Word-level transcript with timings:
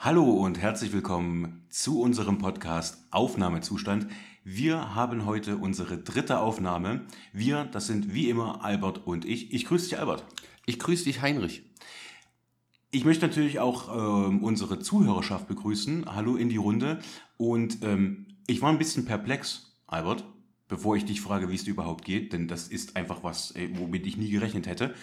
Hallo 0.00 0.30
und 0.30 0.60
herzlich 0.60 0.92
willkommen 0.92 1.66
zu 1.70 2.00
unserem 2.00 2.38
Podcast 2.38 3.04
Aufnahmezustand. 3.10 4.06
Wir 4.44 4.94
haben 4.94 5.26
heute 5.26 5.56
unsere 5.56 5.98
dritte 5.98 6.38
Aufnahme. 6.38 7.00
Wir, 7.32 7.64
das 7.64 7.88
sind 7.88 8.14
wie 8.14 8.30
immer 8.30 8.64
Albert 8.64 9.08
und 9.08 9.24
ich. 9.24 9.52
Ich 9.52 9.64
grüße 9.64 9.88
dich, 9.88 9.98
Albert. 9.98 10.24
Ich 10.66 10.78
grüße 10.78 11.02
dich, 11.02 11.20
Heinrich. 11.20 11.64
Ich 12.92 13.04
möchte 13.04 13.26
natürlich 13.26 13.58
auch 13.58 14.28
ähm, 14.28 14.44
unsere 14.44 14.78
Zuhörerschaft 14.78 15.48
begrüßen. 15.48 16.04
Hallo 16.06 16.36
in 16.36 16.48
die 16.48 16.58
Runde. 16.58 17.00
Und 17.36 17.82
ähm, 17.82 18.28
ich 18.46 18.62
war 18.62 18.70
ein 18.70 18.78
bisschen 18.78 19.04
perplex, 19.04 19.74
Albert, 19.88 20.24
bevor 20.68 20.94
ich 20.94 21.06
dich 21.06 21.20
frage, 21.20 21.48
wie 21.48 21.56
es 21.56 21.64
dir 21.64 21.72
überhaupt 21.72 22.04
geht, 22.04 22.32
denn 22.32 22.46
das 22.46 22.68
ist 22.68 22.94
einfach 22.94 23.24
was, 23.24 23.50
äh, 23.56 23.68
womit 23.72 24.06
ich 24.06 24.16
nie 24.16 24.30
gerechnet 24.30 24.68
hätte. 24.68 24.94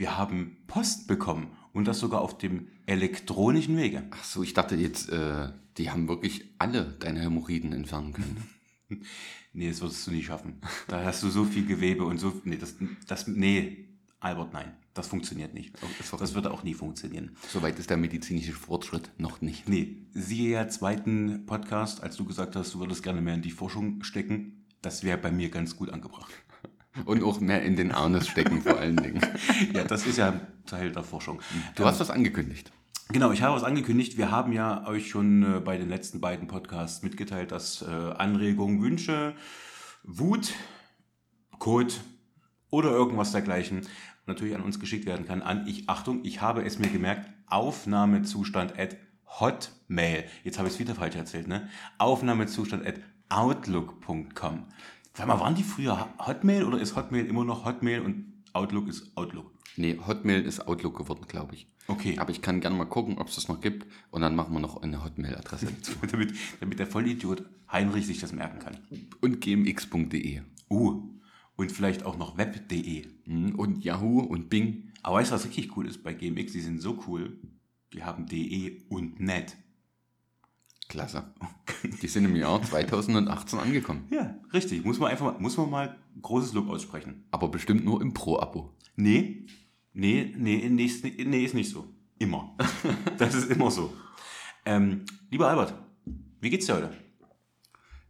Wir 0.00 0.16
haben 0.16 0.56
Post 0.66 1.08
bekommen 1.08 1.48
und 1.74 1.86
das 1.86 1.98
sogar 1.98 2.22
auf 2.22 2.38
dem 2.38 2.68
elektronischen 2.86 3.76
Wege. 3.76 4.04
Ach 4.12 4.24
so, 4.24 4.42
ich 4.42 4.54
dachte 4.54 4.74
jetzt, 4.74 5.10
äh, 5.10 5.52
die 5.76 5.90
haben 5.90 6.08
wirklich 6.08 6.54
alle 6.56 6.96
deine 7.00 7.20
Hämorrhoiden 7.20 7.74
entfernen 7.74 8.14
können. 8.14 8.48
nee, 9.52 9.68
das 9.68 9.82
würdest 9.82 10.06
du 10.06 10.12
nie 10.12 10.22
schaffen. 10.22 10.62
Da 10.88 11.04
hast 11.04 11.22
du 11.22 11.28
so 11.28 11.44
viel 11.44 11.66
Gewebe 11.66 12.06
und 12.06 12.16
so. 12.16 12.32
Nee, 12.44 12.56
das, 12.56 12.76
das, 13.08 13.26
nee, 13.26 13.90
Albert, 14.20 14.54
nein, 14.54 14.72
das 14.94 15.08
funktioniert 15.08 15.52
nicht. 15.52 15.74
Oh, 15.82 15.86
das, 15.98 16.10
das 16.18 16.32
wird 16.32 16.46
auch 16.46 16.62
nie 16.62 16.72
funktionieren. 16.72 17.36
Soweit 17.50 17.78
ist 17.78 17.90
der 17.90 17.98
medizinische 17.98 18.52
Fortschritt 18.52 19.10
noch 19.18 19.42
nicht. 19.42 19.68
Nee, 19.68 19.98
siehe 20.14 20.52
ja 20.52 20.68
zweiten 20.70 21.44
Podcast, 21.44 22.02
als 22.02 22.16
du 22.16 22.24
gesagt 22.24 22.56
hast, 22.56 22.72
du 22.72 22.80
würdest 22.80 23.02
gerne 23.02 23.20
mehr 23.20 23.34
in 23.34 23.42
die 23.42 23.50
Forschung 23.50 24.02
stecken. 24.02 24.64
Das 24.80 25.04
wäre 25.04 25.18
bei 25.18 25.30
mir 25.30 25.50
ganz 25.50 25.76
gut 25.76 25.90
angebracht. 25.90 26.32
Und 27.04 27.22
auch 27.22 27.40
mehr 27.40 27.62
in 27.62 27.76
den 27.76 27.92
Arnes 27.92 28.26
stecken 28.28 28.62
vor 28.62 28.78
allen 28.78 28.96
Dingen. 28.96 29.20
ja, 29.72 29.84
das 29.84 30.06
ist 30.06 30.18
ja 30.18 30.40
Teil 30.66 30.90
der 30.90 31.04
Forschung. 31.04 31.40
Du 31.76 31.84
hast 31.84 32.00
was 32.00 32.10
angekündigt. 32.10 32.72
Genau, 33.12 33.32
ich 33.32 33.42
habe 33.42 33.56
was 33.56 33.64
angekündigt. 33.64 34.16
Wir 34.18 34.30
haben 34.30 34.52
ja 34.52 34.86
euch 34.86 35.08
schon 35.08 35.42
äh, 35.42 35.60
bei 35.60 35.76
den 35.78 35.88
letzten 35.88 36.20
beiden 36.20 36.46
Podcasts 36.46 37.02
mitgeteilt, 37.02 37.50
dass 37.52 37.82
äh, 37.82 37.86
Anregungen, 37.86 38.82
Wünsche, 38.82 39.34
Wut, 40.04 40.52
Code 41.58 41.92
oder 42.70 42.90
irgendwas 42.90 43.32
dergleichen 43.32 43.86
natürlich 44.26 44.54
an 44.54 44.62
uns 44.62 44.78
geschickt 44.78 45.06
werden 45.06 45.26
kann. 45.26 45.42
An 45.42 45.66
ich, 45.66 45.88
Achtung, 45.88 46.24
ich 46.24 46.40
habe 46.40 46.64
es 46.64 46.78
mir 46.78 46.88
gemerkt, 46.88 47.28
Aufnahmezustand 47.46 48.78
at 48.78 48.96
Hotmail. 49.26 50.24
Jetzt 50.44 50.58
habe 50.58 50.68
ich 50.68 50.74
es 50.74 50.80
wieder 50.80 50.94
falsch 50.94 51.16
erzählt, 51.16 51.48
ne? 51.48 51.68
Aufnahmezustand 51.98 52.86
at 52.86 53.00
outlook.com. 53.28 54.66
Sag 55.20 55.28
mal, 55.28 55.38
waren 55.38 55.54
die 55.54 55.62
früher 55.62 56.08
Hotmail 56.18 56.64
oder 56.64 56.80
ist 56.80 56.96
Hotmail 56.96 57.26
immer 57.26 57.44
noch 57.44 57.66
Hotmail 57.66 58.00
und 58.00 58.42
Outlook 58.54 58.88
ist 58.88 59.14
Outlook? 59.18 59.52
Nee, 59.76 59.98
Hotmail 60.06 60.40
ist 60.40 60.66
Outlook 60.66 60.96
geworden, 60.96 61.26
glaube 61.28 61.54
ich. 61.54 61.66
Okay. 61.88 62.16
Aber 62.18 62.30
ich 62.30 62.40
kann 62.40 62.62
gerne 62.62 62.74
mal 62.74 62.86
gucken, 62.86 63.18
ob 63.18 63.28
es 63.28 63.34
das 63.34 63.46
noch 63.46 63.60
gibt 63.60 63.86
und 64.10 64.22
dann 64.22 64.34
machen 64.34 64.54
wir 64.54 64.60
noch 64.60 64.80
eine 64.80 65.04
Hotmail-Adresse 65.04 65.66
dazu. 65.76 65.92
damit, 66.10 66.32
damit 66.60 66.78
der 66.78 66.86
Vollidiot 66.86 67.44
Heinrich 67.70 68.06
sich 68.06 68.18
das 68.18 68.32
merken 68.32 68.60
kann. 68.60 68.78
Und 69.20 69.42
gmx.de. 69.42 70.40
Uh, 70.70 71.02
und 71.54 71.70
vielleicht 71.70 72.06
auch 72.06 72.16
noch 72.16 72.38
web.de. 72.38 73.06
Mhm, 73.26 73.56
und 73.56 73.84
Yahoo 73.84 74.20
und 74.20 74.48
Bing. 74.48 74.90
Aber 75.02 75.16
weißt 75.16 75.32
du, 75.32 75.34
was 75.34 75.44
richtig 75.44 75.76
cool 75.76 75.86
ist 75.86 76.02
bei 76.02 76.14
GMX? 76.14 76.52
Die 76.52 76.62
sind 76.62 76.80
so 76.80 76.98
cool, 77.06 77.38
die 77.92 78.04
haben 78.04 78.24
de 78.24 78.84
und 78.88 79.20
net. 79.20 79.58
Klasse. 80.90 81.32
Die 82.02 82.08
sind 82.08 82.24
im 82.26 82.36
Jahr 82.36 82.60
2018 82.62 83.58
angekommen. 83.58 84.06
Ja, 84.10 84.34
richtig. 84.52 84.84
Muss 84.84 84.98
man 84.98 85.10
einfach 85.10 85.38
muss 85.38 85.56
man 85.56 85.70
mal 85.70 85.96
großes 86.20 86.52
Lob 86.52 86.68
aussprechen. 86.68 87.24
Aber 87.30 87.48
bestimmt 87.48 87.84
nur 87.84 88.02
im 88.02 88.12
Pro-Abo. 88.12 88.74
Nee, 88.96 89.46
nee, 89.94 90.34
nee, 90.36 90.68
nee, 90.68 90.84
ist, 90.84 91.04
nee, 91.04 91.44
ist 91.44 91.54
nicht 91.54 91.70
so. 91.70 91.88
Immer. 92.18 92.56
das 93.18 93.34
ist 93.34 93.50
immer 93.50 93.70
so. 93.70 93.94
Ähm, 94.66 95.06
lieber 95.30 95.48
Albert, 95.48 95.74
wie 96.40 96.50
geht's 96.50 96.66
dir 96.66 96.74
heute? 96.74 96.92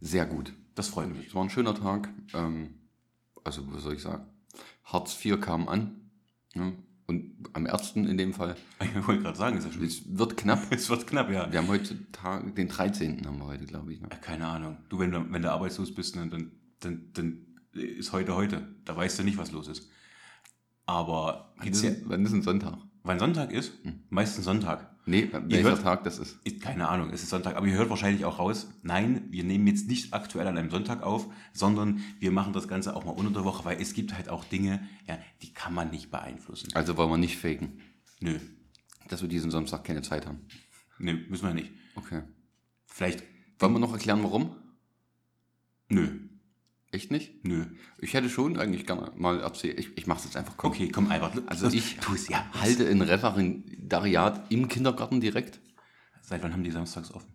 Sehr 0.01 0.25
gut. 0.25 0.51
Das 0.73 0.89
freut 0.89 1.15
mich. 1.15 1.27
Es 1.27 1.35
war 1.35 1.43
ein 1.43 1.49
schöner 1.51 1.75
Tag. 1.75 2.09
Ähm, 2.33 2.79
also, 3.43 3.61
was 3.71 3.83
soll 3.83 3.93
ich 3.93 4.01
sagen? 4.01 4.25
Hartz 4.83 5.23
IV 5.23 5.39
kam 5.39 5.69
an. 5.69 6.09
Ja, 6.55 6.73
und 7.11 7.49
am 7.53 7.65
ersten 7.65 8.07
in 8.07 8.17
dem 8.17 8.33
Fall. 8.33 8.55
Ich 8.79 9.07
wollte 9.07 9.21
gerade 9.21 9.37
sagen, 9.37 9.57
ist 9.57 9.65
ja 9.65 9.71
schon. 9.71 9.83
Es 9.83 10.17
wird 10.17 10.37
knapp. 10.37 10.65
Es 10.71 10.89
wird 10.89 11.05
knapp, 11.05 11.29
ja. 11.29 11.51
Wir 11.51 11.59
haben 11.59 11.67
heute 11.67 12.11
Tag, 12.11 12.55
den 12.55 12.67
13. 12.67 13.25
haben 13.25 13.37
wir 13.37 13.45
heute, 13.45 13.65
glaube 13.65 13.93
ich. 13.93 14.01
Ne? 14.01 14.09
Keine 14.21 14.47
Ahnung. 14.47 14.77
Du, 14.89 14.99
wenn 14.99 15.11
du, 15.11 15.25
wenn 15.31 15.41
du 15.41 15.51
arbeitslos 15.51 15.93
bist, 15.93 16.15
ne, 16.15 16.27
dann, 16.27 16.51
dann, 16.79 17.11
dann 17.13 17.45
ist 17.73 18.11
heute 18.13 18.35
heute. 18.35 18.67
Da 18.85 18.95
weißt 18.95 19.19
du 19.19 19.23
nicht, 19.23 19.37
was 19.37 19.51
los 19.51 19.67
ist. 19.67 19.89
Aber 20.85 21.53
wann 21.57 21.67
ist, 21.67 21.83
ja, 21.83 21.91
wann 22.05 22.25
ist 22.25 22.33
ein 22.33 22.41
Sonntag? 22.41 22.77
Wann 23.03 23.19
Sonntag 23.19 23.51
ist? 23.51 23.73
Hm. 23.83 24.01
Meistens 24.09 24.45
Sonntag. 24.45 24.91
Nee, 25.05 25.29
welcher 25.31 25.63
hört, 25.63 25.81
Tag 25.81 26.03
das 26.03 26.19
ist? 26.19 26.37
Keine 26.61 26.87
Ahnung, 26.87 27.09
es 27.09 27.23
ist 27.23 27.29
Sonntag. 27.31 27.55
Aber 27.55 27.65
ihr 27.65 27.73
hört 27.73 27.89
wahrscheinlich 27.89 28.23
auch 28.23 28.37
raus, 28.37 28.69
nein, 28.83 29.25
wir 29.31 29.43
nehmen 29.43 29.65
jetzt 29.65 29.87
nicht 29.87 30.13
aktuell 30.13 30.45
an 30.45 30.57
einem 30.57 30.69
Sonntag 30.69 31.01
auf, 31.01 31.27
sondern 31.53 32.01
wir 32.19 32.31
machen 32.31 32.53
das 32.53 32.67
Ganze 32.67 32.95
auch 32.95 33.03
mal 33.03 33.11
unter 33.11 33.31
der 33.31 33.43
Woche, 33.43 33.65
weil 33.65 33.81
es 33.81 33.93
gibt 33.93 34.13
halt 34.13 34.29
auch 34.29 34.45
Dinge, 34.45 34.87
ja, 35.07 35.17
die 35.41 35.51
kann 35.53 35.73
man 35.73 35.89
nicht 35.89 36.11
beeinflussen. 36.11 36.69
Also 36.75 36.97
wollen 36.97 37.09
wir 37.09 37.17
nicht 37.17 37.37
faken? 37.37 37.81
Nö. 38.19 38.39
Dass 39.07 39.23
wir 39.23 39.29
diesen 39.29 39.49
Samstag 39.49 39.83
keine 39.83 40.03
Zeit 40.03 40.27
haben? 40.27 40.45
Nö, 40.99 41.17
müssen 41.27 41.47
wir 41.47 41.55
nicht. 41.55 41.71
Okay. 41.95 42.21
Vielleicht. 42.85 43.23
Wollen 43.57 43.73
wir 43.73 43.79
noch 43.79 43.93
erklären, 43.93 44.23
warum? 44.23 44.55
Nö. 45.89 46.19
Echt 46.91 47.09
nicht? 47.09 47.45
Nö. 47.45 47.65
Ich 47.99 48.13
hätte 48.13 48.29
schon 48.29 48.57
eigentlich 48.59 48.85
gerne 48.85 49.13
mal 49.15 49.39
erzählt. 49.39 49.79
Ich, 49.79 49.97
ich 49.97 50.07
mache 50.07 50.19
es 50.19 50.25
jetzt 50.25 50.35
einfach. 50.35 50.57
Komm. 50.57 50.71
Okay, 50.71 50.89
komm 50.89 51.09
einfach. 51.09 51.31
Also 51.45 51.69
ich 51.69 51.97
ja, 52.27 52.45
halte 52.53 52.87
ein 52.87 53.01
Referendariat 53.01 54.51
im 54.51 54.67
Kindergarten 54.67 55.21
direkt. 55.21 55.61
Seit 56.21 56.43
wann 56.43 56.51
haben 56.51 56.63
die 56.63 56.71
samstags 56.71 57.11
offen? 57.13 57.33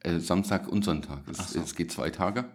Äh, 0.00 0.18
Samstag 0.20 0.68
und 0.68 0.84
Sonntag. 0.84 1.28
Es, 1.28 1.52
so. 1.52 1.60
es, 1.60 1.74
geht 1.74 1.92
zwei 1.92 2.08
Tage. 2.08 2.46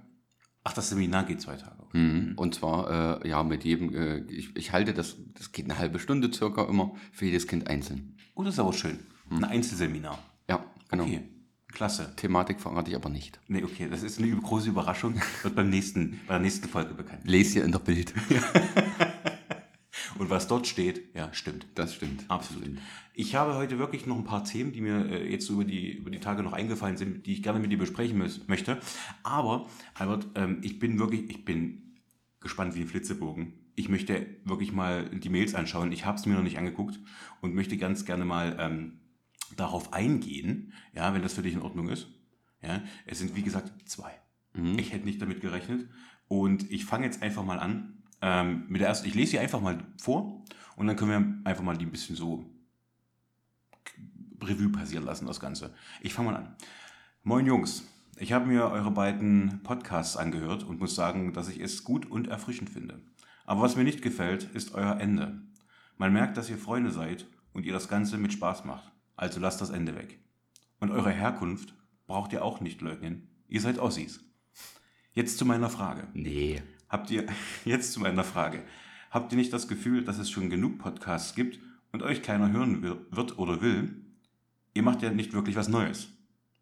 Ach, 0.63 0.73
das 0.73 0.89
Seminar 0.89 1.25
geht 1.25 1.41
zwei 1.41 1.55
Tage. 1.55 1.83
Mhm. 1.93 2.33
Und 2.35 2.55
zwar, 2.55 3.21
äh, 3.23 3.29
ja, 3.29 3.43
mit 3.43 3.63
jedem, 3.63 3.93
äh, 3.93 4.17
ich, 4.21 4.55
ich 4.55 4.71
halte 4.71 4.93
das, 4.95 5.17
das 5.35 5.51
geht 5.51 5.65
eine 5.65 5.77
halbe 5.77 5.99
Stunde 5.99 6.33
circa 6.33 6.65
immer, 6.65 6.95
für 7.11 7.25
jedes 7.25 7.45
Kind 7.45 7.67
einzeln. 7.67 8.17
Oh, 8.33 8.43
das 8.43 8.55
ist 8.55 8.59
aber 8.59 8.73
schön. 8.73 8.99
Mhm. 9.29 9.37
Ein 9.37 9.43
Einzelseminar. 9.45 10.17
Ja, 10.49 10.65
genau. 10.89 11.03
Okay. 11.03 11.29
Klasse. 11.75 12.13
Thematik 12.15 12.59
verrate 12.59 12.89
ich 12.89 12.95
aber 12.95 13.09
nicht. 13.09 13.39
Nee, 13.47 13.63
okay, 13.63 13.87
das 13.89 14.01
ist 14.01 14.17
eine 14.17 14.35
große 14.35 14.69
Überraschung. 14.69 15.21
Wird 15.43 15.55
beim 15.55 15.69
nächsten, 15.69 16.21
bei 16.25 16.35
der 16.35 16.41
nächsten 16.41 16.67
Folge 16.67 16.93
bekannt. 16.95 17.21
Lest 17.25 17.53
hier 17.53 17.63
in 17.63 17.71
der 17.71 17.79
Bild. 17.79 18.13
Und 20.17 20.29
was 20.29 20.47
dort 20.47 20.65
steht, 20.65 21.13
ja, 21.13 21.33
stimmt. 21.33 21.67
Das 21.75 21.93
stimmt. 21.93 22.23
Absolut. 22.29 22.63
Stimmt. 22.63 22.79
Ich 23.13 23.35
habe 23.35 23.55
heute 23.55 23.77
wirklich 23.79 24.05
noch 24.05 24.15
ein 24.17 24.23
paar 24.23 24.45
Themen, 24.45 24.71
die 24.71 24.79
mir 24.81 25.05
äh, 25.09 25.29
jetzt 25.29 25.49
über 25.49 25.65
die, 25.65 25.91
über 25.91 26.09
die 26.09 26.19
Tage 26.19 26.41
noch 26.41 26.53
eingefallen 26.53 26.95
sind, 26.95 27.25
die 27.25 27.33
ich 27.33 27.43
gerne 27.43 27.59
mit 27.59 27.71
dir 27.71 27.77
besprechen 27.77 28.17
möchte. 28.47 28.79
Aber, 29.23 29.67
Albert, 29.93 30.27
ähm, 30.35 30.59
ich 30.61 30.79
bin 30.79 30.97
wirklich, 30.99 31.29
ich 31.29 31.43
bin 31.43 31.97
gespannt 32.39 32.75
wie 32.75 32.81
ein 32.81 32.87
Flitzebogen. 32.87 33.53
Ich 33.75 33.89
möchte 33.89 34.25
wirklich 34.45 34.71
mal 34.71 35.09
die 35.09 35.29
Mails 35.29 35.53
anschauen. 35.53 35.91
Ich 35.91 36.05
habe 36.05 36.17
es 36.17 36.25
mir 36.25 36.35
noch 36.35 36.43
nicht 36.43 36.57
angeguckt 36.57 36.97
und 37.41 37.53
möchte 37.53 37.75
ganz 37.77 38.05
gerne 38.05 38.23
mal 38.23 38.55
ähm, 38.57 38.99
darauf 39.57 39.93
eingehen, 39.93 40.73
ja, 40.93 41.13
wenn 41.13 41.21
das 41.21 41.33
für 41.33 41.41
dich 41.41 41.53
in 41.53 41.61
Ordnung 41.61 41.89
ist. 41.89 42.07
Ja, 42.61 42.81
es 43.05 43.19
sind 43.19 43.35
wie 43.35 43.43
gesagt 43.43 43.71
zwei. 43.87 44.11
Mhm. 44.53 44.79
Ich 44.79 44.91
hätte 44.91 45.05
nicht 45.05 45.21
damit 45.21 45.41
gerechnet. 45.41 45.87
Und 46.27 46.71
ich 46.71 46.85
fange 46.85 47.05
jetzt 47.05 47.21
einfach 47.21 47.43
mal 47.43 47.59
an 47.59 48.03
ähm, 48.21 48.65
mit 48.67 48.81
der 48.81 48.87
ersten. 48.87 49.07
Ich 49.07 49.13
lese 49.13 49.31
sie 49.31 49.39
einfach 49.39 49.61
mal 49.61 49.85
vor 50.01 50.43
und 50.75 50.87
dann 50.87 50.95
können 50.95 51.11
wir 51.43 51.49
einfach 51.49 51.63
mal 51.63 51.77
die 51.77 51.85
ein 51.85 51.91
bisschen 51.91 52.15
so 52.15 52.45
Revue 54.41 54.69
passieren 54.69 55.05
lassen, 55.05 55.25
das 55.27 55.39
Ganze. 55.39 55.73
Ich 56.01 56.13
fange 56.13 56.31
mal 56.31 56.37
an. 56.37 56.55
Moin 57.23 57.45
Jungs, 57.45 57.83
ich 58.17 58.33
habe 58.33 58.45
mir 58.45 58.69
eure 58.69 58.91
beiden 58.91 59.61
Podcasts 59.63 60.17
angehört 60.17 60.63
und 60.63 60.79
muss 60.79 60.95
sagen, 60.95 61.33
dass 61.33 61.49
ich 61.49 61.59
es 61.59 61.83
gut 61.83 62.05
und 62.05 62.27
erfrischend 62.27 62.69
finde. 62.69 63.01
Aber 63.45 63.61
was 63.61 63.75
mir 63.75 63.83
nicht 63.83 64.01
gefällt, 64.01 64.43
ist 64.55 64.73
euer 64.73 64.99
Ende. 64.99 65.41
Man 65.97 66.13
merkt, 66.13 66.37
dass 66.37 66.49
ihr 66.49 66.57
Freunde 66.57 66.91
seid 66.91 67.27
und 67.53 67.65
ihr 67.65 67.73
das 67.73 67.87
Ganze 67.87 68.17
mit 68.17 68.33
Spaß 68.33 68.65
macht. 68.65 68.91
Also 69.15 69.39
lasst 69.39 69.61
das 69.61 69.69
Ende 69.69 69.95
weg. 69.95 70.19
Und 70.79 70.91
eure 70.91 71.11
Herkunft 71.11 71.73
braucht 72.07 72.33
ihr 72.33 72.43
auch 72.43 72.59
nicht 72.59 72.81
leugnen. 72.81 73.29
Ihr 73.47 73.61
seid 73.61 73.79
Ossis. 73.79 74.19
Jetzt 75.13 75.37
zu 75.37 75.45
meiner 75.45 75.69
Frage. 75.69 76.07
Nee. 76.13 76.61
Habt 76.89 77.09
ihr, 77.11 77.25
jetzt 77.65 77.93
zu 77.93 77.99
meiner 77.99 78.23
Frage. 78.23 78.63
Habt 79.09 79.31
ihr 79.31 79.37
nicht 79.37 79.53
das 79.53 79.67
Gefühl, 79.67 80.03
dass 80.03 80.17
es 80.17 80.29
schon 80.29 80.49
genug 80.49 80.77
Podcasts 80.77 81.35
gibt 81.35 81.59
und 81.91 82.03
euch 82.03 82.21
keiner 82.21 82.51
hören 82.51 82.81
wird 82.81 83.37
oder 83.37 83.61
will? 83.61 83.95
Ihr 84.73 84.83
macht 84.83 85.01
ja 85.01 85.09
nicht 85.11 85.33
wirklich 85.33 85.55
was 85.55 85.69
Neues. 85.69 86.09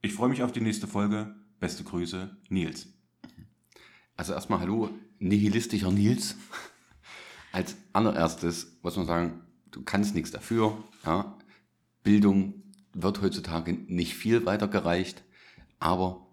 Ich 0.02 0.14
freue 0.14 0.30
mich 0.30 0.44
auf 0.44 0.52
die 0.52 0.62
nächste 0.62 0.86
Folge. 0.86 1.36
Beste 1.60 1.84
Grüße, 1.84 2.36
Nils. 2.50 2.88
Also 4.16 4.34
erstmal 4.34 4.60
hallo, 4.60 4.90
nihilistischer 5.20 5.92
Nils. 5.92 6.36
Als 7.52 7.76
allererstes 7.94 8.78
muss 8.84 8.98
man 8.98 9.06
sagen, 9.08 9.42
du 9.72 9.82
kannst 9.82 10.14
nichts 10.14 10.30
dafür. 10.30 10.84
Ja? 11.06 11.38
Bildung 12.04 12.64
wird 12.94 13.22
heutzutage 13.22 13.74
nicht 13.74 14.16
viel 14.16 14.46
weitergereicht, 14.46 15.24
aber 15.80 16.28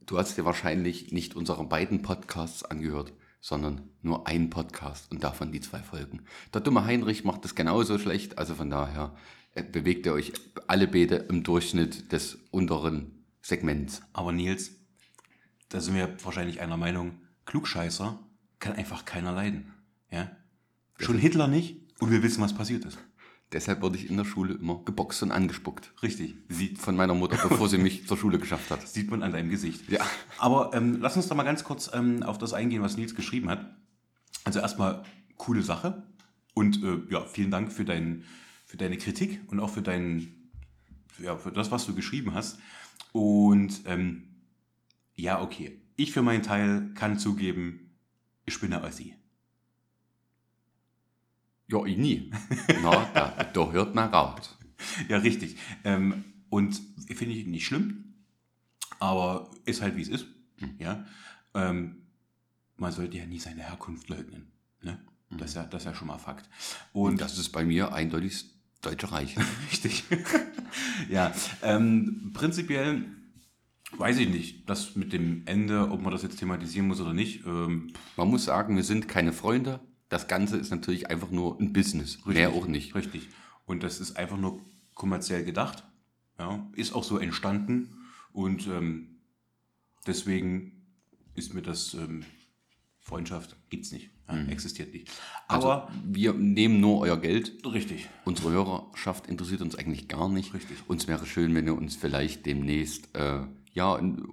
du 0.00 0.18
hast 0.18 0.36
dir 0.36 0.44
wahrscheinlich 0.44 1.12
nicht 1.12 1.36
unsere 1.36 1.64
beiden 1.64 2.02
Podcasts 2.02 2.64
angehört, 2.64 3.12
sondern 3.40 3.88
nur 4.02 4.26
einen 4.26 4.50
Podcast 4.50 5.10
und 5.10 5.22
davon 5.22 5.52
die 5.52 5.60
zwei 5.60 5.80
Folgen. 5.80 6.22
Der 6.54 6.60
dumme 6.60 6.84
Heinrich 6.84 7.24
macht 7.24 7.44
das 7.44 7.54
genauso 7.54 7.98
schlecht, 7.98 8.38
also 8.38 8.54
von 8.54 8.70
daher 8.70 9.14
äh, 9.54 9.62
bewegt 9.62 10.06
ihr 10.06 10.12
euch 10.12 10.32
alle 10.66 10.88
beide 10.88 11.16
im 11.16 11.42
Durchschnitt 11.42 12.12
des 12.12 12.38
unteren 12.50 13.24
Segments. 13.42 14.02
Aber 14.12 14.32
Nils, 14.32 14.72
da 15.68 15.80
sind 15.80 15.94
wir 15.94 16.16
wahrscheinlich 16.22 16.60
einer 16.60 16.76
Meinung, 16.76 17.20
Klugscheißer 17.44 18.18
kann 18.60 18.74
einfach 18.74 19.04
keiner 19.04 19.32
leiden. 19.32 19.72
Ja? 20.10 20.30
Schon 20.98 21.18
Hitler 21.18 21.48
nicht 21.48 21.76
und 22.00 22.10
wir 22.10 22.22
wissen, 22.22 22.42
was 22.42 22.54
passiert 22.54 22.84
ist. 22.84 22.98
Deshalb 23.52 23.82
wurde 23.82 23.98
ich 23.98 24.08
in 24.08 24.16
der 24.16 24.24
Schule 24.24 24.54
immer 24.54 24.80
geboxt 24.84 25.22
und 25.22 25.30
angespuckt. 25.30 25.92
Richtig. 26.02 26.34
Sieht, 26.48 26.78
Von 26.78 26.96
meiner 26.96 27.14
Mutter, 27.14 27.36
bevor 27.48 27.68
sie 27.68 27.78
mich 27.78 28.06
zur 28.06 28.16
Schule 28.16 28.38
geschafft 28.38 28.70
hat. 28.70 28.86
sieht 28.88 29.10
man 29.10 29.22
an 29.22 29.32
deinem 29.32 29.50
Gesicht. 29.50 29.90
Ja. 29.90 30.00
Aber 30.38 30.70
ähm, 30.74 30.98
lass 31.00 31.16
uns 31.16 31.28
doch 31.28 31.36
mal 31.36 31.42
ganz 31.42 31.62
kurz 31.64 31.90
ähm, 31.92 32.22
auf 32.22 32.38
das 32.38 32.54
eingehen, 32.54 32.82
was 32.82 32.96
Nils 32.96 33.14
geschrieben 33.14 33.50
hat. 33.50 33.76
Also 34.44 34.60
erstmal 34.60 35.04
coole 35.36 35.62
Sache 35.62 36.02
und 36.54 36.82
äh, 36.82 37.00
ja, 37.10 37.24
vielen 37.24 37.50
Dank 37.50 37.72
für, 37.72 37.84
dein, 37.84 38.24
für 38.64 38.76
deine 38.76 38.96
Kritik 38.96 39.40
und 39.48 39.60
auch 39.60 39.70
für 39.70 39.82
dein, 39.82 40.50
ja, 41.18 41.36
für 41.36 41.52
das, 41.52 41.70
was 41.70 41.86
du 41.86 41.94
geschrieben 41.94 42.34
hast. 42.34 42.58
Und 43.12 43.82
ähm, 43.86 44.24
ja, 45.14 45.42
okay. 45.42 45.78
Ich 45.96 46.12
für 46.12 46.22
meinen 46.22 46.42
Teil 46.42 46.90
kann 46.94 47.18
zugeben, 47.18 47.90
ich 48.46 48.58
bin 48.60 48.72
eine 48.72 48.82
Ossi. 48.84 49.14
Ja, 51.72 51.84
ich 51.86 51.96
nie. 51.96 52.30
Na, 52.82 53.08
da, 53.14 53.44
da 53.52 53.70
hört 53.72 53.94
man 53.94 54.10
raus. 54.10 54.58
Ja, 55.08 55.18
richtig. 55.18 55.56
Ähm, 55.84 56.24
und 56.50 56.80
finde 57.06 57.34
ich 57.34 57.46
nicht 57.46 57.64
schlimm, 57.64 58.14
aber 59.00 59.50
ist 59.64 59.80
halt 59.80 59.96
wie 59.96 60.02
es 60.02 60.08
ist. 60.08 60.26
Ja. 60.78 61.06
Ähm, 61.54 61.96
man 62.76 62.92
sollte 62.92 63.16
ja 63.16 63.26
nie 63.26 63.38
seine 63.38 63.62
Herkunft 63.62 64.08
leugnen. 64.08 64.52
Ne? 64.82 64.98
Das, 65.30 65.50
ist 65.50 65.56
ja, 65.56 65.64
das 65.64 65.82
ist 65.82 65.86
ja 65.86 65.94
schon 65.94 66.08
mal 66.08 66.18
Fakt. 66.18 66.48
Und 66.92 67.12
Und 67.12 67.20
das 67.20 67.38
ist 67.38 67.50
bei 67.50 67.64
mir 67.64 67.92
eindeutig 67.92 68.44
Deutsche 68.82 69.10
Reich. 69.10 69.36
richtig. 69.70 70.04
ja. 71.08 71.32
Ähm, 71.62 72.32
prinzipiell 72.34 73.04
weiß 73.96 74.18
ich 74.18 74.28
nicht, 74.28 74.68
das 74.68 74.96
mit 74.96 75.12
dem 75.12 75.42
Ende, 75.46 75.90
ob 75.90 76.02
man 76.02 76.12
das 76.12 76.22
jetzt 76.22 76.38
thematisieren 76.38 76.88
muss 76.88 77.00
oder 77.00 77.14
nicht. 77.14 77.46
Ähm, 77.46 77.92
Man 78.16 78.28
muss 78.28 78.44
sagen, 78.44 78.76
wir 78.76 78.84
sind 78.84 79.08
keine 79.08 79.32
Freunde. 79.32 79.80
Das 80.12 80.28
Ganze 80.28 80.58
ist 80.58 80.70
natürlich 80.70 81.08
einfach 81.08 81.30
nur 81.30 81.58
ein 81.58 81.72
Business. 81.72 82.18
Mehr 82.26 82.50
auch 82.50 82.66
nicht. 82.66 82.94
Richtig. 82.94 83.30
Und 83.64 83.82
das 83.82 83.98
ist 83.98 84.18
einfach 84.18 84.36
nur 84.36 84.60
kommerziell 84.94 85.42
gedacht. 85.42 85.84
Ja, 86.38 86.68
ist 86.76 86.94
auch 86.94 87.02
so 87.02 87.16
entstanden. 87.16 87.94
Und 88.30 88.66
ähm, 88.66 89.20
deswegen 90.06 90.84
ist 91.34 91.54
mir 91.54 91.62
das 91.62 91.94
ähm, 91.94 92.26
Freundschaft 93.00 93.56
gibt's 93.70 93.90
nicht. 93.90 94.10
Ja, 94.28 94.36
Existiert 94.48 94.92
nicht. 94.92 95.10
Aber 95.48 95.86
Also, 95.88 95.98
wir 96.04 96.34
nehmen 96.34 96.78
nur 96.80 97.00
euer 97.00 97.18
Geld. 97.18 97.64
richtig. 97.64 98.10
Unsere 98.26 98.50
Hörerschaft 98.50 99.28
interessiert 99.28 99.62
uns 99.62 99.76
eigentlich 99.76 100.08
gar 100.08 100.28
nicht. 100.28 100.52
Richtig. 100.52 100.76
Uns 100.88 101.08
wäre 101.08 101.24
schön, 101.24 101.54
wenn 101.54 101.64
ihr 101.66 101.74
uns 101.74 101.96
vielleicht 101.96 102.44
demnächst 102.44 103.14
äh, 103.16 103.46
ja, 103.72 103.96
in, 103.96 104.26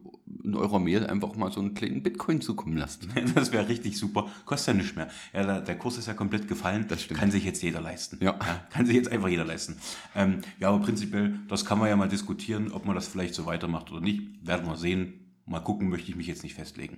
eurer 0.54 0.80
Mail 0.80 1.06
einfach 1.08 1.36
mal 1.36 1.52
so 1.52 1.60
einen 1.60 1.74
kleinen 1.74 2.04
Bitcoin 2.04 2.42
zukommen 2.42 2.78
lasst. 2.78 3.08
Das 3.36 3.52
wäre 3.52 3.68
richtig 3.68 3.98
super. 3.98 4.28
Kostet 4.46 4.76
ja 4.76 4.82
nicht 4.82 4.96
mehr. 4.96 5.10
Ja, 5.34 5.60
der, 5.60 5.78
Kurs 5.78 5.98
ist 5.98 6.08
ja 6.08 6.14
komplett 6.14 6.48
gefallen. 6.48 6.86
Das 6.88 7.04
stimmt. 7.04 7.20
Kann 7.20 7.32
sich 7.32 7.44
jetzt 7.44 7.62
jeder 7.62 7.82
leisten. 7.82 8.18
Ja. 8.22 8.34
kann 8.70 8.86
sich 8.86 8.96
jetzt 8.96 9.12
einfach 9.12 9.28
jeder 9.28 9.46
leisten. 9.46 9.78
Ähm, 10.16 10.40
ja, 10.60 10.70
aber 10.70 10.80
prinzipiell, 10.80 11.40
das 11.48 11.66
kann 11.66 11.80
man 11.80 11.90
ja 11.90 11.96
mal 11.96 12.10
diskutieren, 12.10 12.72
ob 12.72 12.86
man 12.86 12.96
das 12.96 13.08
vielleicht 13.08 13.36
so 13.36 13.46
weitermacht 13.46 13.92
oder 13.92 14.02
nicht. 14.02 14.22
Werden 14.46 14.68
wir 14.68 14.78
sehen. 14.78 15.14
Mal 15.46 15.60
gucken, 15.62 15.90
möchte 15.90 16.10
ich 16.10 16.16
mich 16.16 16.28
jetzt 16.28 16.44
nicht 16.44 16.54
festlegen. 16.54 16.98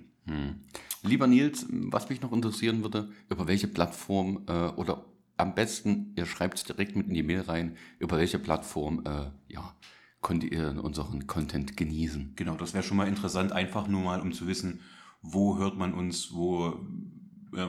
Lieber 1.02 1.26
Nils, 1.26 1.66
was 1.70 2.08
mich 2.08 2.20
noch 2.20 2.32
interessieren 2.32 2.82
würde, 2.82 3.10
über 3.28 3.46
welche 3.46 3.66
Plattform 3.66 4.42
äh, 4.46 4.52
oder 4.52 5.04
am 5.36 5.54
besten, 5.54 6.12
ihr 6.16 6.26
schreibt 6.26 6.58
es 6.58 6.64
direkt 6.64 6.94
mit 6.94 7.08
in 7.08 7.14
die 7.14 7.22
Mail 7.22 7.40
rein, 7.40 7.76
über 7.98 8.18
welche 8.18 8.38
Plattform 8.38 9.02
äh, 9.04 9.30
ja, 9.52 9.74
konntet 10.22 10.52
ihr 10.52 10.82
unseren 10.82 11.26
Content 11.26 11.76
genießen. 11.76 12.32
Genau, 12.36 12.54
das 12.54 12.72
wäre 12.72 12.82
schon 12.82 12.96
mal 12.96 13.08
interessant, 13.08 13.52
einfach 13.52 13.86
nur 13.88 14.02
mal, 14.02 14.20
um 14.20 14.32
zu 14.32 14.46
wissen, 14.46 14.80
wo 15.20 15.58
hört 15.58 15.76
man 15.76 15.92
uns, 15.92 16.32
wo, 16.32 16.80
äh, 17.54 17.66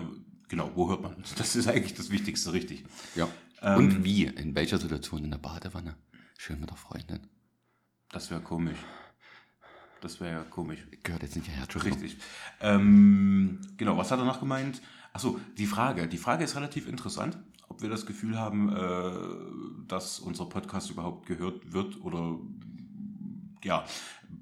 genau, 0.48 0.72
wo 0.76 0.90
hört 0.90 1.02
man 1.02 1.16
uns. 1.16 1.36
Das 1.36 1.56
ist 1.56 1.68
eigentlich 1.68 1.96
das 1.96 2.10
Wichtigste, 2.10 2.54
richtig. 2.54 2.86
Ja. 3.16 3.28
Ähm, 3.62 3.78
Und 3.78 4.04
wie? 4.04 4.26
In 4.26 4.56
welcher 4.56 4.78
Situation? 4.78 5.26
In 5.26 5.32
der 5.32 5.40
Badewanne? 5.40 5.96
Schön 6.38 6.60
mit 6.60 6.70
der 6.70 6.78
Freundin. 6.78 7.20
Das 8.10 8.30
wäre 8.30 8.42
komisch. 8.42 8.78
Das 10.02 10.20
wäre 10.20 10.32
ja 10.34 10.44
komisch. 10.44 10.86
Gehört 11.02 11.24
jetzt 11.24 11.36
nicht 11.36 11.50
her, 11.50 11.64
Entschuldigung. 11.64 12.02
Richtig. 12.02 12.22
Ähm, 12.60 13.62
genau, 13.78 13.98
was 13.98 14.12
hat 14.12 14.20
er 14.20 14.26
noch 14.26 14.40
gemeint? 14.40 14.82
Achso, 15.14 15.40
die 15.58 15.66
Frage. 15.66 16.08
Die 16.08 16.18
Frage 16.18 16.44
ist 16.44 16.56
relativ 16.56 16.88
interessant, 16.88 17.38
ob 17.74 17.82
wir 17.82 17.90
das 17.90 18.06
Gefühl 18.06 18.38
haben, 18.40 18.70
äh, 18.72 19.88
dass 19.88 20.20
unser 20.20 20.46
Podcast 20.46 20.92
überhaupt 20.92 21.26
gehört 21.26 21.74
wird 21.74 22.00
oder 22.02 22.40
ja, 23.64 23.86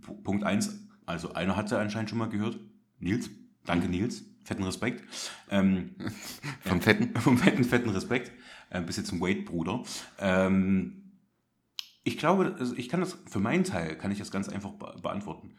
P- 0.06 0.13
Punkt 0.24 0.44
eins. 0.44 0.86
also 1.06 1.33
einer 1.33 1.56
hat 1.56 1.72
ja 1.72 1.80
anscheinend 1.80 2.10
schon 2.10 2.19
mal 2.19 2.28
gehört. 2.30 2.60
Nils, 3.00 3.30
danke 3.66 3.88
Nils, 3.88 4.25
fetten 4.44 4.63
Respekt. 4.63 5.04
Ähm, 5.50 5.95
Vom 6.66 6.81
Fetten? 6.81 7.16
vom 7.22 7.38
fetten, 7.38 7.63
fetten 7.63 7.89
Respekt. 7.89 8.31
Äh, 8.69 8.81
bis 8.81 8.98
jetzt 8.98 9.07
zum 9.07 9.22
Wade-Bruder. 9.22 9.83
Ähm, 10.19 11.13
ich 12.04 12.18
glaube, 12.18 12.56
also 12.60 12.75
ich 12.75 12.89
kann 12.89 13.00
das, 13.00 13.18
für 13.30 13.39
meinen 13.39 13.63
Teil 13.63 13.98
kann 13.98 14.12
ich 14.12 14.18
das 14.19 14.31
ganz 14.31 14.50
einfach 14.50 14.72
be 14.72 15.00
beantworten. 15.01 15.56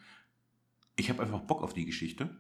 Ich 0.97 1.09
habe 1.09 1.23
einfach 1.23 1.41
Bock 1.41 1.63
auf 1.63 1.73
die 1.73 1.87
Geschichte. 1.87 2.37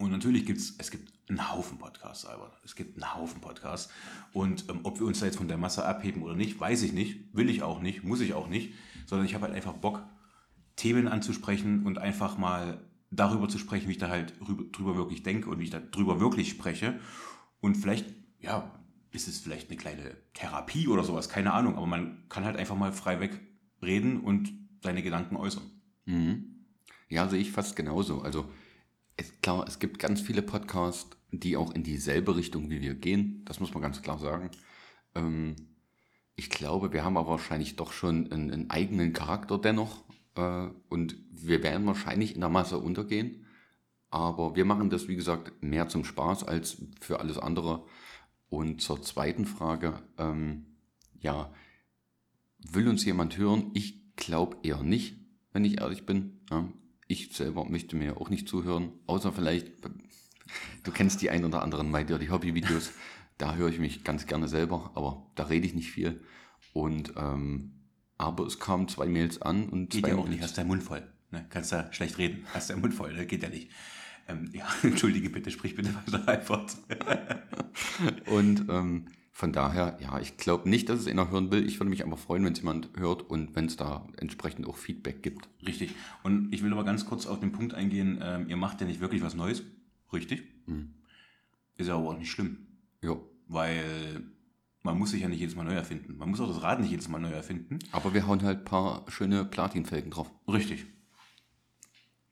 Und 0.00 0.10
natürlich 0.12 0.46
gibt 0.46 0.58
es, 0.58 0.74
es 0.78 0.90
gibt 0.90 1.12
einen 1.28 1.52
Haufen 1.52 1.76
Podcasts, 1.76 2.24
Albert. 2.24 2.58
Es 2.64 2.74
gibt 2.74 2.96
einen 2.96 3.14
Haufen 3.14 3.42
Podcasts. 3.42 3.92
Und 4.32 4.64
ähm, 4.70 4.80
ob 4.84 4.98
wir 4.98 5.06
uns 5.06 5.20
da 5.20 5.26
jetzt 5.26 5.36
von 5.36 5.46
der 5.46 5.58
Masse 5.58 5.84
abheben 5.84 6.22
oder 6.22 6.34
nicht, 6.34 6.58
weiß 6.58 6.82
ich 6.84 6.94
nicht. 6.94 7.36
Will 7.36 7.50
ich 7.50 7.62
auch 7.62 7.82
nicht, 7.82 8.02
muss 8.02 8.22
ich 8.22 8.32
auch 8.32 8.48
nicht. 8.48 8.72
Sondern 9.04 9.26
ich 9.26 9.34
habe 9.34 9.44
halt 9.44 9.54
einfach 9.54 9.74
Bock, 9.74 10.02
Themen 10.76 11.06
anzusprechen 11.06 11.84
und 11.84 11.98
einfach 11.98 12.38
mal 12.38 12.80
darüber 13.10 13.50
zu 13.50 13.58
sprechen, 13.58 13.88
wie 13.88 13.92
ich 13.92 13.98
da 13.98 14.08
halt 14.08 14.32
rüber, 14.48 14.64
drüber 14.72 14.96
wirklich 14.96 15.22
denke 15.22 15.50
und 15.50 15.60
wie 15.60 15.64
ich 15.64 15.70
da 15.70 15.80
drüber 15.80 16.18
wirklich 16.18 16.48
spreche. 16.48 16.98
Und 17.60 17.74
vielleicht, 17.74 18.06
ja, 18.40 18.72
ist 19.10 19.28
es 19.28 19.38
vielleicht 19.38 19.68
eine 19.68 19.76
kleine 19.76 20.16
Therapie 20.32 20.88
oder 20.88 21.04
sowas, 21.04 21.28
keine 21.28 21.52
Ahnung. 21.52 21.76
Aber 21.76 21.86
man 21.86 22.24
kann 22.30 22.46
halt 22.46 22.56
einfach 22.56 22.76
mal 22.76 22.92
frei 22.92 23.20
weg 23.20 23.38
reden 23.82 24.20
und 24.20 24.50
seine 24.82 25.02
Gedanken 25.02 25.36
äußern. 25.36 25.70
Ja, 27.10 27.28
sehe 27.28 27.40
ich 27.40 27.52
fast 27.52 27.76
genauso. 27.76 28.22
Also 28.22 28.50
es, 29.20 29.40
klar, 29.42 29.64
es 29.68 29.78
gibt 29.78 29.98
ganz 29.98 30.20
viele 30.20 30.42
Podcasts, 30.42 31.16
die 31.30 31.56
auch 31.56 31.72
in 31.72 31.82
dieselbe 31.82 32.36
Richtung 32.36 32.70
wie 32.70 32.80
wir 32.80 32.94
gehen. 32.94 33.42
Das 33.44 33.60
muss 33.60 33.72
man 33.72 33.82
ganz 33.82 34.02
klar 34.02 34.18
sagen. 34.18 34.50
Ähm, 35.14 35.56
ich 36.36 36.50
glaube, 36.50 36.92
wir 36.92 37.04
haben 37.04 37.16
aber 37.16 37.30
wahrscheinlich 37.30 37.76
doch 37.76 37.92
schon 37.92 38.32
einen, 38.32 38.50
einen 38.50 38.70
eigenen 38.70 39.12
Charakter 39.12 39.58
dennoch. 39.58 40.04
Äh, 40.34 40.68
und 40.88 41.16
wir 41.30 41.62
werden 41.62 41.86
wahrscheinlich 41.86 42.34
in 42.34 42.40
der 42.40 42.50
Masse 42.50 42.78
untergehen. 42.78 43.46
Aber 44.10 44.56
wir 44.56 44.64
machen 44.64 44.90
das, 44.90 45.06
wie 45.06 45.16
gesagt, 45.16 45.62
mehr 45.62 45.88
zum 45.88 46.04
Spaß 46.04 46.44
als 46.44 46.82
für 47.00 47.20
alles 47.20 47.38
andere. 47.38 47.84
Und 48.48 48.80
zur 48.80 49.02
zweiten 49.02 49.44
Frage, 49.44 50.02
ähm, 50.18 50.66
ja, 51.20 51.52
will 52.58 52.88
uns 52.88 53.04
jemand 53.04 53.36
hören? 53.36 53.70
Ich 53.74 54.16
glaube 54.16 54.56
eher 54.62 54.82
nicht, 54.82 55.16
wenn 55.52 55.64
ich 55.64 55.80
ehrlich 55.80 56.06
bin. 56.06 56.40
Ja, 56.50 56.68
ich 57.10 57.34
selber 57.34 57.64
möchte 57.64 57.96
mir 57.96 58.20
auch 58.20 58.30
nicht 58.30 58.48
zuhören, 58.48 58.92
außer 59.06 59.32
vielleicht, 59.32 59.72
du 60.84 60.92
kennst 60.92 61.20
die 61.22 61.30
ein 61.30 61.44
oder 61.44 61.62
anderen 61.62 61.90
My 61.90 62.04
Dirty 62.04 62.28
Hobby 62.28 62.54
Videos, 62.54 62.92
da 63.36 63.54
höre 63.54 63.68
ich 63.68 63.80
mich 63.80 64.04
ganz 64.04 64.26
gerne 64.26 64.46
selber, 64.46 64.92
aber 64.94 65.26
da 65.34 65.44
rede 65.44 65.66
ich 65.66 65.74
nicht 65.74 65.90
viel. 65.90 66.22
Und 66.72 67.14
ähm, 67.16 67.72
aber 68.16 68.46
es 68.46 68.60
kamen 68.60 68.86
zwei 68.86 69.06
Mails 69.06 69.42
an 69.42 69.68
und 69.68 69.90
Geht 69.90 70.06
ja 70.06 70.16
auch 70.16 70.28
nicht, 70.28 70.42
hast 70.42 70.56
deinen 70.56 70.68
Mund 70.68 70.82
voll. 70.82 71.02
Ne? 71.30 71.46
Kannst 71.48 71.72
da 71.72 71.92
schlecht 71.92 72.18
reden, 72.18 72.46
hast 72.52 72.70
deinen 72.70 72.80
Mund 72.80 72.94
voll, 72.94 73.12
ne? 73.14 73.26
geht 73.26 73.42
ja 73.42 73.48
nicht. 73.48 73.70
Ähm, 74.28 74.50
ja, 74.52 74.68
entschuldige 74.82 75.30
bitte, 75.30 75.50
sprich 75.50 75.74
bitte 75.74 75.92
weiter 75.94 76.28
einfach. 76.28 76.66
Und 78.26 78.66
ähm, 78.68 79.06
von 79.40 79.52
daher, 79.54 79.96
ja, 80.02 80.20
ich 80.20 80.36
glaube 80.36 80.68
nicht, 80.68 80.90
dass 80.90 81.00
es 81.00 81.06
einer 81.06 81.30
hören 81.30 81.50
will. 81.50 81.66
Ich 81.66 81.80
würde 81.80 81.88
mich 81.88 82.04
aber 82.04 82.18
freuen, 82.18 82.44
wenn 82.44 82.52
es 82.52 82.58
jemand 82.58 82.90
hört 82.98 83.22
und 83.22 83.56
wenn 83.56 83.64
es 83.64 83.76
da 83.78 84.06
entsprechend 84.18 84.66
auch 84.66 84.76
Feedback 84.76 85.22
gibt. 85.22 85.48
Richtig. 85.66 85.94
Und 86.22 86.52
ich 86.52 86.62
will 86.62 86.70
aber 86.74 86.84
ganz 86.84 87.06
kurz 87.06 87.24
auf 87.24 87.40
den 87.40 87.50
Punkt 87.50 87.72
eingehen, 87.72 88.20
ähm, 88.22 88.50
ihr 88.50 88.58
macht 88.58 88.82
ja 88.82 88.86
nicht 88.86 89.00
wirklich 89.00 89.22
was 89.22 89.34
Neues. 89.34 89.62
Richtig. 90.12 90.42
Ist 91.78 91.86
ja 91.86 91.96
aber 91.96 92.10
auch 92.10 92.18
nicht 92.18 92.30
schlimm. 92.30 92.66
Ja. 93.00 93.16
Weil 93.48 94.24
man 94.82 94.98
muss 94.98 95.12
sich 95.12 95.22
ja 95.22 95.28
nicht 95.28 95.40
jedes 95.40 95.56
Mal 95.56 95.64
neu 95.64 95.72
erfinden. 95.72 96.18
Man 96.18 96.28
muss 96.28 96.40
auch 96.42 96.48
das 96.48 96.60
Rad 96.60 96.80
nicht 96.80 96.90
jedes 96.90 97.08
Mal 97.08 97.18
neu 97.18 97.30
erfinden. 97.32 97.78
Aber 97.92 98.12
wir 98.12 98.26
hauen 98.26 98.42
halt 98.42 98.58
ein 98.58 98.64
paar 98.66 99.06
schöne 99.08 99.46
Platinfelgen 99.46 100.10
drauf. 100.10 100.30
Richtig. 100.48 100.84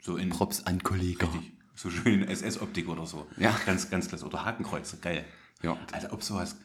So 0.03 0.19
in 0.19 0.29
Props 0.29 0.67
an 0.67 0.83
Kollege. 0.83 1.25
richtig. 1.25 1.53
So 1.75 1.89
schön 1.89 2.21
in 2.21 2.29
SS-Optik 2.29 2.87
oder 2.87 3.07
so. 3.07 3.27
Ja. 3.39 3.59
Ganz, 3.65 3.89
ganz 3.89 4.09
klasse. 4.09 4.27
Oder 4.27 4.45
Hakenkreuz. 4.45 5.01
Geil. 5.01 5.25
Ja. 5.63 5.79
Alter, 5.91 6.13
ob 6.13 6.23
sowas. 6.23 6.57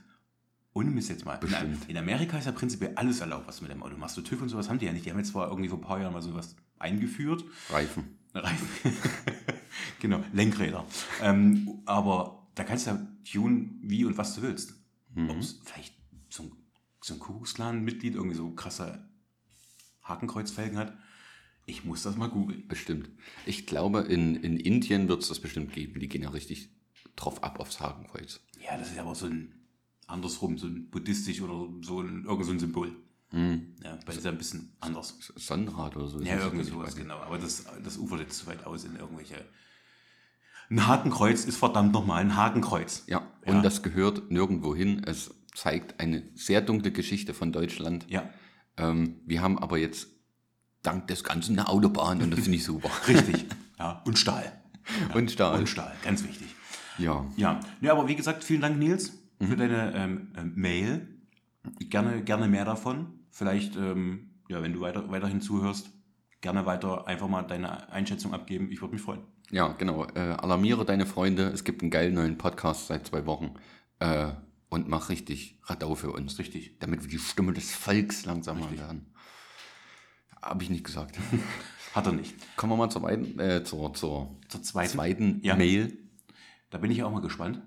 Ohne 0.74 0.90
Mist 0.90 1.10
jetzt 1.10 1.26
mal. 1.26 1.36
In, 1.36 1.40
Bestimmt. 1.42 1.90
in 1.90 1.98
Amerika 1.98 2.38
ist 2.38 2.46
ja 2.46 2.52
prinzipiell 2.52 2.94
alles 2.96 3.20
erlaubt, 3.20 3.48
was 3.48 3.58
du 3.58 3.64
mit 3.64 3.72
dem 3.72 3.84
Auto 3.84 3.96
machst. 3.96 4.16
So 4.16 4.22
TÜV 4.22 4.42
und 4.42 4.50
sowas 4.50 4.70
haben 4.70 4.80
die 4.80 4.86
ja 4.86 4.94
nicht. 4.94 5.06
Die 5.06 5.12
haben 5.12 5.20
jetzt 5.20 5.32
zwar 5.32 5.50
irgendwie 5.50 5.70
vor 5.70 5.78
ein 5.78 5.84
paar 5.84 6.00
Jahren 6.00 6.14
mal 6.14 6.22
sowas 6.22 6.56
eingeführt. 6.80 7.44
Reifen. 7.70 8.18
Reifen. 8.34 8.68
genau, 10.00 10.24
Lenkräder. 10.34 10.86
Ähm, 11.22 11.82
aber 11.86 12.48
da 12.56 12.64
kannst 12.64 12.88
du 12.88 12.92
ja 12.92 13.08
tun, 13.32 13.80
wie 13.84 14.06
und 14.06 14.18
was 14.18 14.36
du 14.36 14.42
willst. 14.42 14.74
Ob's 15.16 15.60
vielleicht 15.64 15.94
zum 16.30 16.52
so 17.02 17.14
ein 17.14 17.20
Kuckucksklan-Mitglied 17.20 18.16
irgendwie 18.16 18.36
so 18.36 18.50
krasse 18.52 19.06
Hakenkreuzfelgen 20.04 20.78
hat. 20.78 20.98
Ich 21.66 21.84
muss 21.86 22.04
das 22.04 22.16
mal 22.18 22.30
googeln. 22.30 22.68
Bestimmt. 22.68 23.10
Ich 23.46 23.68
glaube, 23.68 24.02
in, 24.02 24.36
in 24.36 24.58
Indien 24.58 25.08
wird 25.08 25.22
es 25.22 25.30
das 25.30 25.40
bestimmt 25.40 25.74
geben. 25.74 26.00
Die 26.00 26.10
gehen 26.10 26.24
ja 26.24 26.30
richtig 26.30 26.70
drauf 27.16 27.44
ab 27.44 27.60
aufs 27.60 27.80
Hakenkreuz. 27.80 28.42
Ja, 28.62 28.78
das 28.78 28.92
ist 28.92 29.00
aber 29.00 29.16
so 29.16 29.28
ein 29.28 29.54
andersrum, 30.14 30.58
so 30.58 30.68
ein 30.68 30.90
buddhistisch 30.90 31.42
oder 31.42 31.68
so 31.82 32.02
ein, 32.02 32.26
irgend 32.26 32.46
so 32.46 32.52
ein 32.52 32.60
Symbol. 32.60 32.96
Ja, 33.34 33.98
bei 34.06 34.14
ist 34.14 34.24
ja 34.24 34.32
ein 34.32 34.38
bisschen 34.38 34.76
anders. 34.80 35.18
Sonnenrad 35.36 35.96
oder 35.96 36.08
so. 36.08 36.20
Ja, 36.20 36.38
irgendwie 36.38 36.64
sowas, 36.64 36.96
genau. 36.96 37.18
Aber 37.18 37.40
das, 37.40 37.66
das 37.84 37.98
ufert 37.98 38.20
jetzt 38.20 38.38
zu 38.38 38.46
weit 38.46 38.64
aus 38.66 38.86
in 38.86 38.96
irgendwelche. 38.96 39.44
Ein 40.70 40.86
Hakenkreuz 40.86 41.46
ist 41.46 41.58
verdammt 41.58 41.94
nochmal 41.94 42.22
ein 42.22 42.36
Hakenkreuz. 42.36 43.06
Ja, 43.08 43.28
und 43.46 43.64
das 43.64 43.82
gehört 43.82 44.30
nirgendwo 44.30 44.76
hin. 44.76 45.02
Es 45.06 45.34
zeigt 45.56 46.00
eine 46.00 46.24
sehr 46.36 46.62
dunkle 46.62 46.92
Geschichte 46.92 47.34
von 47.34 47.52
Deutschland. 47.52 48.06
Ja, 48.10 48.30
Ähm, 48.78 49.22
wir 49.26 49.42
haben 49.42 49.58
aber 49.60 49.78
jetzt 49.78 50.08
dank 50.84 51.08
des 51.08 51.24
Ganzen 51.24 51.58
eine 51.58 51.70
Autobahn 51.70 52.22
und 52.22 52.32
das 52.32 52.42
finde 52.42 52.58
ich 52.58 52.64
super. 52.64 52.90
richtig. 53.08 53.46
ja, 53.80 54.02
und 54.06 54.20
Stahl. 54.20 54.62
Und 55.14 55.32
Stahl. 55.32 55.60
Und 55.60 55.70
Stahl, 55.70 55.96
ganz 56.04 56.24
wichtig. 56.24 56.48
Ja. 56.98 57.26
Ja, 57.36 57.60
ja 57.82 57.92
aber 57.92 58.08
wie 58.08 58.16
gesagt, 58.16 58.44
vielen 58.44 58.62
Dank, 58.62 58.78
Nils, 58.78 59.23
für 59.48 59.56
deine 59.58 59.94
ähm, 59.96 60.32
ähm, 60.38 60.54
Mail. 60.56 61.08
Gerne, 61.80 62.24
gerne 62.24 62.48
mehr 62.48 62.66
davon. 62.66 63.20
Vielleicht, 63.32 63.76
ähm, 63.78 64.32
ja, 64.50 64.62
wenn 64.62 64.74
du 64.74 64.82
weiter, 64.82 65.10
weiterhin 65.10 65.42
zuhörst, 65.42 65.90
gerne 66.42 66.66
weiter 66.66 67.08
einfach 67.08 67.28
mal 67.28 67.44
deine 67.44 67.90
Einschätzung 67.92 68.34
abgeben. 68.34 68.72
Ich 68.72 68.82
würde 68.82 68.94
mich 68.94 69.02
freuen. 69.02 69.22
Ja, 69.52 69.70
genau. 69.74 70.06
Äh, 70.16 70.20
alarmiere 70.20 70.86
deine 70.86 71.06
Freunde. 71.06 71.44
Es 71.50 71.64
gibt 71.64 71.82
einen 71.82 71.92
geilen 71.92 72.14
neuen 72.16 72.38
Podcast 72.38 72.88
seit 72.88 73.08
zwei 73.08 73.26
Wochen. 73.26 73.56
Äh, 74.00 74.32
und 74.70 74.88
mach 74.90 75.10
richtig 75.10 75.60
Radau 75.64 75.96
für 75.96 76.12
uns. 76.12 76.40
Richtig. 76.40 76.80
Damit 76.80 77.04
wir 77.04 77.10
die 77.10 77.20
Stimme 77.20 77.54
des 77.54 77.74
Volks 77.74 78.26
langsam 78.26 78.60
mal 78.60 78.72
werden. 78.78 79.14
Habe 80.42 80.64
ich 80.64 80.70
nicht 80.70 80.84
gesagt. 80.84 81.18
Hat 81.94 82.08
er 82.08 82.14
nicht. 82.14 82.36
Kommen 82.58 82.74
wir 82.74 82.78
mal 82.78 82.90
zur, 82.90 83.08
äh, 83.10 83.64
zur, 83.64 83.94
zur 83.94 84.36
Zur 84.50 84.64
zweiten. 84.64 84.90
zweiten 84.90 85.40
Ja. 85.44 85.56
Mail. 85.56 85.98
Da 86.72 86.80
bin 86.80 86.90
ich 86.90 87.04
auch 87.04 87.12
mal 87.12 87.22
gespannt. 87.22 87.62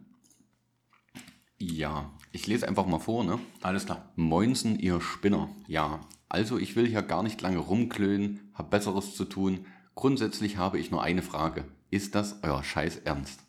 Ja, 1.58 2.10
ich 2.32 2.46
lese 2.46 2.68
einfach 2.68 2.86
mal 2.86 2.98
vor, 2.98 3.24
ne? 3.24 3.38
Alles 3.62 3.86
klar. 3.86 4.12
Moinsen, 4.14 4.78
ihr 4.78 5.00
Spinner. 5.00 5.48
Ja, 5.66 6.00
also 6.28 6.58
ich 6.58 6.76
will 6.76 6.86
hier 6.86 7.02
gar 7.02 7.22
nicht 7.22 7.40
lange 7.40 7.58
rumklönen, 7.58 8.50
hab 8.52 8.70
Besseres 8.70 9.14
zu 9.14 9.24
tun. 9.24 9.64
Grundsätzlich 9.94 10.58
habe 10.58 10.78
ich 10.78 10.90
nur 10.90 11.02
eine 11.02 11.22
Frage. 11.22 11.64
Ist 11.90 12.14
das 12.14 12.40
euer 12.42 12.62
Scheiß 12.62 12.98
Ernst? 13.04 13.40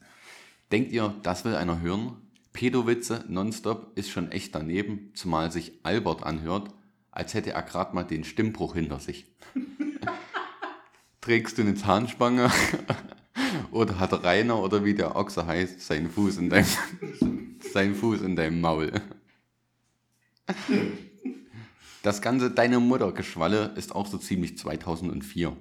Denkt 0.72 0.92
ihr, 0.94 1.16
das 1.24 1.44
will 1.44 1.56
einer 1.56 1.82
hören? 1.82 2.16
Pedowitze 2.54 3.26
nonstop 3.28 3.92
ist 3.96 4.10
schon 4.10 4.32
echt 4.32 4.56
daneben, 4.56 5.12
zumal 5.14 5.52
sich 5.52 5.74
Albert 5.84 6.24
anhört, 6.24 6.70
als 7.12 7.34
hätte 7.34 7.52
er 7.52 7.62
gerade 7.62 7.94
mal 7.94 8.04
den 8.04 8.24
Stimmbruch 8.24 8.74
hinter 8.74 9.00
sich. 9.00 9.36
Trägst 11.22 11.58
du 11.58 11.64
eine 11.64 11.76
Zahnspange? 11.76 12.50
oder 13.72 14.00
hat 14.00 14.24
Rainer 14.24 14.60
oder 14.62 14.86
wie 14.86 14.96
der 14.96 15.16
Ochse 15.16 15.46
heißt, 15.46 15.82
seinen 15.82 16.10
Fuß 16.10 16.38
in 16.38 16.50
deinem, 16.50 16.68
seinen 17.72 17.96
Fuß 17.96 18.22
in 18.22 18.36
deinem 18.36 18.62
Maul? 18.62 18.92
Das 22.04 22.22
ganze 22.22 22.52
Deine 22.52 22.80
Mutter-Geschwalle 22.80 23.74
ist 23.76 23.94
auch 23.94 24.08
so 24.08 24.18
ziemlich 24.18 24.58
2004. 24.58 25.58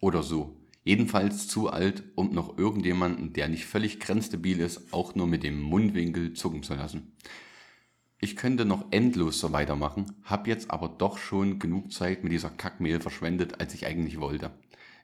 Oder 0.00 0.22
so. 0.22 0.56
Jedenfalls 0.84 1.46
zu 1.48 1.70
alt, 1.70 2.02
um 2.16 2.32
noch 2.32 2.58
irgendjemanden, 2.58 3.32
der 3.32 3.48
nicht 3.48 3.66
völlig 3.66 4.00
grenzdebil 4.00 4.60
ist, 4.60 4.92
auch 4.92 5.14
nur 5.14 5.26
mit 5.26 5.44
dem 5.44 5.60
Mundwinkel 5.60 6.34
zucken 6.34 6.62
zu 6.62 6.74
lassen. 6.74 7.16
Ich 8.20 8.36
könnte 8.36 8.64
noch 8.64 8.86
endlos 8.92 9.40
so 9.40 9.52
weitermachen, 9.52 10.12
hab 10.22 10.46
jetzt 10.46 10.70
aber 10.70 10.88
doch 10.88 11.18
schon 11.18 11.58
genug 11.58 11.92
Zeit 11.92 12.22
mit 12.22 12.32
dieser 12.32 12.50
Kackmehl 12.50 13.00
verschwendet, 13.00 13.60
als 13.60 13.74
ich 13.74 13.86
eigentlich 13.86 14.20
wollte. 14.20 14.52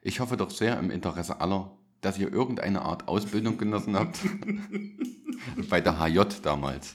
Ich 0.03 0.21
hoffe 0.21 0.37
doch 0.37 0.51
sehr 0.51 0.79
im 0.79 0.93
Interesse 0.93 1.41
aller, 1.41 1.77
dass 2.01 2.19
ihr 2.19 2.33
irgendeine 2.33 2.83
Art 2.83 3.09
Ausbildung 3.09 3.59
genossen 3.59 3.97
habt. 3.97 4.19
Bei 5.71 5.81
der 5.81 5.99
HJ 5.99 6.21
damals. 6.43 6.95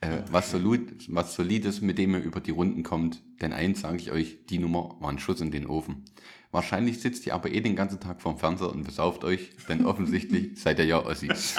Äh, 0.00 0.22
was, 0.30 0.52
solid, 0.52 1.06
was 1.08 1.34
Solides, 1.34 1.80
mit 1.80 1.98
dem 1.98 2.14
ihr 2.14 2.22
über 2.22 2.40
die 2.40 2.52
Runden 2.52 2.82
kommt. 2.84 3.20
Denn 3.40 3.52
eins 3.52 3.80
sage 3.80 3.96
ich 3.96 4.12
euch, 4.12 4.46
die 4.46 4.58
Nummer 4.58 4.96
war 5.00 5.10
ein 5.10 5.18
Schuss 5.18 5.40
in 5.40 5.50
den 5.50 5.66
Ofen. 5.66 6.04
Wahrscheinlich 6.52 7.00
sitzt 7.00 7.26
ihr 7.26 7.34
aber 7.34 7.50
eh 7.50 7.60
den 7.60 7.76
ganzen 7.76 8.00
Tag 8.00 8.22
vorm 8.22 8.38
Fernseher 8.38 8.70
und 8.70 8.84
besauft 8.84 9.24
euch, 9.24 9.50
denn 9.68 9.84
offensichtlich 9.84 10.60
seid 10.60 10.78
ihr 10.78 10.86
ja 10.86 11.04
Ossis. 11.04 11.56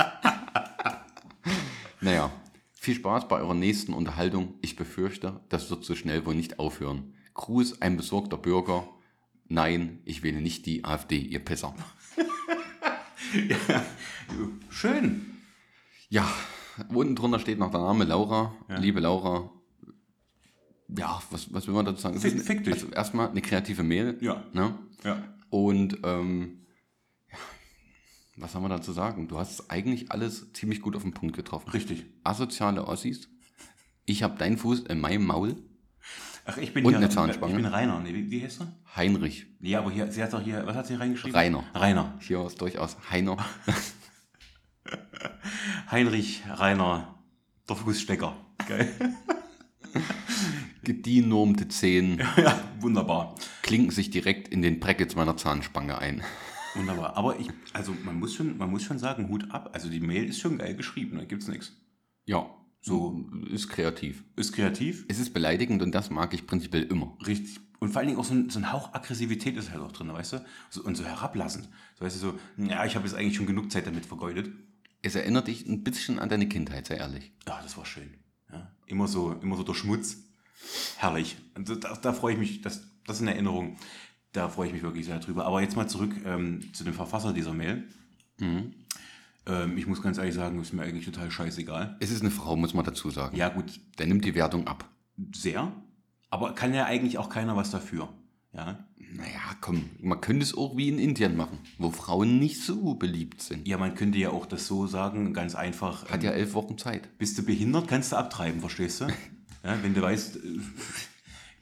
naja, 2.01 2.31
viel 2.71 2.95
Spaß 2.95 3.27
bei 3.27 3.39
eurer 3.39 3.53
nächsten 3.53 3.93
Unterhaltung. 3.93 4.55
Ich 4.61 4.77
befürchte, 4.77 5.41
das 5.49 5.69
wird 5.69 5.83
so 5.83 5.95
schnell 5.95 6.25
wohl 6.25 6.35
nicht 6.35 6.59
aufhören. 6.59 7.13
Gruß, 7.33 7.81
ein 7.81 7.97
besorgter 7.97 8.37
Bürger. 8.37 8.87
Nein, 9.47 9.99
ich 10.05 10.23
wähle 10.23 10.41
nicht 10.41 10.65
die 10.65 10.85
AfD, 10.85 11.17
ihr 11.17 11.39
Pisser. 11.39 11.75
Schön. 14.69 15.25
Ja, 16.09 16.27
unten 16.89 17.15
drunter 17.15 17.39
steht 17.39 17.59
noch 17.59 17.71
der 17.71 17.81
Name 17.81 18.05
Laura. 18.05 18.53
Liebe 18.79 18.99
Laura. 18.99 19.49
Ja, 20.87 21.21
was, 21.29 21.53
was 21.53 21.67
will 21.67 21.73
man 21.75 21.85
dazu 21.85 22.01
sagen? 22.01 22.19
Fick- 22.19 22.35
ist- 22.35 22.47
fick 22.47 22.63
dich. 22.63 22.73
Also 22.73 22.87
erstmal 22.87 23.29
eine 23.29 23.41
kreative 23.41 23.83
Mail. 23.83 24.17
Ja. 24.21 24.43
Ne? 24.53 24.77
Ja. 25.03 25.23
Und 25.49 25.99
ähm, 26.03 26.65
ja, 27.31 27.37
was 28.37 28.55
haben 28.55 28.63
wir 28.63 28.69
dazu 28.69 28.91
sagen? 28.91 29.27
Du 29.27 29.37
hast 29.37 29.69
eigentlich 29.69 30.11
alles 30.11 30.51
ziemlich 30.53 30.81
gut 30.81 30.95
auf 30.95 31.03
den 31.03 31.13
Punkt 31.13 31.35
getroffen. 31.35 31.69
Richtig. 31.71 32.05
Asoziale 32.23 32.87
Ossis. 32.87 33.29
Ich 34.05 34.23
habe 34.23 34.37
deinen 34.37 34.57
Fuß 34.57 34.81
in 34.81 34.99
meinem 34.99 35.25
Maul. 35.25 35.55
Ach, 36.51 36.57
ich 36.57 36.73
bin 36.73 36.83
Und 36.83 36.93
hier, 36.93 36.97
eine 36.97 37.09
Zahnspange. 37.09 37.51
Ich 37.51 37.61
bin 37.61 37.71
Rainer. 37.71 37.99
Nee, 37.99 38.11
wie, 38.11 38.31
wie 38.31 38.43
heißt 38.43 38.61
er? 38.61 38.73
Heinrich. 38.95 39.45
Nee, 39.59 39.75
aber 39.75 39.91
hier, 39.91 40.11
sie 40.11 40.23
hat 40.23 40.33
doch 40.33 40.41
hier, 40.41 40.65
was 40.65 40.75
hat 40.75 40.87
sie 40.87 40.95
reingeschrieben? 40.95 41.37
Rainer. 41.37 41.63
Rainer. 41.75 42.17
Hier 42.21 42.43
ist 42.43 42.59
durchaus 42.59 42.97
Heiner. 43.11 43.37
Heinrich 45.91 46.41
Rainer, 46.49 47.19
der 47.67 47.75
Fußstecker. 47.75 48.35
Geil. 48.67 48.89
Genormte 50.83 51.67
Zehen 51.67 52.19
ja, 52.37 52.59
wunderbar. 52.79 53.35
klinken 53.61 53.91
sich 53.91 54.09
direkt 54.09 54.47
in 54.47 54.63
den 54.63 54.79
Brackets 54.79 55.15
meiner 55.15 55.37
Zahnspange 55.37 55.99
ein. 55.99 56.23
Wunderbar. 56.73 57.15
Aber 57.15 57.39
ich, 57.39 57.47
also 57.73 57.95
man 58.03 58.17
muss 58.17 58.33
schon, 58.33 58.57
man 58.57 58.71
muss 58.71 58.81
schon 58.81 58.97
sagen, 58.97 59.29
Hut 59.29 59.51
ab. 59.51 59.69
Also 59.73 59.87
die 59.87 59.99
Mail 59.99 60.25
ist 60.25 60.39
schon 60.39 60.57
geil 60.57 60.75
geschrieben, 60.75 61.19
da 61.19 61.25
gibt's 61.25 61.47
nichts. 61.47 61.77
Ja, 62.25 62.49
so 62.81 63.29
ist 63.51 63.67
kreativ. 63.69 64.23
Ist 64.35 64.53
kreativ, 64.53 65.05
Es 65.07 65.19
ist 65.19 65.33
beleidigend 65.33 65.81
und 65.83 65.93
das 65.93 66.09
mag 66.09 66.33
ich 66.33 66.47
prinzipiell 66.47 66.83
immer. 66.83 67.17
richtig. 67.25 67.59
Und 67.81 67.91
vor 67.93 67.99
allen 67.99 68.09
Dingen 68.09 68.19
auch 68.19 68.25
so 68.25 68.33
ein, 68.33 68.49
so 68.49 68.59
ein 68.59 68.73
Hauch 68.73 68.93
Aggressivität 68.93 69.55
ist 69.55 69.71
halt 69.71 69.79
auch 69.81 69.93
drin, 69.93 70.11
weißt 70.11 70.33
du? 70.33 70.45
So, 70.69 70.83
und 70.83 70.95
so 70.95 71.05
herablassend. 71.05 71.69
So, 71.97 72.03
weißt 72.03 72.17
du, 72.17 72.19
so, 72.19 72.39
ja, 72.57 72.83
ich 72.85 72.95
habe 72.97 73.07
jetzt 73.07 73.15
eigentlich 73.15 73.37
schon 73.37 73.45
genug 73.45 73.71
Zeit 73.71 73.87
damit 73.87 74.05
vergeudet. 74.05 74.49
Es 75.01 75.15
erinnert 75.15 75.47
dich 75.47 75.65
ein 75.65 75.81
bisschen 75.81 76.19
an 76.19 76.27
deine 76.27 76.49
Kindheit, 76.49 76.87
sehr 76.87 76.97
ehrlich. 76.97 77.31
Ja, 77.47 77.61
das 77.63 77.77
war 77.77 77.85
schön. 77.85 78.15
Ja, 78.51 78.69
immer 78.85 79.07
so, 79.07 79.31
immer 79.31 79.55
so 79.55 79.63
der 79.63 79.75
Schmutz. 79.75 80.17
Herrlich. 80.97 81.37
Und 81.55 81.69
da, 81.69 81.95
da 81.95 82.11
freue 82.11 82.33
ich 82.33 82.39
mich, 82.39 82.59
das, 82.61 82.81
das 83.07 83.15
ist 83.17 83.21
eine 83.21 83.31
Erinnerung. 83.33 83.77
Da 84.33 84.49
freue 84.49 84.67
ich 84.67 84.73
mich 84.73 84.83
wirklich 84.83 85.05
sehr 85.05 85.19
drüber. 85.19 85.45
Aber 85.45 85.61
jetzt 85.61 85.77
mal 85.77 85.87
zurück 85.87 86.11
ähm, 86.25 86.73
zu 86.73 86.83
dem 86.83 86.93
Verfasser 86.93 87.31
dieser 87.31 87.53
Mail. 87.53 87.87
Ähm, 89.49 89.77
ich 89.77 89.87
muss 89.87 90.01
ganz 90.01 90.17
ehrlich 90.17 90.35
sagen, 90.35 90.61
ist 90.61 90.73
mir 90.73 90.83
eigentlich 90.83 91.05
total 91.05 91.31
scheißegal. 91.31 91.97
Es 91.99 92.11
ist 92.11 92.21
eine 92.21 92.31
Frau, 92.31 92.55
muss 92.55 92.73
man 92.73 92.85
dazu 92.85 93.09
sagen. 93.09 93.35
Ja, 93.35 93.49
gut, 93.49 93.79
Der 93.97 94.07
nimmt 94.07 94.23
die 94.23 94.35
Wertung 94.35 94.67
ab. 94.67 94.85
sehr. 95.33 95.71
Aber 96.29 96.53
kann 96.53 96.73
ja 96.73 96.85
eigentlich 96.85 97.17
auch 97.17 97.29
keiner 97.29 97.55
was 97.55 97.71
dafür. 97.71 98.07
Ja, 98.53 98.85
Naja, 99.15 99.39
komm, 99.61 99.85
man 100.01 100.21
könnte 100.21 100.43
es 100.43 100.55
auch 100.57 100.77
wie 100.77 100.89
in 100.89 100.99
Indien 100.99 101.35
machen, 101.35 101.57
wo 101.79 101.89
Frauen 101.91 102.37
nicht 102.39 102.61
so 102.61 102.93
beliebt 102.95 103.41
sind. 103.41 103.67
ja 103.67 103.77
man 103.77 103.95
könnte 103.95 104.17
ja 104.19 104.29
auch 104.29 104.45
das 104.45 104.67
so 104.67 104.85
sagen, 104.87 105.33
ganz 105.33 105.55
einfach. 105.55 106.09
Hat 106.09 106.23
ja 106.23 106.31
elf 106.31 106.53
Wochen 106.53 106.77
Zeit. 106.77 107.17
Bist 107.17 107.37
du 107.37 107.43
behindert, 107.43 107.87
kannst 107.87 108.11
du 108.11 108.15
abtreiben, 108.17 108.59
verstehst 108.59 109.01
du? 109.01 109.07
Ja, 109.61 109.77
wenn 109.83 109.93
du 109.93 110.01
weißt, 110.01 110.37
äh, 110.37 110.39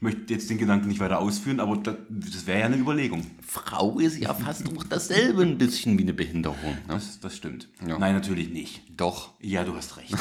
möchte 0.00 0.32
jetzt 0.32 0.48
den 0.50 0.58
Gedanken 0.58 0.88
nicht 0.88 1.00
weiter 1.00 1.18
ausführen, 1.20 1.60
aber 1.60 1.76
das, 1.76 1.96
das 2.08 2.46
wäre 2.46 2.60
ja 2.60 2.66
eine 2.66 2.76
Überlegung. 2.76 3.26
Frau 3.46 3.98
ist 3.98 4.18
ja 4.18 4.32
fast 4.34 4.66
auch 4.76 4.84
dasselbe 4.84 5.42
ein 5.42 5.58
bisschen 5.58 5.98
wie 5.98 6.02
eine 6.02 6.14
Behinderung. 6.14 6.58
Ne? 6.72 6.78
Das, 6.88 7.18
das 7.20 7.36
stimmt. 7.36 7.68
Ja. 7.86 7.98
Nein, 7.98 8.14
natürlich 8.14 8.50
nicht. 8.50 8.82
Doch. 8.96 9.34
Ja, 9.40 9.64
du 9.64 9.74
hast 9.74 9.96
recht. 9.96 10.14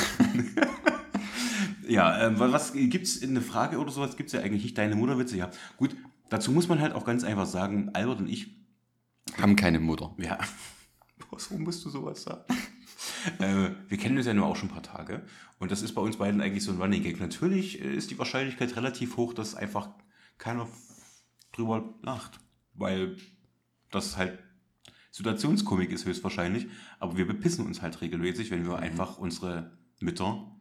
ja, 1.87 2.27
ähm, 2.27 2.39
wa- 2.39 2.51
was 2.51 2.73
gibt's 2.73 3.21
eine 3.21 3.41
Frage 3.41 3.77
oder 3.77 3.91
sowas? 3.91 4.17
Gibt's 4.17 4.33
ja 4.33 4.41
eigentlich 4.41 4.63
nicht 4.63 4.77
deine 4.77 4.95
Mutterwitze? 4.95 5.37
Ja, 5.37 5.49
gut. 5.77 5.95
Dazu 6.29 6.51
muss 6.51 6.67
man 6.67 6.81
halt 6.81 6.93
auch 6.93 7.05
ganz 7.05 7.23
einfach 7.23 7.45
sagen, 7.45 7.89
Albert 7.93 8.19
und 8.19 8.27
ich, 8.29 8.53
Haben 9.41 9.55
keine 9.55 9.79
Mutter. 9.79 10.13
ja, 10.17 10.37
warum 11.29 11.63
musst 11.63 11.85
du 11.85 11.89
sowas 11.89 12.23
sagen? 12.23 12.41
Äh, 13.39 13.69
wir 13.87 13.97
kennen 13.97 14.17
uns 14.17 14.25
ja 14.25 14.33
nur 14.33 14.45
auch 14.45 14.55
schon 14.55 14.69
ein 14.69 14.73
paar 14.73 14.83
Tage 14.83 15.23
und 15.59 15.71
das 15.71 15.81
ist 15.81 15.93
bei 15.93 16.01
uns 16.01 16.17
beiden 16.17 16.41
eigentlich 16.41 16.63
so 16.63 16.71
ein 16.71 16.81
Running 16.81 17.03
Gag. 17.03 17.19
Natürlich 17.19 17.79
ist 17.79 18.11
die 18.11 18.17
Wahrscheinlichkeit 18.19 18.75
relativ 18.75 19.17
hoch, 19.17 19.33
dass 19.33 19.55
einfach 19.55 19.89
keiner 20.37 20.67
drüber 21.51 21.93
lacht, 22.01 22.39
weil 22.73 23.17
das 23.91 24.17
halt 24.17 24.39
Situationskomik 25.11 25.91
ist 25.91 26.05
höchstwahrscheinlich, 26.05 26.67
aber 26.99 27.17
wir 27.17 27.25
bepissen 27.25 27.65
uns 27.65 27.81
halt 27.81 28.01
regelmäßig, 28.01 28.51
wenn 28.51 28.67
wir 28.67 28.77
einfach 28.77 29.17
unsere 29.17 29.77
Mütter 29.99 30.55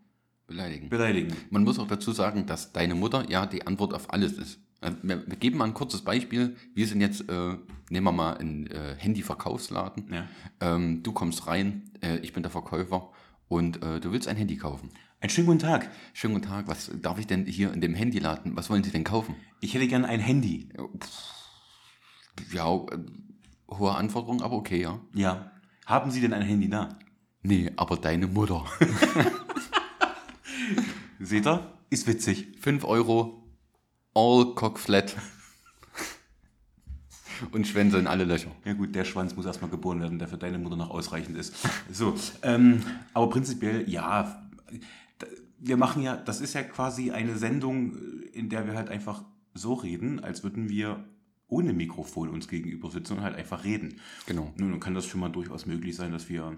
Beleidigen. 0.47 0.89
beleidigen. 0.89 1.37
Man 1.51 1.65
muss 1.65 1.79
auch 1.79 1.89
dazu 1.89 2.13
sagen, 2.13 2.47
dass 2.47 2.73
deine 2.73 2.95
Mutter 2.95 3.29
ja 3.29 3.47
die 3.47 3.67
Antwort 3.67 3.93
auf 3.93 4.13
alles 4.13 4.33
ist. 4.39 4.61
Äh, 4.81 4.93
Wir, 5.03 5.19
geben 5.19 5.59
mal 5.59 5.65
ein 5.65 5.75
kurzes 5.75 6.03
Beispiel. 6.03 6.57
Wir 6.75 6.87
sind 6.87 7.01
jetzt, 7.01 7.29
äh, 7.29 7.57
nehmen 7.91 8.05
wir 8.05 8.13
mal 8.13 8.37
einen 8.37 8.67
äh, 8.67 8.95
Handyverkaufsladen. 8.99 10.13
Ja. 10.13 10.27
Ähm, 10.61 11.03
du 11.03 11.13
kommst 11.13 11.47
rein, 11.47 11.91
äh, 12.03 12.19
ich 12.19 12.33
bin 12.33 12.43
der 12.43 12.51
Verkäufer 12.51 13.11
und 13.49 13.83
äh, 13.83 14.01
du 14.01 14.13
willst 14.13 14.29
ein 14.29 14.37
Handy 14.37 14.57
kaufen. 14.57 14.91
Einen 15.21 15.31
schönen 15.31 15.47
guten 15.47 15.59
Tag. 15.61 15.91
Schönen 16.13 16.35
guten 16.35 16.47
Tag, 16.47 16.69
was 16.69 16.91
darf 17.01 17.19
ich 17.19 17.27
denn 17.27 17.47
hier 17.47 17.73
in 17.73 17.81
dem 17.81 17.95
Handyladen, 17.95 18.57
was 18.57 18.71
wollen 18.71 18.85
Sie 18.85 18.91
denn 18.91 19.05
kaufen? 19.05 19.35
Ich 19.61 19.75
hätte 19.75 19.89
gern 19.89 20.05
ein 20.05 20.21
Handy. 20.21 20.69
Ja, 22.53 22.75
äh, 22.75 22.99
hohe 23.71 23.95
Anforderungen, 23.95 24.43
aber 24.43 24.57
okay, 24.57 24.81
ja. 24.81 25.01
Ja. 25.15 25.51
Haben 25.87 26.11
Sie 26.11 26.21
denn 26.21 26.33
ein 26.33 26.43
Handy 26.43 26.69
da? 26.69 26.99
Nee, 27.43 27.71
aber 27.77 27.97
deine 27.97 28.27
Mutter. 28.27 28.65
Seht 31.21 31.47
ihr? 31.47 31.73
Ist 31.91 32.07
witzig. 32.07 32.49
5 32.61 32.85
Euro, 32.85 33.46
all 34.17 34.55
cock 34.55 34.79
flat. 34.79 35.15
Und 37.53 37.67
Schwänze 37.67 37.99
in 37.99 38.07
alle 38.07 38.25
Löcher. 38.25 38.51
Ja 38.65 38.73
gut, 38.73 38.95
der 38.95 39.05
Schwanz 39.05 39.37
muss 39.37 39.45
erstmal 39.45 39.71
geboren 39.71 40.01
werden, 40.01 40.19
der 40.19 40.27
für 40.27 40.39
deine 40.39 40.59
Mutter 40.59 40.77
noch 40.77 40.89
ausreichend 40.89 41.37
ist. 41.37 41.55
So, 41.93 42.15
ähm, 42.43 42.83
aber 43.13 43.29
prinzipiell, 43.29 43.87
ja, 43.91 44.43
wir 45.59 45.77
machen 45.77 46.03
ja, 46.03 46.17
das 46.17 46.41
ist 46.41 46.55
ja 46.55 46.63
quasi 46.63 47.11
eine 47.11 47.37
Sendung, 47.37 47.95
in 48.33 48.49
der 48.49 48.67
wir 48.67 48.75
halt 48.75 48.89
einfach 48.89 49.23
so 49.53 49.75
reden, 49.75 50.19
als 50.21 50.43
würden 50.45 50.71
wir 50.71 51.05
ohne 51.49 51.75
Mikrofon 51.75 52.31
uns 52.31 52.49
gegenüber 52.49 52.91
sitzen 52.91 53.19
und 53.19 53.23
halt 53.23 53.37
einfach 53.37 53.65
reden. 53.65 54.01
Genau. 54.25 54.53
Nun, 54.57 54.71
dann 54.71 54.81
kann 54.81 54.95
das 54.95 55.05
schon 55.05 55.21
mal 55.21 55.29
durchaus 55.29 55.67
möglich 55.67 55.95
sein, 55.95 56.13
dass 56.13 56.31
wir 56.31 56.57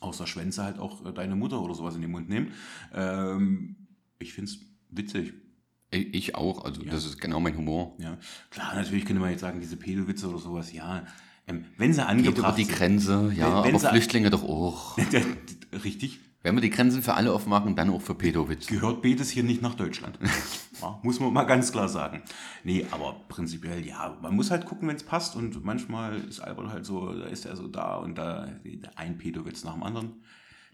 außer 0.00 0.26
Schwänze 0.26 0.64
halt 0.64 0.80
auch 0.80 1.06
äh, 1.06 1.12
deine 1.12 1.36
Mutter 1.36 1.62
oder 1.62 1.74
sowas 1.74 1.94
in 1.94 2.02
den 2.02 2.10
Mund 2.10 2.28
nehmen. 2.28 2.52
Ähm, 2.92 3.76
ich 4.18 4.34
find's 4.34 4.58
witzig. 4.90 5.32
Ich 5.90 6.34
auch, 6.34 6.64
also 6.64 6.82
das 6.82 7.04
ist 7.04 7.20
genau 7.20 7.38
mein 7.40 7.56
Humor. 7.56 7.94
Ja, 7.98 8.18
klar, 8.50 8.74
natürlich 8.74 9.04
könnte 9.04 9.20
man 9.20 9.30
jetzt 9.30 9.40
sagen, 9.40 9.60
diese 9.60 9.76
Pedowitze 9.76 10.28
oder 10.28 10.38
sowas, 10.38 10.72
ja. 10.72 11.04
Ähm, 11.46 11.64
wenn 11.78 11.92
sie 11.92 12.00
Geht 12.00 12.08
angebracht 12.08 12.38
über 12.38 12.52
die 12.56 12.64
sind- 12.64 12.74
Grenze, 12.76 13.32
ja, 13.36 13.62
Wenn- 13.64 13.72
wenn 13.72 13.80
aber 13.80 13.90
Flüchtlinge 13.90 14.30
doch 14.30 14.42
auch. 14.42 14.98
Richtig. 15.84 16.18
Wenn 16.42 16.54
wir 16.54 16.60
die 16.60 16.70
Grenzen 16.70 17.02
für 17.02 17.14
alle 17.14 17.32
aufmachen, 17.32 17.74
dann 17.76 17.90
auch 17.90 18.02
für 18.02 18.14
Pedowitz. 18.14 18.66
Gehört 18.66 19.02
Betes 19.02 19.30
hier 19.30 19.42
nicht 19.42 19.62
nach 19.62 19.74
Deutschland. 19.74 20.18
ja, 20.80 20.98
muss 21.02 21.18
man 21.18 21.32
mal 21.32 21.44
ganz 21.44 21.72
klar 21.72 21.88
sagen. 21.88 22.22
Nee, 22.62 22.86
aber 22.92 23.14
prinzipiell, 23.28 23.84
ja, 23.84 24.16
man 24.22 24.34
muss 24.36 24.50
halt 24.52 24.64
gucken, 24.64 24.86
wenn 24.88 24.94
es 24.96 25.02
passt. 25.02 25.34
Und 25.34 25.64
manchmal 25.64 26.16
ist 26.20 26.40
Albert 26.40 26.68
halt 26.68 26.86
so, 26.86 27.12
da 27.12 27.26
ist 27.26 27.46
er 27.46 27.56
so 27.56 27.66
da 27.66 27.96
und 27.96 28.16
da 28.16 28.48
ein 28.96 29.18
Pedowitz 29.18 29.64
nach 29.64 29.74
dem 29.74 29.82
anderen. 29.82 30.12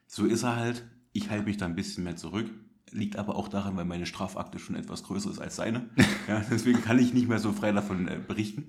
So 0.06 0.24
ist 0.26 0.42
er 0.42 0.56
halt. 0.56 0.84
Ich 1.14 1.28
halte 1.30 1.44
mich 1.44 1.56
da 1.58 1.66
ein 1.66 1.74
bisschen 1.76 2.04
mehr 2.04 2.16
zurück. 2.16 2.50
Liegt 2.92 3.16
aber 3.16 3.36
auch 3.36 3.48
daran, 3.48 3.76
weil 3.76 3.86
meine 3.86 4.04
Strafakte 4.06 4.58
schon 4.58 4.76
etwas 4.76 5.02
größer 5.02 5.30
ist 5.30 5.40
als 5.40 5.56
seine. 5.56 5.88
Ja, 6.28 6.40
deswegen 6.50 6.82
kann 6.82 6.98
ich 7.00 7.12
nicht 7.12 7.28
mehr 7.28 7.40
so 7.40 7.52
frei 7.52 7.72
davon 7.72 8.06
äh, 8.06 8.18
berichten. 8.26 8.66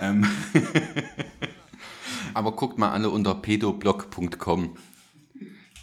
Ähm, 0.00 0.26
Aber 2.34 2.52
guckt 2.52 2.78
mal 2.78 2.90
alle 2.90 3.10
unter 3.10 3.34
pedoblog.com. 3.34 4.76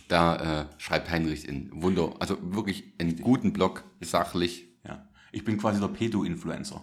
Da 0.09 0.61
äh, 0.61 0.65
schreibt 0.77 1.09
Heinrich 1.09 1.47
in 1.47 1.69
Wunder, 1.81 2.13
also 2.19 2.37
wirklich 2.41 2.83
einen 2.99 3.17
guten 3.21 3.53
Blog, 3.53 3.83
sachlich. 4.01 4.67
ja. 4.85 5.07
Ich 5.31 5.43
bin 5.43 5.57
quasi 5.57 5.79
der 5.79 5.87
Pedo-Influencer. 5.87 6.81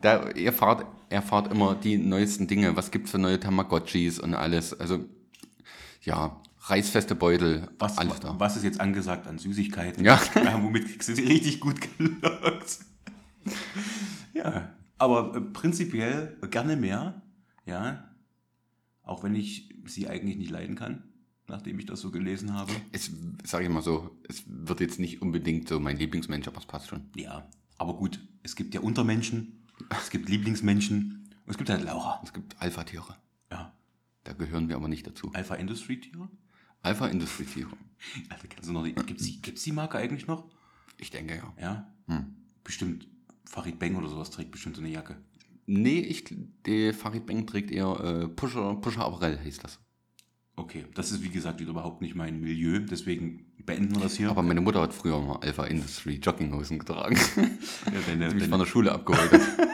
Da 0.00 0.30
erfahrt, 0.30 0.86
erfahrt 1.10 1.52
immer 1.52 1.76
die 1.76 1.96
neuesten 1.96 2.48
Dinge. 2.48 2.74
Was 2.76 2.90
gibt's 2.90 3.12
für 3.12 3.18
neue 3.18 3.38
Tamagotchis 3.38 4.18
und 4.18 4.34
alles. 4.34 4.78
Also, 4.78 5.04
ja, 6.02 6.40
reißfeste 6.62 7.14
Beutel, 7.14 7.68
Was, 7.78 7.98
alles 7.98 8.20
da. 8.20 8.38
was 8.38 8.56
ist 8.56 8.62
jetzt 8.62 8.80
angesagt 8.80 9.26
an 9.26 9.38
Süßigkeiten? 9.38 10.04
Ja. 10.04 10.20
womit 10.62 10.86
kriegst 10.86 11.08
du 11.08 11.14
sie 11.14 11.24
richtig 11.24 11.60
gut 11.60 11.80
gelockt? 11.98 12.78
ja, 14.34 14.70
aber 14.98 15.36
äh, 15.36 15.40
prinzipiell 15.40 16.36
gerne 16.50 16.76
mehr. 16.76 17.22
Ja, 17.66 18.08
auch 19.02 19.22
wenn 19.24 19.34
ich 19.34 19.74
sie 19.86 20.08
eigentlich 20.08 20.36
nicht 20.36 20.50
leiden 20.50 20.76
kann, 20.76 21.02
nachdem 21.48 21.78
ich 21.78 21.86
das 21.86 22.00
so 22.00 22.10
gelesen 22.10 22.54
habe. 22.54 22.72
Es, 22.92 23.10
sag 23.44 23.62
ich 23.62 23.68
mal 23.68 23.82
so, 23.82 24.16
es 24.28 24.44
wird 24.46 24.80
jetzt 24.80 24.98
nicht 25.00 25.22
unbedingt 25.22 25.68
so 25.68 25.80
mein 25.80 25.96
Lieblingsmensch, 25.96 26.46
aber 26.46 26.58
es 26.58 26.66
passt 26.66 26.88
schon. 26.88 27.10
Ja, 27.16 27.48
aber 27.78 27.94
gut, 27.94 28.20
es 28.42 28.54
gibt 28.54 28.74
ja 28.74 28.80
Untermenschen, 28.80 29.66
es 29.90 30.10
gibt 30.10 30.28
Lieblingsmenschen 30.28 31.28
und 31.44 31.50
es 31.50 31.58
gibt 31.58 31.70
halt 31.70 31.82
Laura. 31.82 32.20
Es 32.22 32.32
gibt 32.32 32.60
Alpha-Tiere. 32.60 33.16
Ja, 33.50 33.72
Da 34.24 34.32
gehören 34.32 34.68
wir 34.68 34.76
aber 34.76 34.88
nicht 34.88 35.06
dazu. 35.06 35.30
Alpha-Industry-Tiere? 35.34 36.28
Alpha-Industrie-Tiere. 36.82 37.70
Also, 38.28 38.46
kennst 38.48 38.68
du 38.68 38.72
noch 38.72 38.84
die, 38.84 38.94
gibt's 38.94 39.24
die, 39.24 39.40
gibt's 39.40 39.62
die 39.62 39.72
Marke 39.72 39.98
eigentlich 39.98 40.26
noch? 40.26 40.44
Ich 40.98 41.10
denke 41.10 41.36
ja. 41.36 41.52
Ja, 41.60 41.92
Hm. 42.08 42.34
bestimmt. 42.64 43.06
Farid 43.44 43.78
Bang 43.78 43.96
oder 43.96 44.08
sowas 44.08 44.30
trägt 44.30 44.50
bestimmt 44.50 44.76
so 44.76 44.82
eine 44.82 44.90
Jacke. 44.90 45.16
Nee, 45.66 46.00
ich, 46.00 46.24
der 46.66 46.94
Farid 46.94 47.26
Bang 47.26 47.46
trägt 47.46 47.70
eher 47.70 48.00
äh, 48.00 48.28
Pusher, 48.28 48.74
Pusher 48.80 49.04
Abrell, 49.04 49.38
hieß 49.38 49.58
das. 49.58 49.78
Okay, 50.56 50.84
das 50.94 51.12
ist 51.12 51.22
wie 51.22 51.28
gesagt 51.30 51.60
wieder 51.60 51.70
überhaupt 51.70 52.02
nicht 52.02 52.14
mein 52.14 52.40
Milieu, 52.40 52.80
deswegen 52.80 53.46
beenden 53.64 53.94
wir 53.94 54.02
das 54.02 54.16
hier. 54.16 54.30
Aber 54.30 54.42
meine 54.42 54.60
Mutter 54.60 54.80
hat 54.82 54.92
früher 54.92 55.20
mal 55.20 55.36
Alpha 55.36 55.64
Industry 55.64 56.16
Jogginghosen 56.16 56.78
getragen, 56.78 57.16
ja, 57.36 57.92
deine, 58.06 58.28
die 58.28 58.34
mich 58.34 58.48
von 58.48 58.58
der 58.58 58.66
Schule 58.66 58.92
abgeholt 58.92 59.30
hat. 59.32 59.40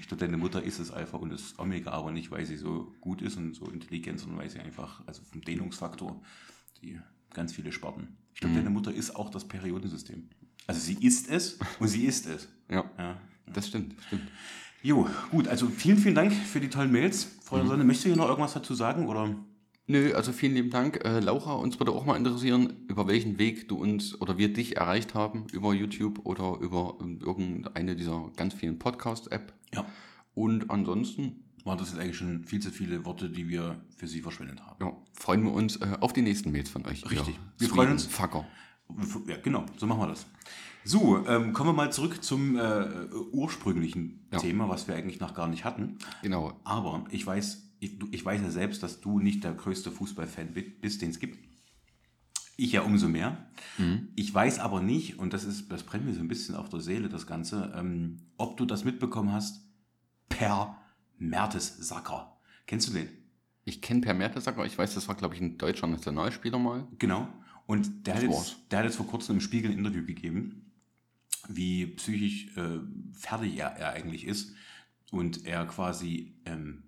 ich 0.00 0.06
glaube, 0.08 0.24
deine 0.24 0.36
Mutter 0.36 0.62
ist 0.62 0.78
das 0.78 0.90
Alpha 0.90 1.16
und 1.16 1.30
das 1.30 1.58
Omega, 1.58 1.90
aber 1.92 2.12
nicht, 2.12 2.30
weil 2.30 2.44
sie 2.46 2.56
so 2.56 2.94
gut 3.00 3.22
ist 3.22 3.36
und 3.36 3.54
so 3.54 3.66
intelligent, 3.66 4.20
sondern 4.20 4.38
weil 4.38 4.50
sie 4.50 4.60
einfach, 4.60 5.02
also 5.06 5.22
vom 5.22 5.40
Dehnungsfaktor, 5.40 6.20
die 6.82 7.00
ganz 7.32 7.52
viele 7.52 7.72
Sparten. 7.72 8.16
Ich 8.34 8.40
glaube, 8.40 8.54
deine 8.56 8.70
Mutter 8.70 8.92
ist 8.92 9.16
auch 9.16 9.30
das 9.30 9.46
Periodensystem. 9.46 10.28
Also 10.66 10.80
sie 10.80 10.94
ist 11.04 11.28
es 11.28 11.58
und 11.78 11.88
sie 11.88 12.04
ist 12.04 12.26
es. 12.26 12.48
Ja, 12.70 12.84
Ja. 12.98 13.16
das 13.52 13.66
stimmt, 13.66 13.96
stimmt. 14.06 14.30
Jo, 14.82 15.08
gut, 15.32 15.48
also 15.48 15.68
vielen, 15.68 15.98
vielen 15.98 16.14
Dank 16.14 16.32
für 16.32 16.60
die 16.60 16.68
tollen 16.70 16.92
Mails. 16.92 17.28
Frau 17.42 17.64
Sonne, 17.66 17.82
möchtest 17.84 18.04
du 18.04 18.08
hier 18.10 18.16
noch 18.16 18.28
irgendwas 18.28 18.54
dazu 18.54 18.74
sagen? 18.74 19.06
Oder? 19.08 19.34
Nö, 19.90 20.12
also 20.14 20.30
vielen 20.30 20.54
lieben 20.54 20.70
Dank. 20.70 21.04
Äh, 21.04 21.18
Laura, 21.18 21.54
uns 21.54 21.80
würde 21.80 21.90
auch 21.90 22.04
mal 22.04 22.16
interessieren, 22.16 22.74
über 22.86 23.08
welchen 23.08 23.40
Weg 23.40 23.68
du 23.68 23.76
uns 23.76 24.20
oder 24.20 24.38
wir 24.38 24.52
dich 24.52 24.76
erreicht 24.76 25.14
haben, 25.14 25.48
über 25.50 25.74
YouTube 25.74 26.20
oder 26.24 26.58
über 26.60 26.96
ähm, 27.00 27.18
irgendeine 27.20 27.96
dieser 27.96 28.30
ganz 28.36 28.54
vielen 28.54 28.78
Podcast-App. 28.78 29.52
Ja. 29.74 29.84
Und 30.32 30.70
ansonsten 30.70 31.42
Waren 31.64 31.76
das 31.76 31.90
jetzt 31.90 31.98
eigentlich 31.98 32.16
schon 32.16 32.44
viel 32.44 32.60
zu 32.60 32.70
viele 32.70 33.04
Worte, 33.04 33.30
die 33.30 33.48
wir 33.48 33.80
für 33.96 34.06
Sie 34.06 34.20
verschwendet 34.20 34.60
haben? 34.64 34.76
ja, 34.80 34.96
freuen 35.12 35.42
wir 35.42 35.52
uns 35.52 35.74
äh, 35.78 35.96
auf 35.98 36.12
die 36.12 36.22
nächsten 36.22 36.52
Mails 36.52 36.70
von 36.70 36.86
euch. 36.86 37.04
Richtig. 37.10 37.34
ihr 37.34 37.40
Wir 37.58 37.68
freuen 37.68 37.90
uns. 37.90 38.06
Fucker. 38.06 38.46
Ja, 39.26 39.38
genau, 39.42 39.66
so 39.76 39.88
machen 39.88 40.02
wir 40.02 40.06
das. 40.06 40.24
So, 40.84 41.26
ähm, 41.26 41.52
kommen 41.52 41.70
wir 41.70 41.74
mal 41.74 41.90
zurück 41.90 42.22
zum 42.22 42.56
äh, 42.56 42.86
ursprünglichen 43.32 44.20
Ja. 44.32 44.38
Thema, 44.38 44.68
was 44.68 44.86
wir 44.86 44.94
eigentlich 44.94 45.18
noch 45.18 45.34
gar 45.34 45.48
nicht 45.48 45.64
hatten. 45.64 45.98
Genau. 46.22 46.52
Aber 46.62 47.04
ich 47.10 47.26
weiß, 47.26 47.69
ich, 47.80 47.98
ich 48.12 48.24
weiß 48.24 48.40
ja 48.40 48.50
selbst, 48.50 48.82
dass 48.82 49.00
du 49.00 49.18
nicht 49.18 49.42
der 49.42 49.52
größte 49.54 49.90
Fußballfan 49.90 50.52
bi- 50.52 50.62
bist, 50.80 51.02
den 51.02 51.10
es 51.10 51.18
gibt. 51.18 51.38
Ich 52.56 52.72
ja 52.72 52.82
umso 52.82 53.08
mehr. 53.08 53.50
Ich 54.16 54.32
weiß 54.34 54.58
aber 54.58 54.82
nicht, 54.82 55.18
und 55.18 55.32
das 55.32 55.44
ist, 55.44 55.72
das 55.72 55.82
brennt 55.82 56.04
mir 56.04 56.12
so 56.12 56.20
ein 56.20 56.28
bisschen 56.28 56.54
auf 56.54 56.68
der 56.68 56.80
Seele, 56.80 57.08
das 57.08 57.26
Ganze, 57.26 57.72
ähm, 57.74 58.18
ob 58.36 58.58
du 58.58 58.66
das 58.66 58.84
mitbekommen 58.84 59.32
hast, 59.32 59.62
per 60.28 60.76
Mertesacker. 61.18 62.36
Kennst 62.66 62.88
du 62.88 62.92
den? 62.92 63.08
Ich 63.64 63.80
kenne 63.80 64.00
Per 64.00 64.14
Mertesacker, 64.14 64.64
ich 64.66 64.76
weiß, 64.76 64.94
das 64.94 65.08
war, 65.08 65.14
glaube 65.14 65.34
ich, 65.34 65.40
ein 65.40 65.56
deutscher 65.56 65.86
Nationalspieler 65.86 66.58
mal. 66.58 66.86
Genau. 66.98 67.28
Und 67.66 68.06
der 68.06 68.16
hat, 68.16 68.22
jetzt, 68.22 68.56
der 68.70 68.80
hat 68.80 68.86
jetzt 68.86 68.96
vor 68.96 69.06
kurzem 69.06 69.36
im 69.36 69.40
Spiegel 69.40 69.70
ein 69.70 69.78
Interview 69.78 70.04
gegeben, 70.04 70.72
wie 71.48 71.86
psychisch 71.86 72.56
äh, 72.56 72.80
fertig 73.12 73.56
er, 73.56 73.68
er 73.76 73.92
eigentlich 73.92 74.26
ist. 74.26 74.54
Und 75.12 75.46
er 75.46 75.66
quasi 75.66 76.34
ähm, 76.44 76.82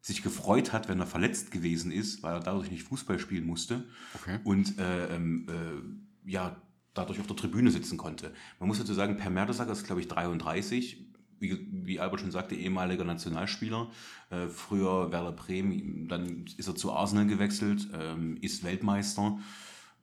sich 0.00 0.22
gefreut 0.22 0.72
hat, 0.72 0.88
wenn 0.88 0.98
er 0.98 1.06
verletzt 1.06 1.50
gewesen 1.50 1.92
ist, 1.92 2.22
weil 2.22 2.34
er 2.34 2.40
dadurch 2.40 2.70
nicht 2.70 2.84
Fußball 2.84 3.18
spielen 3.18 3.44
musste. 3.44 3.84
Okay. 4.14 4.38
Und 4.44 4.78
äh, 4.78 5.14
ähm, 5.14 5.46
äh, 5.48 6.30
ja, 6.30 6.60
dadurch 6.94 7.20
auf 7.20 7.26
der 7.26 7.36
Tribüne 7.36 7.70
sitzen 7.70 7.98
konnte. 7.98 8.32
Man 8.58 8.68
muss 8.68 8.78
dazu 8.78 8.94
sagen, 8.94 9.16
Per 9.16 9.30
Mertesacker 9.30 9.72
ist, 9.72 9.84
glaube 9.84 10.00
ich, 10.00 10.08
33. 10.08 11.06
Wie, 11.38 11.66
wie 11.70 12.00
Albert 12.00 12.20
schon 12.20 12.30
sagte, 12.30 12.54
ehemaliger 12.54 13.04
Nationalspieler. 13.04 13.90
Äh, 14.30 14.48
früher 14.48 15.10
Werder 15.12 15.32
Bremen, 15.32 16.08
dann 16.08 16.44
ist 16.56 16.68
er 16.68 16.76
zu 16.76 16.92
Arsenal 16.92 17.26
gewechselt, 17.26 17.88
ähm, 17.94 18.36
ist 18.40 18.62
Weltmeister 18.62 19.38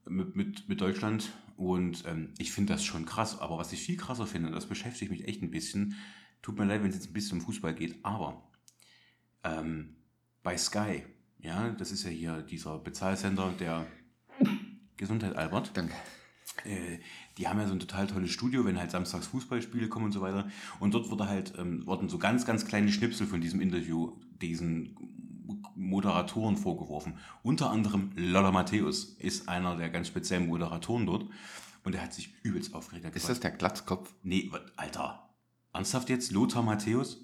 mit, 0.08 0.36
mit, 0.36 0.70
mit 0.70 0.82
Deutschland. 0.82 1.32
Und 1.56 2.06
ähm, 2.08 2.30
ich 2.38 2.52
finde 2.52 2.74
das 2.74 2.84
schon 2.84 3.06
krass. 3.06 3.40
Aber 3.40 3.58
was 3.58 3.74
ich 3.74 3.82
viel 3.82 3.98
krasser 3.98 4.28
finde, 4.28 4.52
das 4.52 4.68
beschäftigt 4.68 5.12
mich 5.12 5.28
echt 5.28 5.42
ein 5.42 5.52
bisschen, 5.52 5.96
tut 6.42 6.58
mir 6.58 6.66
leid, 6.66 6.82
wenn 6.82 6.90
es 6.90 6.96
jetzt 6.96 7.10
ein 7.10 7.14
bisschen 7.14 7.40
um 7.40 7.46
Fußball 7.46 7.74
geht, 7.74 7.98
aber 8.04 8.47
ähm, 9.48 9.96
bei 10.44 10.58
Sky, 10.58 11.04
ja, 11.40 11.70
das 11.70 11.92
ist 11.92 12.04
ja 12.04 12.10
hier 12.10 12.42
dieser 12.42 12.78
Bezahlsender 12.80 13.54
der 13.60 13.86
Gesundheit 14.98 15.36
Albert. 15.36 15.72
Danke. 15.76 15.94
Äh, 16.66 17.00
die 17.38 17.48
haben 17.48 17.60
ja 17.60 17.68
so 17.68 17.74
ein 17.74 17.80
total 17.80 18.08
tolles 18.08 18.32
Studio, 18.32 18.66
wenn 18.66 18.80
halt 18.80 18.92
samstags 18.92 19.28
Fußballspiele 19.28 19.90
kommen 19.90 20.06
und 20.06 20.12
so 20.12 20.22
weiter. 20.22 20.50
Und 20.80 20.94
dort 20.94 21.10
wurde 21.10 21.28
halt, 21.28 21.54
ähm, 21.58 21.86
wurden 21.86 22.10
so 22.10 22.18
ganz, 22.18 22.46
ganz 22.46 22.66
kleine 22.66 22.92
Schnipsel 22.92 23.28
von 23.28 23.42
diesem 23.42 23.62
Interview, 23.62 24.18
diesen 24.42 24.96
Moderatoren 25.76 26.58
vorgeworfen. 26.58 27.18
Unter 27.44 27.70
anderem 27.70 28.12
Lola 28.16 28.52
Matthäus 28.52 29.16
ist 29.20 29.48
einer 29.48 29.78
der 29.78 29.90
ganz 29.90 30.08
speziellen 30.08 30.48
Moderatoren 30.48 31.06
dort. 31.06 31.30
Und 31.84 31.96
er 31.96 32.02
hat 32.02 32.14
sich 32.14 32.34
übelst 32.44 32.74
aufgeregt. 32.74 33.06
Er 33.06 33.10
Ist 33.10 33.14
gesagt, 33.14 33.30
das 33.32 33.40
der 33.40 33.52
Glatzkopf? 33.52 34.14
nee, 34.24 34.52
Alter, 34.76 35.30
ernsthaft 35.72 36.10
jetzt? 36.10 36.32
Lothar 36.32 36.64
Matthäus? 36.64 37.24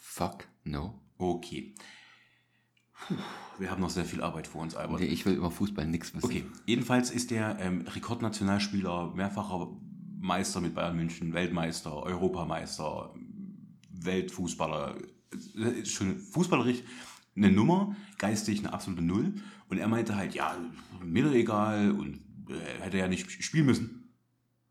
Fuck, 0.00 0.48
no. 0.66 1.00
Okay. 1.18 1.74
Puh, 2.92 3.14
wir 3.58 3.70
haben 3.70 3.80
noch 3.80 3.90
sehr 3.90 4.04
viel 4.04 4.22
Arbeit 4.22 4.46
vor 4.46 4.62
uns, 4.62 4.74
Albert. 4.74 5.00
Nee, 5.00 5.06
ich 5.06 5.24
will 5.26 5.34
über 5.34 5.50
Fußball 5.50 5.86
nichts 5.86 6.14
wissen. 6.14 6.24
Okay, 6.24 6.44
jedenfalls 6.66 7.10
ist 7.10 7.30
der 7.30 7.58
ähm, 7.60 7.82
Rekordnationalspieler, 7.86 9.12
mehrfacher 9.14 9.76
Meister 10.18 10.60
mit 10.60 10.74
Bayern 10.74 10.96
München, 10.96 11.32
Weltmeister, 11.32 12.02
Europameister, 12.02 13.14
Weltfußballer. 13.90 14.96
Äh, 15.56 15.84
schon 15.84 16.18
fußballerisch 16.18 16.82
eine 17.36 17.52
Nummer, 17.52 17.94
geistig 18.18 18.60
eine 18.60 18.72
absolute 18.72 19.02
Null. 19.02 19.34
Und 19.68 19.78
er 19.78 19.88
meinte 19.88 20.16
halt, 20.16 20.34
ja, 20.34 20.56
mir 21.04 21.30
egal 21.32 21.90
und 21.90 22.20
äh, 22.48 22.82
hätte 22.82 22.98
ja 22.98 23.08
nicht 23.08 23.30
spielen 23.30 23.66
müssen. 23.66 24.14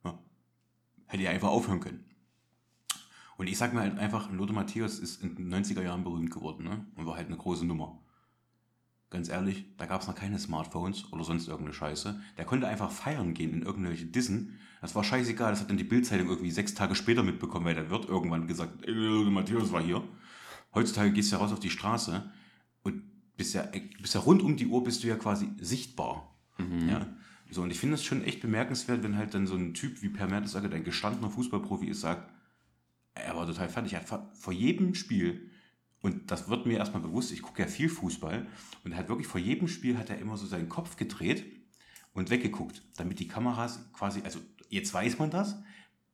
Ja. 0.04 0.20
Hätte 1.06 1.24
ja 1.24 1.32
einfach 1.32 1.50
aufhören 1.50 1.80
können. 1.80 2.06
Und 3.38 3.48
ich 3.48 3.58
sag 3.58 3.74
mir 3.74 3.82
halt 3.82 4.00
einfach, 4.00 4.32
Lothar 4.32 4.56
Matthäus 4.56 5.00
ist 5.00 5.22
in 5.22 5.36
den 5.36 5.54
90er 5.54 5.82
Jahren 5.82 6.04
berühmt 6.04 6.32
geworden 6.32 6.64
ne? 6.64 6.86
und 6.96 7.06
war 7.06 7.16
halt 7.16 7.28
eine 7.28 7.38
große 7.38 7.66
Nummer. 7.66 8.00
Ganz 9.10 9.30
ehrlich, 9.30 9.66
da 9.78 9.86
gab 9.86 10.02
es 10.02 10.08
noch 10.08 10.16
keine 10.16 10.40
Smartphones 10.40 11.12
oder 11.12 11.24
sonst 11.24 11.48
irgendeine 11.48 11.74
Scheiße. 11.74 12.20
Der 12.38 12.46
konnte 12.46 12.68
einfach 12.68 12.92
feiern 12.92 13.34
gehen 13.34 13.54
in 13.54 13.62
irgendwelche 13.62 14.06
Dissen. 14.06 14.60
Das 14.82 14.96
war 14.96 15.04
scheißegal, 15.04 15.52
das 15.52 15.62
hat 15.62 15.70
dann 15.70 15.78
die 15.78 15.84
Bildzeitung 15.84 16.28
irgendwie 16.28 16.52
sechs 16.52 16.74
Tage 16.74 16.96
später 16.96 17.24
mitbekommen, 17.24 17.66
weil 17.66 17.76
da 17.76 17.90
wird 17.90 18.06
irgendwann 18.06 18.48
gesagt, 18.48 18.86
ey, 18.86 18.94
Lothar 18.94 19.32
Matthäus 19.32 19.72
war 19.72 19.82
hier. 19.82 20.04
Heutzutage 20.74 21.12
gehst 21.12 21.32
du 21.32 21.36
ja 21.36 21.42
raus 21.42 21.54
auf 21.54 21.60
die 21.60 21.70
Straße 21.70 22.30
und 22.84 23.04
bist 23.38 23.54
ja, 23.54 23.66
bist 24.02 24.16
ja 24.16 24.22
rund 24.22 24.42
um 24.42 24.58
die 24.58 24.68
Uhr 24.68 24.84
bist 24.84 25.04
du 25.04 25.08
ja 25.08 25.16
quasi 25.16 25.50
sichtbar. 25.60 26.36
Ja? 26.90 27.06
So, 27.52 27.62
und 27.62 27.72
ich 27.72 27.80
finde 27.80 27.96
es 27.96 28.04
schon 28.04 28.24
echt 28.24 28.42
bemerkenswert, 28.42 29.04
wenn 29.04 29.18
halt 29.18 29.34
dann 29.34 29.48
so 29.48 29.56
ein 29.56 29.74
Typ 29.74 30.02
wie 30.02 30.10
Per 30.10 30.28
Mertesacker, 30.28 30.68
der 30.68 30.80
ein 30.80 30.84
gestandener 30.84 31.30
Fußballprofi 31.30 31.88
ist, 31.88 32.02
sagt, 32.02 32.35
er 33.16 33.36
war 33.36 33.46
total 33.48 33.70
fertig. 33.70 33.94
Er 33.94 34.02
hat 34.02 34.08
vor- 34.38 34.54
jedem 34.54 34.94
Spiel, 34.96 35.50
und 36.02 36.30
das 36.32 36.50
wird 36.50 36.66
mir 36.66 36.78
erstmal 36.78 37.02
bewusst, 37.02 37.32
ich 37.32 37.42
gucke 37.42 37.62
ja 37.64 37.68
viel 37.68 37.90
Fußball, 37.90 38.46
und 38.84 38.92
er 38.92 38.98
hat 38.98 39.10
wirklich 39.10 39.28
vor 39.28 39.42
jedem 39.42 39.68
Spiel 39.68 39.98
hat 39.98 40.10
er 40.10 40.20
immer 40.20 40.38
so 40.38 40.46
seinen 40.46 40.70
Kopf 40.70 40.96
gedreht 40.98 41.46
und 42.14 42.30
weggeguckt, 42.30 42.84
damit 42.98 43.20
die 43.20 43.28
Kameras 43.28 43.92
quasi, 43.94 44.22
also 44.24 44.40
jetzt 44.70 44.94
weiß 44.94 45.18
man 45.20 45.32
das, 45.32 45.58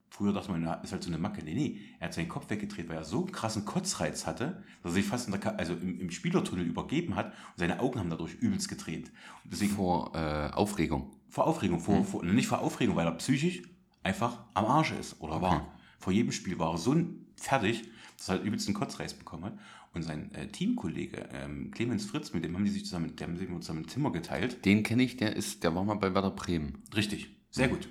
früher 0.09 0.33
dachte 0.33 0.51
man, 0.51 0.61
ja, 0.63 0.73
ist 0.75 0.91
halt 0.91 1.03
so 1.03 1.09
eine 1.09 1.17
Macke. 1.17 1.43
Nee, 1.43 1.53
nee, 1.53 1.81
er 1.99 2.07
hat 2.07 2.13
seinen 2.13 2.27
Kopf 2.29 2.49
weggedreht, 2.49 2.89
weil 2.89 2.97
er 2.97 3.03
so 3.05 3.19
einen 3.23 3.31
krassen 3.31 3.65
Kotzreiz 3.65 4.25
hatte, 4.27 4.63
dass 4.83 4.91
er 4.91 4.95
sich 4.95 5.05
fast 5.05 5.27
in 5.27 5.39
der, 5.39 5.59
also 5.59 5.73
im, 5.73 5.99
im 6.01 6.11
Spielertunnel 6.11 6.65
übergeben 6.65 7.15
hat 7.15 7.27
und 7.27 7.57
seine 7.57 7.79
Augen 7.79 7.99
haben 7.99 8.09
dadurch 8.09 8.33
übelst 8.35 8.67
gedreht. 8.69 9.11
Und 9.43 9.53
deswegen 9.53 9.71
Vor 9.73 10.13
äh, 10.15 10.51
Aufregung. 10.53 11.11
vor 11.29 11.47
Aufregung, 11.47 11.79
vor, 11.79 12.03
vor, 12.03 12.23
nicht 12.25 12.47
vor 12.47 12.59
Aufregung, 12.59 12.95
weil 12.97 13.07
er 13.07 13.13
psychisch 13.13 13.61
einfach 14.03 14.43
am 14.53 14.65
Arsch 14.65 14.91
ist 14.91 15.21
oder 15.21 15.41
war. 15.41 15.73
Vor 16.01 16.11
jedem 16.11 16.31
Spiel 16.31 16.57
war 16.59 16.73
er 16.73 16.77
so 16.77 16.95
fertig, 17.35 17.83
dass 18.17 18.27
er 18.27 18.35
halt 18.35 18.45
übelst 18.45 18.67
einen 18.67 18.75
Kotzreiß 18.75 19.13
bekommen 19.13 19.45
hat. 19.45 19.59
Und 19.93 20.03
sein 20.03 20.33
äh, 20.33 20.47
Teamkollege 20.47 21.29
ähm, 21.31 21.69
Clemens 21.71 22.05
Fritz, 22.05 22.33
mit 22.33 22.43
dem 22.43 22.55
haben 22.55 22.65
die 22.65 22.71
sich 22.71 22.85
zusammen, 22.85 23.15
der 23.15 23.27
haben 23.27 23.37
sich 23.37 23.47
zusammen 23.47 23.83
ein 23.83 23.87
Zimmer 23.87 24.11
geteilt. 24.11 24.65
Den 24.65 24.83
kenne 24.83 25.03
ich, 25.03 25.17
der 25.17 25.35
ist, 25.35 25.63
der 25.63 25.75
war 25.75 25.83
mal 25.83 25.95
bei 25.95 26.13
Werder 26.13 26.31
Bremen. 26.31 26.81
Richtig, 26.95 27.35
sehr 27.51 27.67
gut. 27.67 27.87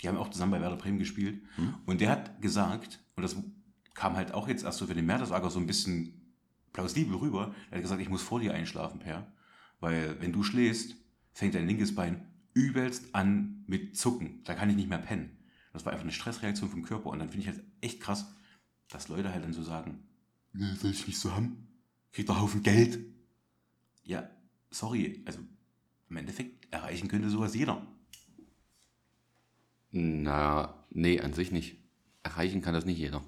Die 0.00 0.08
haben 0.08 0.16
auch 0.16 0.30
zusammen 0.30 0.52
bei 0.52 0.60
Werder 0.60 0.76
Bremen 0.76 0.98
gespielt. 0.98 1.42
Und 1.84 2.00
der 2.00 2.10
hat 2.10 2.40
gesagt, 2.40 3.00
und 3.16 3.22
das 3.22 3.36
kam 3.94 4.16
halt 4.16 4.32
auch 4.32 4.48
jetzt 4.48 4.64
erst 4.64 4.78
so 4.78 4.86
für 4.86 4.94
den 4.94 5.06
Mertesacker 5.06 5.50
so 5.50 5.58
ein 5.58 5.66
bisschen 5.66 6.34
plausibel 6.72 7.16
rüber, 7.16 7.54
er 7.70 7.76
hat 7.76 7.82
gesagt, 7.82 8.00
ich 8.00 8.08
muss 8.08 8.22
vor 8.22 8.40
dir 8.40 8.54
einschlafen, 8.54 9.00
Per. 9.00 9.30
Weil 9.80 10.20
wenn 10.20 10.32
du 10.32 10.42
schläfst, 10.42 10.96
fängt 11.32 11.54
dein 11.54 11.66
linkes 11.66 11.94
Bein 11.94 12.28
übelst 12.54 13.14
an 13.14 13.64
mit 13.66 13.96
Zucken. 13.96 14.42
Da 14.44 14.54
kann 14.54 14.70
ich 14.70 14.76
nicht 14.76 14.88
mehr 14.88 14.98
pennen. 14.98 15.36
Das 15.72 15.84
war 15.84 15.92
einfach 15.92 16.04
eine 16.04 16.12
Stressreaktion 16.12 16.68
vom 16.70 16.82
Körper. 16.82 17.10
Und 17.10 17.18
dann 17.18 17.28
finde 17.30 17.42
ich 17.48 17.48
halt 17.54 17.64
echt 17.80 18.00
krass, 18.00 18.26
dass 18.88 19.08
Leute 19.08 19.32
halt 19.32 19.44
dann 19.44 19.52
so 19.52 19.62
sagen, 19.62 20.02
"Nee, 20.52 20.74
soll 20.74 20.90
ich 20.90 21.06
nicht 21.06 21.18
so 21.18 21.32
haben? 21.34 21.68
Kriegt 22.12 22.28
doch 22.28 22.40
Haufen 22.40 22.62
Geld. 22.62 22.98
Ja, 24.04 24.28
sorry, 24.70 25.22
also 25.24 25.38
im 26.10 26.16
Endeffekt 26.16 26.72
erreichen 26.72 27.08
könnte 27.08 27.30
sowas 27.30 27.54
jeder. 27.54 27.86
Na, 29.90 30.74
nee, 30.90 31.20
an 31.20 31.32
sich 31.32 31.52
nicht. 31.52 31.76
Erreichen 32.22 32.62
kann 32.62 32.74
das 32.74 32.84
nicht 32.84 32.98
jeder. 32.98 33.22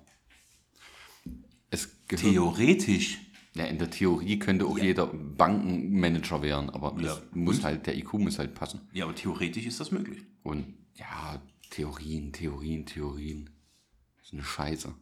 Theoretisch. 2.09 3.19
ja, 3.55 3.65
in 3.67 3.79
der 3.79 3.91
Theorie 3.91 4.39
könnte 4.39 4.67
auch 4.67 4.79
jeder 4.79 5.07
Bankenmanager 5.07 6.43
werden, 6.43 6.71
aber 6.71 7.01
Ja, 7.01 7.19
muss 7.33 7.59
und? 7.59 7.65
halt, 7.65 7.87
der 7.87 7.97
IQ 7.97 8.15
muss 8.15 8.39
halt 8.39 8.55
passen. 8.55 8.81
Ja, 8.93 9.05
aber 9.05 9.15
theoretisch 9.15 9.67
ist 9.67 9.81
das 9.81 9.91
möglich. 9.91 10.23
Und 10.43 10.75
ja, 10.95 11.41
Theorien, 11.75 12.33
Theorien, 12.33 12.87
Theorien. 12.87 13.51
Das 14.19 14.27
ist 14.27 14.33
eine 14.33 14.45
Scheiße. 14.45 14.95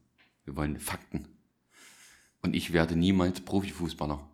Wir 0.47 0.57
wollen 0.57 0.81
Fakten. 0.81 1.29
Und 2.41 2.57
ich 2.57 2.73
werde 2.73 2.97
niemals 2.97 3.43
Profifußballer. 3.43 4.27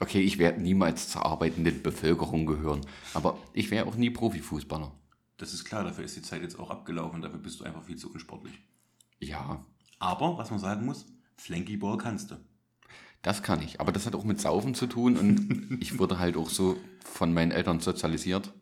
Okay, 0.00 0.20
ich 0.22 0.38
werde 0.38 0.60
niemals 0.60 1.08
zur 1.10 1.24
arbeitenden 1.24 1.84
Bevölkerung 1.84 2.46
gehören. 2.46 2.80
Aber 3.14 3.38
ich 3.52 3.70
wäre 3.70 3.86
auch 3.86 3.94
nie 3.94 4.10
Profifußballer. 4.10 4.90
Das 5.36 5.54
ist 5.54 5.64
klar, 5.64 5.84
dafür 5.84 6.02
ist 6.02 6.16
die 6.16 6.22
Zeit 6.22 6.42
jetzt 6.42 6.58
auch 6.58 6.70
abgelaufen, 6.70 7.22
dafür 7.22 7.38
bist 7.38 7.60
du 7.60 7.64
einfach 7.64 7.84
viel 7.84 7.96
zu 7.96 8.12
unsportlich. 8.12 8.54
Ja, 9.20 9.64
Aber, 10.00 10.36
was 10.36 10.50
man 10.50 10.58
sagen 10.58 10.84
muss, 10.84 11.06
Flanky 11.36 11.76
Ball 11.76 11.96
kannst 11.96 12.32
du. 12.32 12.40
das 13.22 13.44
kann 13.44 13.62
ich. 13.62 13.80
Aber 13.80 13.92
das 13.92 14.04
hat 14.04 14.16
auch 14.16 14.24
mit 14.24 14.40
Saufen 14.40 14.74
zu 14.74 14.88
tun. 14.88 15.16
Und 15.16 15.78
ich 15.80 15.96
wurde 16.00 16.18
halt 16.18 16.36
auch 16.36 16.50
so 16.50 16.76
von 17.04 17.32
meinen 17.32 17.52
Eltern 17.52 17.78
sozialisiert. 17.78 18.52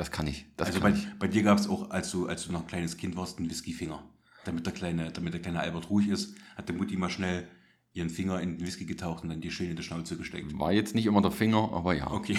Das 0.00 0.10
kann 0.10 0.26
ich. 0.26 0.46
Das 0.56 0.68
Also 0.68 0.80
kann 0.80 0.94
bei, 0.94 0.98
ich. 0.98 1.18
bei 1.18 1.28
dir 1.28 1.42
gab 1.42 1.58
es 1.58 1.68
auch, 1.68 1.90
als 1.90 2.10
du, 2.10 2.26
als 2.26 2.46
du 2.46 2.52
noch 2.52 2.62
ein 2.62 2.66
kleines 2.66 2.96
Kind 2.96 3.16
warst, 3.16 3.36
einen 3.36 3.50
Whiskyfinger. 3.50 4.02
Damit 4.46 4.64
der 4.64 4.72
kleine, 4.72 5.12
damit 5.12 5.34
der 5.34 5.42
kleine 5.42 5.60
Albert 5.60 5.90
ruhig 5.90 6.08
ist, 6.08 6.36
hat 6.56 6.70
der 6.70 6.74
Mutti 6.74 6.96
mal 6.96 7.10
schnell 7.10 7.46
ihren 7.92 8.08
Finger 8.08 8.40
in 8.40 8.56
den 8.56 8.66
Whisky 8.66 8.86
getaucht 8.86 9.24
und 9.24 9.28
dann 9.28 9.42
die 9.42 9.50
schön 9.50 9.68
in 9.68 9.76
die 9.76 9.82
Schnauze 9.82 10.16
gesteckt. 10.16 10.58
War 10.58 10.72
jetzt 10.72 10.94
nicht 10.94 11.04
immer 11.04 11.20
der 11.20 11.32
Finger, 11.32 11.70
aber 11.74 11.92
ja. 11.92 12.10
Okay. 12.10 12.38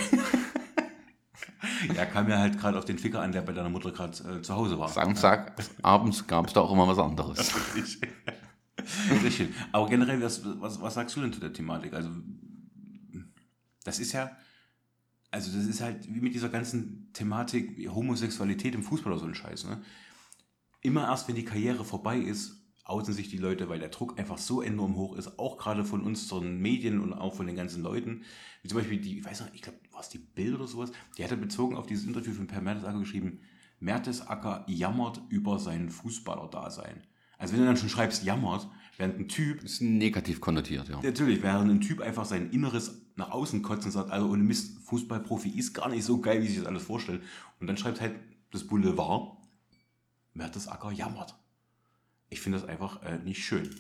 ja, 1.96 2.06
kam 2.08 2.28
ja 2.30 2.40
halt 2.40 2.58
gerade 2.60 2.80
auf 2.80 2.86
den 2.86 2.98
Finger 2.98 3.22
an, 3.22 3.32
der 3.32 3.44
bei 3.44 3.54
deiner 3.54 3.70
Mutter 3.70 3.92
gerade 3.92 4.40
äh, 4.40 4.42
zu 4.42 4.56
Hause 4.56 4.80
war. 4.80 4.90
Samstag, 4.90 5.54
abends 5.84 6.26
gab 6.26 6.48
es 6.48 6.54
da 6.54 6.62
auch 6.62 6.72
immer 6.72 6.88
was 6.88 6.98
anderes. 6.98 7.38
Sehr 9.22 9.30
schön. 9.30 9.54
Aber 9.72 9.88
generell, 9.88 10.20
was, 10.20 10.42
was, 10.60 10.82
was 10.82 10.96
sagst 10.96 11.16
du 11.16 11.22
denn 11.22 11.32
zu 11.32 11.40
der 11.40 11.54
Thematik? 11.54 11.94
Also, 11.94 12.10
das 13.84 14.00
ist 14.00 14.14
ja, 14.14 14.32
also 15.32 15.58
das 15.58 15.66
ist 15.66 15.82
halt 15.82 16.14
wie 16.14 16.20
mit 16.20 16.34
dieser 16.34 16.50
ganzen 16.50 17.12
Thematik 17.14 17.90
Homosexualität 17.90 18.76
im 18.76 18.84
Fußball 18.84 19.14
oder 19.14 19.22
so 19.22 19.28
ein 19.28 19.36
Scheiß. 19.36 19.66
Ne? 19.66 19.82
Immer 20.82 21.04
erst, 21.04 21.28
wenn 21.28 21.36
die 21.36 21.46
Karriere 21.46 21.86
vorbei 21.86 22.18
ist, 22.18 22.62
outen 22.84 23.14
sich 23.14 23.30
die 23.30 23.38
Leute, 23.38 23.70
weil 23.70 23.80
der 23.80 23.90
Druck 23.90 24.20
einfach 24.20 24.38
so 24.38 24.62
enorm 24.62 24.96
hoch 24.96 25.16
ist, 25.16 25.40
auch 25.40 25.58
gerade 25.58 25.86
von 25.86 26.02
unseren 26.02 26.58
Medien 26.58 27.00
und 27.00 27.14
auch 27.14 27.36
von 27.36 27.48
den 27.48 27.56
ganzen 27.56 27.82
Leuten. 27.82 28.24
Wie 28.62 28.68
zum 28.68 28.78
Beispiel 28.78 29.00
die, 29.00 29.20
ich 29.20 29.26
weiß 29.26 29.42
noch, 29.42 29.54
ich 29.54 29.62
glaube, 29.62 29.80
war 29.92 30.02
es 30.02 30.10
die 30.10 30.18
Bild 30.18 30.56
oder 30.56 30.68
sowas? 30.68 30.92
Die 31.18 31.24
hat 31.24 31.32
er 31.32 31.38
bezogen 31.38 31.78
auf 31.78 31.86
dieses 31.86 32.06
Interview 32.06 32.34
von 32.34 32.48
Per 32.48 32.62
Mertesacker 32.62 33.00
geschrieben, 33.00 33.40
Mertesacker 33.80 34.66
jammert 34.68 35.22
über 35.30 35.60
sein 35.60 35.90
Fußballer-Dasein. 35.90 37.04
Also 37.42 37.54
wenn 37.54 37.62
du 37.62 37.66
dann 37.66 37.78
schon 37.78 37.90
schreibst, 37.90 38.24
jammert, 38.24 38.68
während 38.98 39.20
ein 39.20 39.28
Typ, 39.28 39.64
Ist 39.64 39.82
negativ 39.82 40.40
konnotiert, 40.40 40.88
ja. 40.90 41.02
natürlich, 41.02 41.42
während 41.42 41.72
ein 41.72 41.82
Typ 41.82 42.00
einfach 42.00 42.24
sein 42.24 42.52
Inneres 42.52 43.02
nach 43.16 43.32
außen 43.32 43.64
kotzt 43.64 43.84
und 43.86 43.92
sagt, 43.92 44.12
also 44.12 44.30
ohne 44.30 44.44
Mist, 44.44 44.78
Fußballprofi 44.86 45.50
ist 45.50 45.74
gar 45.74 45.90
nicht 45.90 46.04
so 46.04 46.22
geil, 46.22 46.44
wie 46.44 46.48
sich 46.48 46.60
das 46.60 46.68
alles 46.68 46.84
vorstellt. 46.84 47.24
Und 47.60 47.66
dann 47.66 47.78
schreibt 47.78 48.00
halt 48.00 48.14
das 48.52 48.68
Boulevard, 48.68 49.38
Mertesacker 50.36 50.92
jammert. 50.92 51.34
Ich 52.30 52.42
finde 52.42 52.60
das 52.60 52.70
einfach 52.70 53.02
äh, 53.02 53.18
nicht 53.18 53.44
schön. 53.44 53.76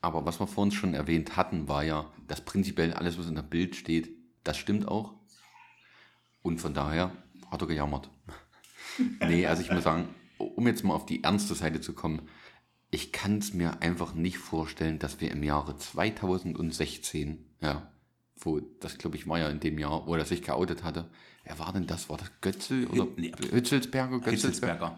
Aber 0.00 0.26
was 0.26 0.40
wir 0.40 0.48
vorhin 0.48 0.72
schon 0.72 0.94
erwähnt 0.94 1.36
hatten, 1.36 1.68
war 1.68 1.84
ja, 1.84 2.10
dass 2.26 2.44
prinzipiell 2.44 2.94
alles, 2.94 3.16
was 3.16 3.28
in 3.28 3.36
der 3.36 3.42
Bild 3.42 3.76
steht, 3.76 4.10
das 4.42 4.56
stimmt 4.56 4.88
auch. 4.88 5.14
Und 6.42 6.60
von 6.60 6.74
daher 6.74 7.12
hat 7.48 7.60
er 7.60 7.68
gejammert. 7.68 8.10
nee, 9.20 9.46
also 9.46 9.62
ich 9.62 9.70
muss 9.70 9.84
sagen, 9.84 10.08
um 10.42 10.66
jetzt 10.66 10.84
mal 10.84 10.94
auf 10.94 11.06
die 11.06 11.24
ernste 11.24 11.54
Seite 11.54 11.80
zu 11.80 11.92
kommen, 11.92 12.28
ich 12.90 13.10
kann 13.10 13.38
es 13.38 13.54
mir 13.54 13.80
einfach 13.80 14.14
nicht 14.14 14.38
vorstellen, 14.38 14.98
dass 14.98 15.20
wir 15.20 15.30
im 15.30 15.42
Jahre 15.42 15.76
2016, 15.76 17.44
ja, 17.60 17.90
wo, 18.36 18.60
das 18.80 18.98
glaube 18.98 19.16
ich 19.16 19.26
war 19.26 19.38
ja 19.38 19.48
in 19.48 19.60
dem 19.60 19.78
Jahr, 19.78 20.06
wo 20.06 20.14
er 20.14 20.24
sich 20.24 20.42
geoutet 20.42 20.84
hatte, 20.84 21.08
wer 21.44 21.58
war 21.58 21.72
denn 21.72 21.86
das? 21.86 22.08
War 22.08 22.18
das 22.18 22.30
Götzel 22.40 22.86
oder 22.88 23.06
Nee. 23.16 23.32
Hützelsberger? 23.50 24.20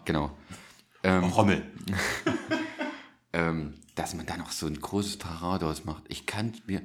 Genau. 0.05 0.35
Rommel. 1.05 1.63
ähm, 3.33 3.75
dass 3.95 4.13
man 4.13 4.25
da 4.25 4.37
noch 4.37 4.51
so 4.51 4.67
ein 4.67 4.79
großes 4.79 5.19
Trara 5.19 5.57
draus 5.59 5.85
macht. 5.85 6.03
Ich 6.09 6.25
kann 6.25 6.53
mir, 6.67 6.81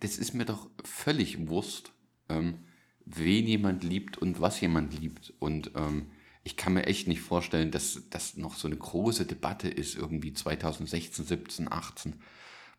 das 0.00 0.16
ist 0.16 0.32
mir 0.32 0.44
doch 0.44 0.68
völlig 0.84 1.48
Wurst, 1.48 1.92
ähm, 2.28 2.58
wen 3.04 3.46
jemand 3.46 3.84
liebt 3.84 4.16
und 4.16 4.40
was 4.40 4.60
jemand 4.60 4.98
liebt. 4.98 5.34
Und 5.38 5.72
ähm, 5.76 6.06
ich 6.46 6.56
kann 6.56 6.74
mir 6.74 6.86
echt 6.86 7.08
nicht 7.08 7.22
vorstellen, 7.22 7.72
dass 7.72 8.02
das 8.08 8.36
noch 8.36 8.54
so 8.54 8.68
eine 8.68 8.76
große 8.76 9.26
Debatte 9.26 9.68
ist, 9.68 9.96
irgendwie 9.96 10.32
2016, 10.32 11.24
17, 11.24 11.72
18. 11.72 12.14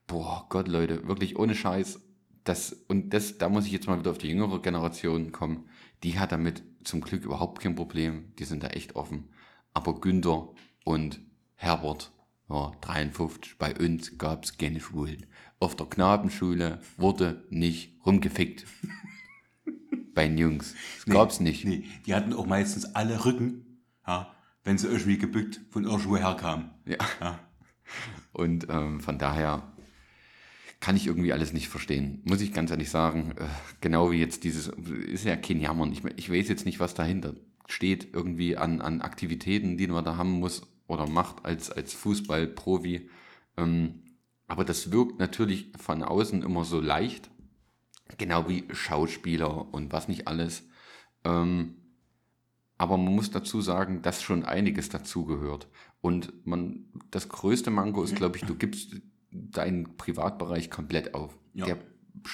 boah 0.08 0.46
Gott, 0.48 0.70
Leute, 0.70 1.06
wirklich 1.06 1.38
ohne 1.38 1.54
Scheiß. 1.54 2.00
Das, 2.46 2.72
und 2.88 3.14
das, 3.14 3.38
da 3.38 3.50
muss 3.50 3.66
ich 3.66 3.74
jetzt 3.74 3.88
mal 3.88 4.00
wieder 4.00 4.12
auf 4.12 4.20
die 4.20 4.30
jüngere 4.30 4.62
Generation 4.62 5.34
kommen. 5.34 5.68
Die 6.04 6.18
hat 6.18 6.32
damit 6.32 6.64
zum 6.86 7.02
Glück 7.02 7.26
überhaupt 7.26 7.62
kein 7.62 7.76
Problem. 7.76 8.34
Die 8.40 8.46
sind 8.46 8.64
da 8.64 8.68
echt 8.68 8.96
offen. 8.96 9.28
Aber 9.74 10.00
Günther 10.00 10.48
und 10.86 11.20
Herbert, 11.56 12.14
ja, 12.48 12.72
53, 12.80 13.58
bei 13.58 13.76
uns 13.76 14.18
gab 14.18 14.46
es 14.46 14.58
keine 14.58 14.80
Schwulen. 14.80 15.26
Auf 15.60 15.76
der 15.76 15.88
Knabenschule 15.88 16.80
wurde 16.96 17.46
nicht 17.50 17.98
rumgefickt. 18.06 18.66
Bei 20.18 20.28
den 20.28 20.40
Jungs. 20.40 20.74
Das 20.74 21.06
Nee, 21.06 21.14
gab's 21.14 21.40
nicht. 21.40 21.64
Nee, 21.64 21.84
die 22.08 22.16
hatten 22.16 22.34
auch 22.34 22.48
meistens 22.48 22.96
alle 22.96 23.24
Rücken, 23.24 23.84
ja, 24.06 24.34
wenn 24.64 24.80
sie 24.80 24.88
irgendwie 24.88 25.20
gebückt 25.20 25.62
von 25.70 25.84
irgendwo 25.84 26.18
herkamen. 26.18 26.72
Ja. 26.86 26.98
Ja. 27.22 27.40
Und 28.34 28.68
ähm, 28.70 29.00
von 29.00 29.20
daher 29.20 29.72
kann 30.80 30.96
ich 30.96 31.06
irgendwie 31.06 31.34
alles 31.34 31.54
nicht 31.54 31.70
verstehen. 31.70 32.22
Muss 32.26 32.42
ich 32.42 32.52
ganz 32.52 32.72
ehrlich 32.72 32.90
sagen. 32.90 33.36
Äh, 33.38 33.46
genau 33.80 34.12
wie 34.12 34.18
jetzt 34.18 34.44
dieses, 34.44 34.68
ist 34.68 35.24
ja 35.24 35.36
kein 35.36 35.60
Jammern. 35.60 35.92
Ich, 35.92 36.04
ich 36.16 36.32
weiß 36.32 36.50
jetzt 36.50 36.66
nicht, 36.66 36.80
was 36.80 36.96
dahinter 36.96 37.36
steht, 37.68 38.14
irgendwie 38.14 38.58
an, 38.58 38.82
an 38.82 39.02
Aktivitäten, 39.02 39.78
die 39.78 39.86
man 39.86 40.04
da 40.04 40.18
haben 40.18 40.40
muss 40.40 40.64
oder 40.88 41.08
macht 41.08 41.46
als, 41.46 41.70
als 41.70 41.94
Fußballprofi. 41.94 43.08
Ähm, 43.58 44.02
aber 44.48 44.66
das 44.66 44.92
wirkt 44.92 45.20
natürlich 45.20 45.72
von 45.78 46.02
außen 46.02 46.42
immer 46.42 46.66
so 46.66 46.82
leicht. 46.82 47.30
Genau 48.18 48.48
wie 48.48 48.66
Schauspieler 48.72 49.74
und 49.74 49.92
was 49.92 50.08
nicht 50.08 50.28
alles. 50.28 50.64
Ähm, 51.24 51.76
aber 52.78 52.98
man 52.98 53.14
muss 53.16 53.32
dazu 53.32 53.62
sagen, 53.62 54.02
dass 54.02 54.22
schon 54.22 54.46
einiges 54.46 54.90
dazugehört. 54.90 55.68
Und 56.02 56.46
man, 56.46 56.86
das 57.12 57.28
größte 57.28 57.72
Manko 57.72 58.04
ist, 58.04 58.16
glaube 58.16 58.38
ich, 58.38 58.44
du 58.44 58.56
gibst 58.56 58.96
deinen 59.32 59.98
Privatbereich 59.98 60.70
komplett 60.70 61.14
auf. 61.16 61.38
Ja. 61.54 61.66
Der 61.66 61.78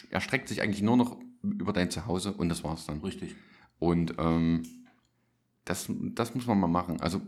erstreckt 0.09 0.47
sich 0.49 0.61
eigentlich 0.61 0.81
nur 0.81 0.97
noch 0.97 1.17
über 1.41 1.73
dein 1.73 1.89
Zuhause 1.89 2.33
und 2.33 2.49
das 2.49 2.63
war's 2.63 2.85
dann. 2.85 3.01
Richtig. 3.01 3.35
Und 3.79 4.15
ähm, 4.17 4.63
das, 5.65 5.89
das 5.89 6.35
muss 6.35 6.45
man 6.47 6.59
mal 6.59 6.67
machen. 6.67 7.01
Also 7.01 7.21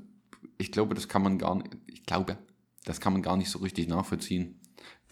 ich 0.57 0.71
glaube, 0.71 0.93
das 0.95 1.07
kann 1.07 1.21
man 1.21 1.37
gar 1.37 1.55
nicht, 1.55 1.75
ich 1.87 2.03
glaube, 2.03 2.37
das 2.85 2.99
kann 2.99 3.13
man 3.13 3.21
gar 3.21 3.37
nicht 3.37 3.49
so 3.49 3.59
richtig 3.59 3.87
nachvollziehen. 3.87 4.59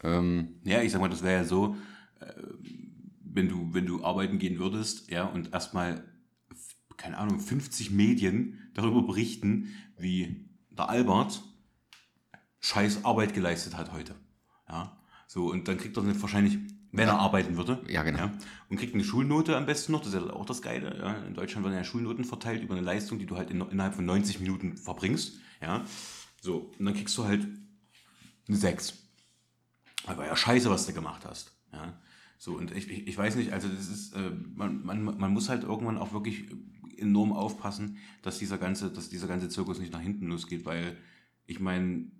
Ähm, 0.04 0.60
Ja, 0.64 0.82
ich 0.82 0.92
sag 0.92 1.02
mal, 1.02 1.10
das 1.10 1.24
wäre 1.24 1.42
ja 1.42 1.44
so, 1.46 1.76
äh, 2.20 2.26
wenn 3.34 3.50
du, 3.50 3.74
wenn 3.74 3.86
du 3.86 4.04
arbeiten 4.04 4.40
gehen 4.40 4.60
würdest, 4.60 5.10
ja, 5.10 5.26
und 5.26 5.54
erstmal, 5.54 6.04
keine 6.98 7.18
Ahnung, 7.18 7.40
50 7.40 7.92
Medien 7.92 8.70
darüber 8.74 9.02
berichten, 9.02 9.74
wie 9.98 10.50
der 10.70 10.90
Albert 10.90 11.42
scheiß 12.60 13.06
Arbeit 13.06 13.34
geleistet 13.34 13.78
hat 13.78 13.92
heute. 13.92 14.16
Ja, 14.70 14.98
so, 15.28 15.52
und 15.52 15.68
dann 15.68 15.78
kriegt 15.78 15.98
er 15.98 16.04
nicht 16.04 16.22
wahrscheinlich, 16.22 16.58
wenn 16.92 17.08
er 17.08 17.20
arbeiten 17.20 17.58
würde. 17.58 17.84
Ja, 17.88 18.04
genau. 18.04 18.30
und 18.70 18.78
kriegt 18.78 18.94
eine 18.94 19.04
Schulnote 19.04 19.58
am 19.58 19.66
besten 19.66 19.92
noch, 19.92 20.00
das 20.02 20.14
ist 20.14 20.22
ja 20.22 20.34
auch 20.34 20.46
das 20.46 20.62
Geile. 20.62 20.98
Ja. 20.98 21.14
In 21.26 21.34
Deutschland 21.34 21.66
werden 21.66 21.76
ja 21.76 21.84
Schulnoten 21.84 22.24
verteilt 22.24 22.62
über 22.62 22.76
eine 22.76 22.84
Leistung, 22.84 23.20
die 23.20 23.26
du 23.26 23.36
halt 23.36 23.50
in, 23.50 23.62
innerhalb 23.62 23.96
von 23.96 24.06
90 24.06 24.40
Minuten 24.40 24.78
verbringst. 24.78 25.40
Ja, 25.62 25.84
so, 26.42 26.72
und 26.78 26.86
dann 26.86 26.94
kriegst 26.94 27.18
du 27.18 27.26
halt 27.26 27.48
eine 28.48 28.58
6. 28.58 28.94
Aber 30.06 30.20
war 30.20 30.26
ja 30.28 30.36
scheiße, 30.36 30.70
was 30.70 30.86
du 30.86 30.94
gemacht 30.94 31.24
hast. 31.26 31.52
Ja. 31.72 31.94
So, 32.44 32.58
und 32.58 32.76
ich, 32.76 32.92
ich, 32.92 33.08
ich 33.08 33.18
weiß 33.18 33.38
nicht, 33.38 33.54
also 33.54 33.70
das 33.70 33.88
ist, 33.88 34.14
äh, 34.18 34.32
man, 34.54 34.86
man, 34.86 35.02
man 35.02 35.32
muss 35.32 35.48
halt 35.48 35.64
irgendwann 35.64 35.98
auch 35.98 36.12
wirklich 36.12 36.44
enorm 36.98 37.32
aufpassen, 37.32 37.96
dass 38.22 38.38
dieser 38.38 38.58
ganze, 38.58 38.92
dass 38.92 39.08
dieser 39.08 39.28
ganze 39.28 39.48
Zirkus 39.48 39.80
nicht 39.80 39.94
nach 39.94 40.02
hinten 40.02 40.28
losgeht, 40.28 40.66
weil 40.66 40.98
ich 41.46 41.62
meine, 41.62 42.12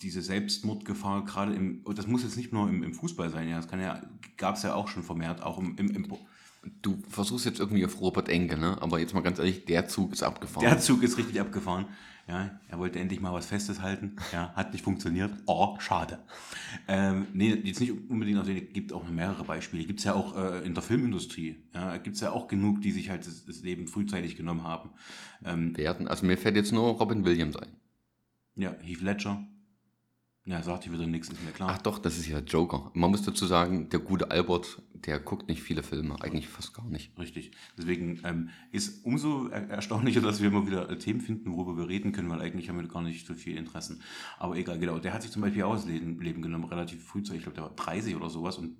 diese 0.00 0.22
Selbstmordgefahr 0.22 1.26
gerade 1.26 1.52
im, 1.52 1.82
und 1.84 1.98
das 1.98 2.06
muss 2.06 2.22
jetzt 2.22 2.38
nicht 2.38 2.54
nur 2.54 2.66
im, 2.66 2.82
im 2.82 2.94
Fußball 2.94 3.28
sein, 3.28 3.46
ja, 3.46 3.56
das 3.56 3.68
kann 3.68 3.78
ja, 3.78 4.02
gab 4.38 4.56
es 4.56 4.62
ja 4.62 4.72
auch 4.72 4.88
schon 4.88 5.02
vermehrt, 5.02 5.42
auch 5.42 5.58
im, 5.58 5.76
im, 5.76 5.90
im 5.90 6.06
du 6.80 7.02
versuchst 7.10 7.44
jetzt 7.44 7.60
irgendwie 7.60 7.84
auf 7.84 8.00
Robert 8.00 8.30
Enke, 8.30 8.56
ne? 8.56 8.80
aber 8.80 9.00
jetzt 9.00 9.12
mal 9.12 9.20
ganz 9.20 9.38
ehrlich, 9.38 9.66
der 9.66 9.86
Zug 9.86 10.14
ist 10.14 10.22
abgefahren. 10.22 10.64
Der 10.64 10.78
Zug 10.78 11.02
ist 11.02 11.18
richtig 11.18 11.38
abgefahren. 11.38 11.84
Ja, 12.28 12.60
er 12.68 12.78
wollte 12.78 13.00
endlich 13.00 13.20
mal 13.20 13.32
was 13.32 13.46
Festes 13.46 13.82
halten. 13.82 14.16
Ja, 14.32 14.52
hat 14.54 14.72
nicht 14.72 14.84
funktioniert. 14.84 15.32
Oh, 15.46 15.76
schade. 15.80 16.20
Ähm, 16.86 17.26
nee, 17.32 17.52
jetzt 17.64 17.80
nicht 17.80 17.92
unbedingt 18.08 18.38
auf 18.38 18.46
den, 18.46 18.72
gibt 18.72 18.92
auch 18.92 19.02
noch 19.02 19.10
mehrere 19.10 19.44
Beispiele. 19.44 19.84
Gibt 19.84 19.98
es 19.98 20.04
ja 20.04 20.14
auch 20.14 20.36
äh, 20.36 20.64
in 20.64 20.74
der 20.74 20.82
Filmindustrie. 20.82 21.56
Ja, 21.74 21.96
gibt 21.96 22.14
es 22.16 22.22
ja 22.22 22.30
auch 22.30 22.46
genug, 22.48 22.80
die 22.80 22.92
sich 22.92 23.10
halt 23.10 23.26
das, 23.26 23.44
das 23.44 23.62
Leben 23.62 23.88
frühzeitig 23.88 24.36
genommen 24.36 24.62
haben. 24.62 24.90
Ähm, 25.44 25.76
werden. 25.76 26.06
Also 26.08 26.24
mir 26.26 26.38
fällt 26.38 26.56
jetzt 26.56 26.72
nur 26.72 26.92
Robin 26.92 27.24
Williams 27.24 27.56
ein. 27.56 27.68
ja, 28.56 28.74
Heath 28.82 29.00
Ledger. 29.02 29.44
Ja, 30.44 30.60
sagt 30.60 30.82
hier 30.82 30.92
wieder 30.92 31.06
nichts, 31.06 31.28
ist 31.28 31.44
mir 31.44 31.52
klar. 31.52 31.70
Ach 31.72 31.78
doch, 31.82 32.00
das 32.00 32.18
ist 32.18 32.26
ja 32.26 32.40
Joker. 32.40 32.90
Man 32.94 33.12
muss 33.12 33.22
dazu 33.22 33.46
sagen, 33.46 33.88
der 33.90 34.00
gute 34.00 34.32
Albert, 34.32 34.82
der 34.92 35.20
guckt 35.20 35.48
nicht 35.48 35.62
viele 35.62 35.84
Filme, 35.84 36.20
eigentlich 36.20 36.48
fast 36.48 36.74
gar 36.74 36.84
nicht. 36.86 37.16
Richtig. 37.16 37.52
Deswegen 37.78 38.20
ähm, 38.24 38.48
ist 38.72 39.04
umso 39.04 39.46
er 39.46 39.70
erstaunlicher, 39.70 40.20
dass 40.20 40.40
wir 40.40 40.48
immer 40.48 40.66
wieder 40.66 40.90
äh, 40.90 40.98
Themen 40.98 41.20
finden, 41.20 41.52
worüber 41.52 41.76
wir 41.76 41.88
reden 41.88 42.10
können, 42.10 42.28
weil 42.28 42.40
eigentlich 42.40 42.68
haben 42.68 42.80
wir 42.80 42.88
gar 42.88 43.02
nicht 43.02 43.24
so 43.24 43.34
viel 43.34 43.56
Interessen. 43.56 44.02
Aber 44.36 44.56
egal, 44.56 44.80
genau. 44.80 44.98
Der 44.98 45.14
hat 45.14 45.22
sich 45.22 45.30
zum 45.30 45.42
Beispiel 45.42 45.62
auch 45.62 45.74
das 45.74 45.86
Leben, 45.86 46.20
Leben 46.20 46.42
genommen, 46.42 46.64
relativ 46.64 47.04
frühzeitig. 47.04 47.38
Ich 47.38 47.44
glaube, 47.44 47.54
der 47.54 47.64
war 47.64 47.76
30 47.76 48.16
oder 48.16 48.28
sowas 48.28 48.58
und 48.58 48.76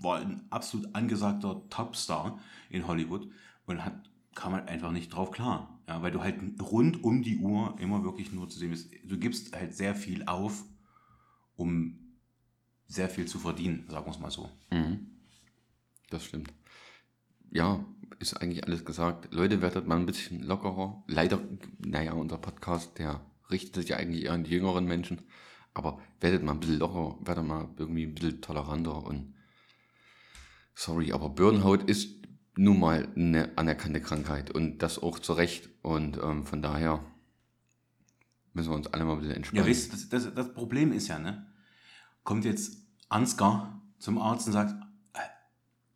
war 0.00 0.20
ein 0.20 0.46
absolut 0.48 0.94
angesagter 0.94 1.68
Topstar 1.68 2.38
in 2.70 2.86
Hollywood 2.86 3.28
und 3.66 3.84
hat 3.84 4.10
kam 4.34 4.52
halt 4.52 4.68
einfach 4.68 4.90
nicht 4.90 5.14
drauf 5.14 5.30
klar. 5.30 5.80
Ja, 5.86 6.02
weil 6.02 6.10
du 6.10 6.22
halt 6.22 6.36
rund 6.60 7.04
um 7.04 7.22
die 7.22 7.38
Uhr 7.38 7.76
immer 7.78 8.02
wirklich 8.04 8.32
nur 8.32 8.48
zu 8.48 8.58
sehen 8.58 8.70
bist. 8.70 8.90
Du 9.04 9.18
gibst 9.18 9.54
halt 9.54 9.74
sehr 9.74 9.94
viel 9.94 10.24
auf, 10.24 10.64
um 11.56 11.98
sehr 12.86 13.08
viel 13.08 13.26
zu 13.26 13.38
verdienen, 13.38 13.86
sagen 13.88 14.06
wir 14.06 14.10
es 14.10 14.18
mal 14.18 14.30
so. 14.30 14.50
Mhm. 14.70 15.06
Das 16.10 16.24
stimmt. 16.24 16.52
Ja, 17.50 17.84
ist 18.18 18.34
eigentlich 18.34 18.64
alles 18.64 18.84
gesagt. 18.84 19.32
Leute, 19.32 19.62
werdet 19.62 19.86
mal 19.86 19.96
ein 19.96 20.06
bisschen 20.06 20.42
lockerer. 20.42 21.02
Leider, 21.06 21.40
naja, 21.78 22.12
unser 22.12 22.38
Podcast, 22.38 22.98
der 22.98 23.20
richtet 23.50 23.74
sich 23.74 23.88
ja 23.88 23.96
eigentlich 23.96 24.24
eher 24.24 24.32
an 24.32 24.44
die 24.44 24.50
jüngeren 24.50 24.86
Menschen. 24.86 25.22
Aber 25.72 26.00
werdet 26.20 26.42
mal 26.42 26.52
ein 26.52 26.60
bisschen 26.60 26.78
lockerer, 26.78 27.18
werdet 27.20 27.44
mal 27.44 27.68
irgendwie 27.76 28.04
ein 28.04 28.14
bisschen 28.14 28.40
toleranter 28.40 29.04
und 29.04 29.34
sorry, 30.74 31.12
aber 31.12 31.28
Burnout 31.28 31.84
ist 31.86 32.24
nun 32.56 32.78
mal 32.78 33.08
eine 33.16 33.56
anerkannte 33.56 34.00
Krankheit 34.00 34.50
und 34.50 34.78
das 34.78 35.02
auch 35.02 35.18
zu 35.18 35.32
Recht. 35.32 35.68
Und 35.82 36.18
ähm, 36.18 36.46
von 36.46 36.62
daher 36.62 37.04
müssen 38.54 38.70
wir 38.70 38.76
uns 38.76 38.86
alle 38.88 39.04
mal 39.04 39.12
ein 39.12 39.18
bisschen 39.18 39.30
Ja, 39.32 39.36
entspannen. 39.36 39.66
weißt 39.68 39.86
du, 39.88 39.96
das, 39.96 40.08
das, 40.08 40.34
das 40.34 40.54
Problem 40.54 40.92
ist 40.92 41.08
ja, 41.08 41.18
ne? 41.18 41.46
Kommt 42.22 42.44
jetzt 42.44 42.78
Ansgar 43.08 43.82
zum 43.98 44.18
Arzt 44.18 44.46
und 44.46 44.52
sagt, 44.54 44.74
äh, 45.12 45.18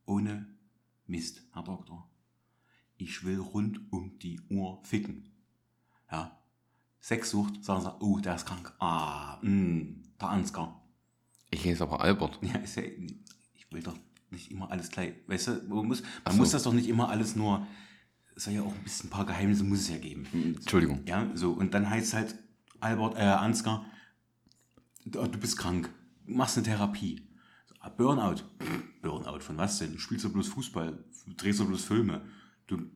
ohne 0.07 0.47
Mist, 1.07 1.43
Herr 1.55 1.63
Doktor, 1.63 2.11
ich 2.97 3.25
will 3.25 3.39
rund 3.39 3.81
um 3.93 4.19
die 4.19 4.41
Uhr 4.51 4.81
ficken. 4.85 5.31
Ja. 6.11 6.37
Sexsucht, 7.01 7.65
sagen 7.65 7.81
sie, 7.83 7.95
oh, 8.01 8.19
der 8.19 8.35
ist 8.35 8.45
krank. 8.47 8.75
Ah, 8.81 9.39
mh, 9.41 9.87
der 10.21 10.29
Ansgar. 10.29 10.83
ich 11.51 11.65
heiße 11.65 11.83
aber 11.83 12.01
Albert. 12.01 12.39
Ja, 12.43 12.57
ist 12.57 12.77
ja, 12.77 12.83
ich 12.83 13.71
will 13.71 13.83
doch 13.83 13.97
nicht 14.31 14.51
immer 14.51 14.71
alles 14.71 14.91
gleich, 14.91 15.15
weißt 15.27 15.47
du, 15.47 15.53
man 15.69 15.87
muss, 15.87 16.03
man 16.25 16.35
so. 16.35 16.39
muss 16.41 16.51
das 16.51 16.65
doch 16.65 16.73
nicht 16.75 16.89
immer 16.89 17.09
alles 17.09 17.35
nur, 17.37 17.67
es 18.37 18.45
soll 18.45 18.53
ja 18.55 18.63
auch 18.63 18.75
ein 18.75 18.83
bisschen 18.85 19.07
ein 19.09 19.11
paar 19.11 19.25
Geheimnisse 19.25 19.65
muss 19.65 19.81
es 19.81 19.89
ja 19.89 19.97
geben. 19.99 20.27
Entschuldigung. 20.59 21.01
Ja, 21.07 21.31
so, 21.35 21.53
und 21.53 21.73
dann 21.73 21.89
heißt 21.89 22.09
es 22.09 22.15
halt, 22.15 22.37
Albert, 22.81 23.17
äh, 23.17 23.23
Ansgar, 23.23 23.85
du, 25.05 25.27
bist 25.39 25.59
krank, 25.59 25.91
machst 26.27 26.57
eine 26.57 26.67
Therapie. 26.67 27.23
Burnout. 27.97 28.45
Burnout, 29.03 29.41
von 29.41 29.57
was 29.57 29.79
denn? 29.79 29.93
Du 29.93 29.99
spielst 29.99 30.25
doch 30.25 30.33
bloß 30.33 30.49
Fußball, 30.49 31.05
du 31.27 31.33
drehst 31.35 31.61
doch 31.61 31.67
bloß 31.67 31.85
Filme, 31.85 32.23
du 32.67 32.91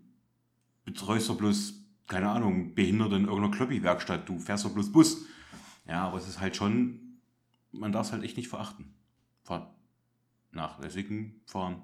betreust 0.84 1.28
doch 1.28 1.38
bloß, 1.38 1.74
keine 2.06 2.28
Ahnung, 2.28 2.74
Behinderte 2.74 3.16
in 3.16 3.24
irgendeiner 3.24 3.56
Kloppi-Werkstatt, 3.56 4.28
du 4.28 4.38
fährst 4.38 4.64
doch 4.64 4.74
bloß 4.74 4.92
Bus. 4.92 5.24
Ja, 5.86 6.06
aber 6.06 6.18
es 6.18 6.28
ist 6.28 6.40
halt 6.40 6.56
schon, 6.56 7.20
man 7.70 7.92
darf 7.92 8.06
es 8.06 8.12
halt 8.12 8.22
echt 8.22 8.36
nicht 8.36 8.48
verachten. 8.48 8.94
Fahr 9.42 9.74
nachlässigen 10.52 11.40
fahren. 11.46 11.82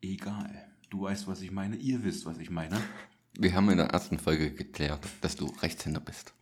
Egal. 0.00 0.66
Du 0.90 1.02
weißt, 1.02 1.26
was 1.26 1.40
ich 1.40 1.50
meine, 1.50 1.76
ihr 1.76 2.02
wisst, 2.04 2.26
was 2.26 2.38
ich 2.38 2.50
meine. 2.50 2.80
Wir 3.38 3.54
haben 3.54 3.68
in 3.70 3.76
der 3.76 3.88
ersten 3.88 4.18
Folge 4.18 4.50
geklärt, 4.50 5.06
dass 5.20 5.36
du 5.36 5.46
Rechtshänder 5.60 6.00
bist. 6.00 6.32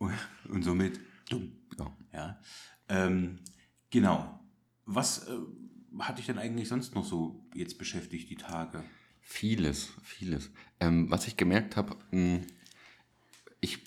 Und 0.47 0.63
somit 0.63 0.99
dumm. 1.29 1.51
Ja. 1.77 1.97
Ja. 2.13 2.39
Ähm, 2.87 3.39
genau. 3.89 4.39
Was 4.85 5.27
äh, 5.27 5.37
hat 5.99 6.17
dich 6.17 6.27
denn 6.27 6.37
eigentlich 6.37 6.69
sonst 6.69 6.95
noch 6.95 7.05
so 7.05 7.45
jetzt 7.53 7.77
beschäftigt, 7.77 8.29
die 8.29 8.37
Tage? 8.37 8.83
Vieles, 9.19 9.89
vieles. 10.03 10.51
Ähm, 10.79 11.09
was 11.11 11.27
ich 11.27 11.35
gemerkt 11.35 11.75
habe, 11.75 11.97
mh, 12.11 12.41
ich, 13.59 13.79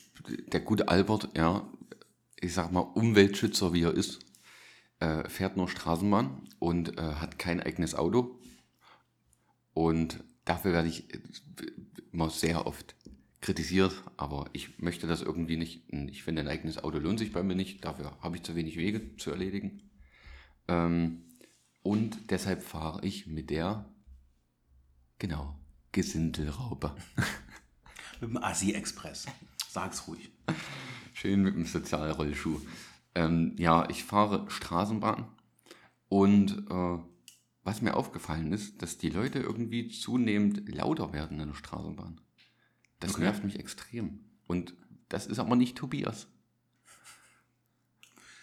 der 0.48 0.60
gute 0.60 0.88
Albert, 0.88 1.30
ja, 1.36 1.66
ich 2.40 2.52
sag 2.52 2.72
mal, 2.72 2.80
Umweltschützer 2.80 3.72
wie 3.72 3.84
er 3.84 3.94
ist, 3.94 4.18
äh, 5.00 5.28
fährt 5.28 5.56
nur 5.56 5.68
Straßenbahn 5.68 6.48
und 6.58 6.98
äh, 6.98 7.02
hat 7.14 7.38
kein 7.38 7.60
eigenes 7.60 7.94
Auto. 7.94 8.38
Und 9.72 10.22
dafür 10.44 10.72
werde 10.72 10.88
ich 10.88 11.04
immer 12.12 12.30
sehr 12.30 12.66
oft 12.66 12.94
kritisiert, 13.40 14.02
aber 14.16 14.50
ich 14.52 14.78
möchte 14.78 15.06
das 15.06 15.22
irgendwie 15.22 15.56
nicht. 15.56 15.82
Ich 15.92 16.22
finde, 16.22 16.42
ein 16.42 16.48
eigenes 16.48 16.82
Auto 16.82 16.98
lohnt 16.98 17.18
sich 17.18 17.32
bei 17.32 17.42
mir 17.42 17.54
nicht. 17.54 17.84
Dafür 17.84 18.16
habe 18.20 18.36
ich 18.36 18.42
zu 18.42 18.54
wenig 18.54 18.76
Wege 18.76 19.16
zu 19.16 19.30
erledigen. 19.30 19.90
Ähm, 20.66 21.22
und 21.82 22.30
deshalb 22.30 22.62
fahre 22.62 23.04
ich 23.06 23.26
mit 23.26 23.50
der, 23.50 23.88
genau, 25.18 25.58
Gesindelraube. 25.92 26.94
Mit 28.20 28.30
dem 28.30 28.36
Assi-Express. 28.36 29.26
Sag's 29.68 30.08
ruhig. 30.08 30.32
Schön 31.14 31.42
mit 31.42 31.54
dem 31.54 31.66
Sozialrollschuh. 31.66 32.60
Ähm, 33.14 33.54
ja, 33.58 33.88
ich 33.90 34.02
fahre 34.02 34.50
Straßenbahn 34.50 35.28
und 36.08 36.66
äh, 36.68 36.98
was 37.68 37.82
mir 37.82 37.94
aufgefallen 37.94 38.50
ist, 38.54 38.80
dass 38.80 38.96
die 38.96 39.10
Leute 39.10 39.40
irgendwie 39.40 39.88
zunehmend 39.88 40.66
lauter 40.74 41.12
werden 41.12 41.38
in 41.38 41.48
der 41.48 41.54
Straßenbahn. 41.54 42.18
Das 42.98 43.12
Okay. 43.12 43.24
nervt 43.24 43.44
mich 43.44 43.58
extrem. 43.58 44.20
Und 44.46 44.72
das 45.10 45.26
ist 45.26 45.38
aber 45.38 45.54
nicht 45.54 45.76
Tobias. 45.76 46.28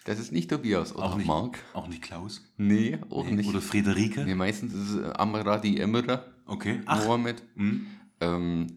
Das 0.05 0.19
ist 0.19 0.31
nicht 0.31 0.51
Tobias 0.51 0.93
oder 0.95 1.05
Auch 1.05 1.17
nicht, 1.17 1.25
Marc. 1.25 1.57
auch 1.73 1.87
nicht 1.87 2.03
Klaus. 2.03 2.43
Nee, 2.57 2.99
auch 3.09 3.25
nicht. 3.27 3.49
Oder 3.49 3.61
Friederike. 3.61 4.23
Nee, 4.25 4.35
meistens 4.35 4.73
ist 4.75 4.89
es 4.91 4.95
äh, 4.97 5.13
Amradi 5.15 5.77
Emre, 5.79 6.31
Okay. 6.45 6.81
Ach, 6.85 7.03
Mohammed. 7.03 7.41
hm. 7.55 7.87
Ähm, 8.19 8.67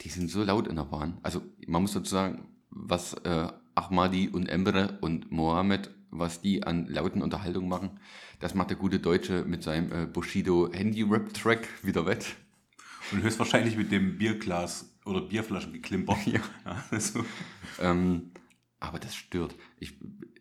die 0.00 0.08
sind 0.08 0.30
so 0.30 0.44
laut 0.44 0.68
in 0.68 0.76
der 0.76 0.84
Bahn. 0.84 1.18
Also 1.24 1.42
man 1.66 1.82
muss 1.82 1.92
dazu 1.94 2.10
sagen, 2.10 2.46
was 2.70 3.14
äh, 3.24 3.48
Ahmadi 3.74 4.28
und 4.28 4.46
Emre 4.46 4.98
und 5.00 5.32
Mohammed, 5.32 5.90
was 6.10 6.40
die 6.40 6.64
an 6.64 6.86
lauten 6.86 7.22
Unterhaltung 7.22 7.68
machen, 7.68 8.00
das 8.40 8.54
macht 8.54 8.70
der 8.70 8.76
gute 8.76 8.98
Deutsche 8.98 9.44
mit 9.44 9.62
seinem 9.62 9.92
äh, 9.92 10.06
Bushido 10.06 10.70
Handy-Rap-Track 10.72 11.68
wieder 11.84 12.06
wett. 12.06 12.36
Und 13.12 13.22
höchstwahrscheinlich 13.22 13.76
mit 13.76 13.90
dem 13.92 14.18
Bierglas 14.18 14.96
oder 15.04 15.20
Bierflaschengeklimper. 15.20 16.16
Ja. 16.26 16.40
ja 16.64 16.84
also, 16.90 17.24
Ähm, 17.80 18.30
aber 18.78 18.98
das 18.98 19.14
stört. 19.14 19.54
Ich 19.78 19.94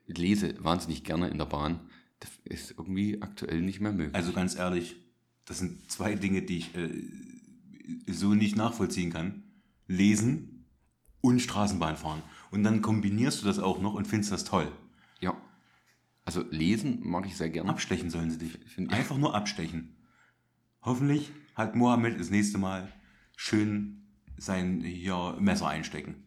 lese 0.08 0.64
wahnsinnig 0.64 1.04
gerne 1.04 1.30
in 1.30 1.38
der 1.38 1.46
Bahn. 1.46 1.80
Das 2.20 2.32
ist 2.44 2.72
irgendwie 2.72 3.22
aktuell 3.22 3.62
nicht 3.62 3.80
mehr 3.80 3.92
möglich. 3.92 4.16
also 4.16 4.34
ganz 4.34 4.56
ehrlich, 4.56 4.96
das 5.46 5.60
sind 5.60 5.90
zwei 5.90 6.16
Dinge, 6.16 6.42
die 6.42 6.58
ich 6.58 6.76
äh, 6.76 6.90
so 8.08 8.34
nicht 8.34 8.56
nachvollziehen 8.56 9.12
kann. 9.12 9.44
Lesen 9.88 10.66
und 11.22 11.42
Straßenbahn 11.42 11.98
fahren. 11.98 12.22
Und 12.52 12.64
dann 12.64 12.82
kombinierst 12.82 13.42
du 13.42 13.46
das 13.46 13.60
auch 13.60 13.82
noch 13.82 13.94
und 13.94 14.08
findest 14.08 14.32
das 14.32 14.44
toll. 14.44 14.72
ja. 15.20 15.36
Also 16.30 16.46
lesen 16.52 17.00
mag 17.02 17.26
ich 17.26 17.36
sehr 17.36 17.50
gerne. 17.50 17.72
Abstechen 17.72 18.12
sollen 18.12 18.30
sie 18.30 18.38
dich. 18.38 18.52
Find 18.68 18.94
Einfach 18.94 19.18
nur 19.18 19.34
abstechen. 19.34 19.96
Hoffentlich 20.84 21.32
hat 21.56 21.76
Mohammed 21.76 22.20
das 22.20 22.30
nächste 22.30 22.60
Mal 22.60 22.94
schön 23.36 24.06
sein 24.38 24.80
hier 24.82 25.36
Messer 25.40 25.68
einstecken. 25.68 26.24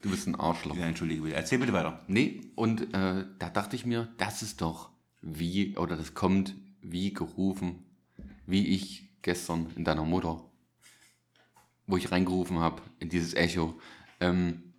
Du 0.00 0.10
bist 0.10 0.26
ein 0.26 0.34
Arschloch. 0.34 0.76
Ja, 0.76 0.86
entschuldige 0.86 1.22
bitte. 1.22 1.36
Erzähl 1.36 1.60
bitte 1.60 1.72
weiter. 1.72 2.02
Nee, 2.08 2.40
und 2.56 2.92
äh, 2.92 3.24
da 3.38 3.50
dachte 3.50 3.76
ich 3.76 3.86
mir, 3.86 4.12
das 4.16 4.42
ist 4.42 4.60
doch 4.60 4.90
wie, 5.20 5.76
oder 5.76 5.96
das 5.96 6.14
kommt 6.14 6.56
wie 6.80 7.12
gerufen, 7.12 7.84
wie 8.46 8.66
ich 8.66 9.22
gestern 9.22 9.70
in 9.76 9.84
deiner 9.84 10.04
Mutter, 10.04 10.42
wo 11.86 11.96
ich 11.96 12.10
reingerufen 12.10 12.58
habe, 12.58 12.82
in 12.98 13.10
dieses 13.10 13.34
Echo. 13.34 13.80
Ähm, 14.18 14.74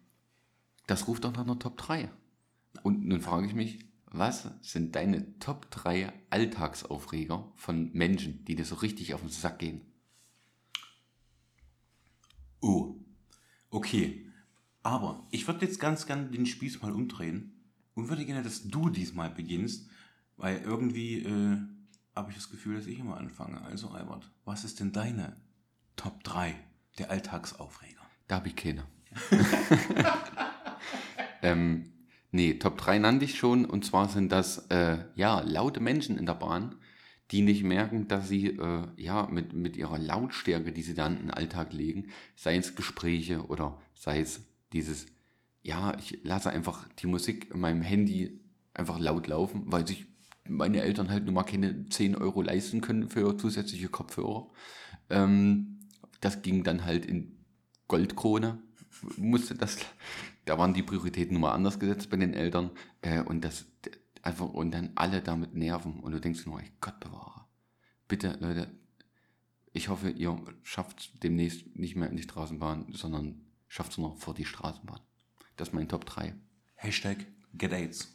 das 0.88 1.08
ruft 1.08 1.24
doch 1.24 1.32
nach 1.32 1.46
einer 1.46 1.58
Top 1.58 1.78
3. 1.78 2.12
Und 2.82 3.06
nun 3.06 3.22
frage 3.22 3.48
ich 3.48 3.54
mich, 3.54 3.80
was 4.06 4.48
sind 4.62 4.96
deine 4.96 5.40
Top 5.40 5.70
3 5.72 6.12
Alltagsaufreger 6.30 7.52
von 7.56 7.92
Menschen, 7.94 8.46
die 8.46 8.56
dir 8.56 8.66
so 8.66 8.76
richtig 8.76 9.14
auf 9.14 9.22
den 9.22 9.30
Sack 9.30 9.60
gehen? 9.60 9.82
Oh, 12.62 12.96
okay. 13.70 14.30
Aber 14.84 15.26
ich 15.32 15.48
würde 15.48 15.66
jetzt 15.66 15.80
ganz 15.80 16.06
gerne 16.06 16.30
den 16.30 16.46
Spieß 16.46 16.82
mal 16.82 16.92
umdrehen 16.92 17.54
und 17.96 18.10
würde 18.10 18.26
gerne, 18.26 18.44
dass 18.44 18.68
du 18.68 18.90
diesmal 18.90 19.30
beginnst, 19.30 19.90
weil 20.38 20.62
irgendwie 20.62 21.24
äh, 21.24 21.58
habe 22.16 22.30
ich 22.30 22.36
das 22.36 22.50
Gefühl, 22.50 22.76
dass 22.76 22.86
ich 22.86 23.00
immer 23.00 23.18
anfange. 23.18 23.62
Also 23.62 23.90
Albert, 23.90 24.30
was 24.46 24.64
ist 24.64 24.80
denn 24.80 24.92
deine 24.92 25.38
Top 25.96 26.24
3 26.24 26.56
der 27.00 27.10
Alltagsaufreger? 27.10 28.02
Da 28.28 28.36
habe 28.36 28.50
ich 28.50 28.56
keine. 28.56 28.86
ähm, 31.42 31.92
nee, 32.34 32.56
Top 32.56 32.78
3 32.78 33.00
nannte 33.00 33.26
ich 33.26 33.38
schon. 33.38 33.64
Und 33.64 33.86
zwar 33.86 34.10
sind 34.10 34.32
das 34.32 34.68
äh, 34.70 34.98
ja, 35.16 35.40
laute 35.42 35.80
Menschen 35.80 36.18
in 36.18 36.26
der 36.26 36.34
Bahn, 36.34 36.76
die 37.32 37.42
nicht 37.42 37.64
merken, 37.64 38.08
dass 38.08 38.28
sie 38.28 38.48
äh, 38.48 38.88
ja, 38.98 39.28
mit, 39.32 39.54
mit 39.54 39.78
ihrer 39.78 39.98
Lautstärke, 39.98 40.74
die 40.74 40.82
sie 40.82 40.96
dann 40.96 41.14
in 41.18 41.28
den 41.28 41.32
Alltag 41.32 41.72
legen, 41.72 42.10
sei 42.36 42.58
es 42.58 42.76
Gespräche 42.76 43.46
oder 43.48 43.80
sei 43.94 44.20
es 44.20 44.42
dieses, 44.74 45.06
ja, 45.62 45.98
ich 45.98 46.20
lasse 46.24 46.50
einfach 46.50 46.88
die 47.00 47.08
Musik 47.08 47.52
in 47.54 47.62
meinem 47.62 47.82
Handy 47.82 48.42
einfach 48.74 49.00
laut 49.00 49.28
laufen, 49.28 49.64
weil 49.68 49.88
sich 49.88 50.06
meine 50.48 50.82
Eltern 50.82 51.10
halt 51.10 51.24
nur 51.26 51.34
mal 51.34 51.44
keine 51.44 51.88
10 51.88 52.16
Euro 52.16 52.42
leisten 52.42 52.82
können 52.82 53.10
für 53.10 53.38
zusätzliche 53.38 53.88
Kopfhörer. 53.88 54.50
Ähm, 55.10 55.80
das 56.20 56.42
ging 56.42 56.64
dann 56.64 56.84
halt 56.84 57.06
in 57.06 57.38
Goldkrone, 57.88 58.60
musste 59.18 59.56
das, 59.56 59.78
da 60.46 60.58
waren 60.58 60.74
die 60.74 60.84
Prioritäten 60.84 61.34
nun 61.34 61.42
mal 61.42 61.54
anders 61.54 61.80
gesetzt 61.80 62.10
bei 62.10 62.18
den 62.18 62.34
Eltern 62.34 62.72
äh, 63.02 63.22
und 63.22 63.44
das 63.44 63.66
einfach 64.22 64.50
und 64.50 64.72
dann 64.72 64.92
alle 64.96 65.22
damit 65.22 65.54
nerven 65.54 66.00
und 66.00 66.12
du 66.12 66.20
denkst 66.20 66.46
nur, 66.46 66.60
ey, 66.62 66.72
Gott 66.82 67.00
bewahre. 67.00 67.46
Bitte, 68.08 68.38
Leute, 68.40 68.72
ich 69.74 69.90
hoffe, 69.90 70.10
ihr 70.10 70.40
schafft 70.64 71.24
demnächst 71.24 71.76
nicht 71.76 71.96
mehr 71.96 72.10
in 72.10 72.18
die 72.18 72.24
Straßenbahn, 72.24 72.94
sondern 72.94 73.42
schafft 73.68 73.94
es 73.94 73.98
noch 73.98 74.18
vor 74.18 74.34
die 74.34 74.46
Straßenbahn. 74.46 75.00
Das 75.56 75.70
ist 75.70 75.74
mein 75.74 75.90
Top 75.90 76.06
3. 76.06 76.36
Hashtag 76.76 77.26
GetAids. 77.54 78.14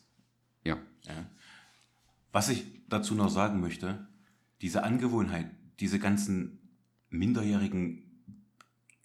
Ja. 0.64 0.79
Ja. 1.03 1.27
Was 2.33 2.49
ich 2.49 2.64
dazu 2.88 3.14
noch 3.14 3.31
sagen 3.31 3.61
möchte, 3.61 4.09
diese 4.61 4.83
Angewohnheit, 4.83 5.51
diese 5.81 5.99
ganzen 5.99 6.77
minderjährigen 7.11 8.08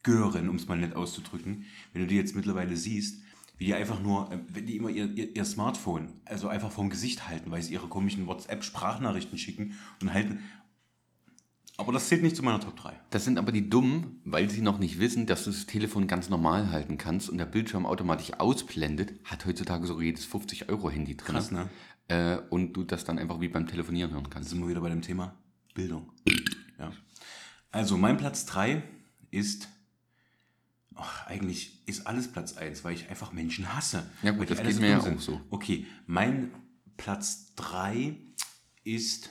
Gören, 0.04 0.50
um 0.50 0.58
es 0.58 0.68
mal 0.68 0.78
nett 0.78 0.96
auszudrücken, 0.96 1.66
wenn 1.94 2.02
du 2.02 2.08
die 2.08 2.16
jetzt 2.16 2.36
mittlerweile 2.36 2.76
siehst, 2.76 3.22
wie 3.58 3.66
die 3.66 3.74
einfach 3.74 4.02
nur, 4.02 4.32
äh, 4.32 4.40
wenn 4.50 4.66
die 4.66 4.78
immer 4.78 4.90
ihr, 4.90 5.10
ihr, 5.12 5.36
ihr 5.36 5.46
Smartphone, 5.46 6.10
also 6.26 6.48
einfach 6.48 6.72
vorm 6.72 6.90
Gesicht 6.90 7.28
halten, 7.28 7.52
weil 7.52 7.62
sie 7.62 7.74
ihre 7.74 7.88
komischen 7.88 8.28
WhatsApp-Sprachnachrichten 8.28 9.38
schicken 9.38 9.78
und 10.02 10.14
halten. 10.14 10.40
Aber 11.78 11.92
das 11.92 12.08
zählt 12.08 12.22
nicht 12.22 12.36
zu 12.36 12.44
meiner 12.44 12.60
Top 12.60 12.76
3. 12.76 12.94
Das 13.10 13.26
sind 13.26 13.40
aber 13.40 13.52
die 13.52 13.68
Dummen, 13.68 14.22
weil 14.26 14.50
sie 14.50 14.62
noch 14.62 14.78
nicht 14.78 15.00
wissen, 15.00 15.26
dass 15.26 15.46
du 15.46 15.52
das 15.52 15.66
Telefon 15.66 16.08
ganz 16.08 16.30
normal 16.30 16.72
halten 16.72 16.98
kannst 16.98 17.30
und 17.30 17.40
der 17.40 17.46
Bildschirm 17.46 17.88
automatisch 17.88 18.34
ausblendet, 18.34 19.14
hat 19.24 19.46
heutzutage 19.46 19.88
so 19.88 20.00
jedes 20.00 20.28
50-Euro-Handy 20.28 21.18
drin. 21.18 21.36
Krass, 21.36 21.52
ne? 21.52 21.70
Äh, 22.10 22.38
und 22.50 22.74
du 22.74 22.84
das 22.84 23.06
dann 23.06 23.18
einfach 23.18 23.42
wie 23.42 23.48
beim 23.48 23.66
Telefonieren 23.66 24.12
hören 24.12 24.30
kannst. 24.30 24.50
sind 24.50 24.60
wir 24.60 24.68
wieder 24.68 24.82
bei 24.82 24.90
dem 24.90 25.02
Thema 25.02 25.36
Bildung. 25.74 26.12
Ja. 26.78 26.92
Also 27.72 27.98
mein 27.98 28.18
Platz 28.18 28.46
3 28.46 28.84
ist, 29.32 29.68
ach, 30.96 31.28
eigentlich 31.28 31.82
ist 31.86 32.08
alles 32.08 32.32
Platz 32.32 32.58
1, 32.58 32.84
weil 32.84 32.94
ich 32.94 33.10
einfach 33.10 33.32
Menschen 33.32 33.76
hasse. 33.76 34.10
Ja 34.22 34.32
gut, 34.32 34.50
das 34.50 34.62
geht 34.62 34.80
mir 34.80 34.90
ja 34.90 35.00
auch 35.00 35.20
so. 35.20 35.42
Okay, 35.50 35.86
mein 36.06 36.52
Platz 36.98 37.54
3 37.56 38.16
ist 38.84 39.30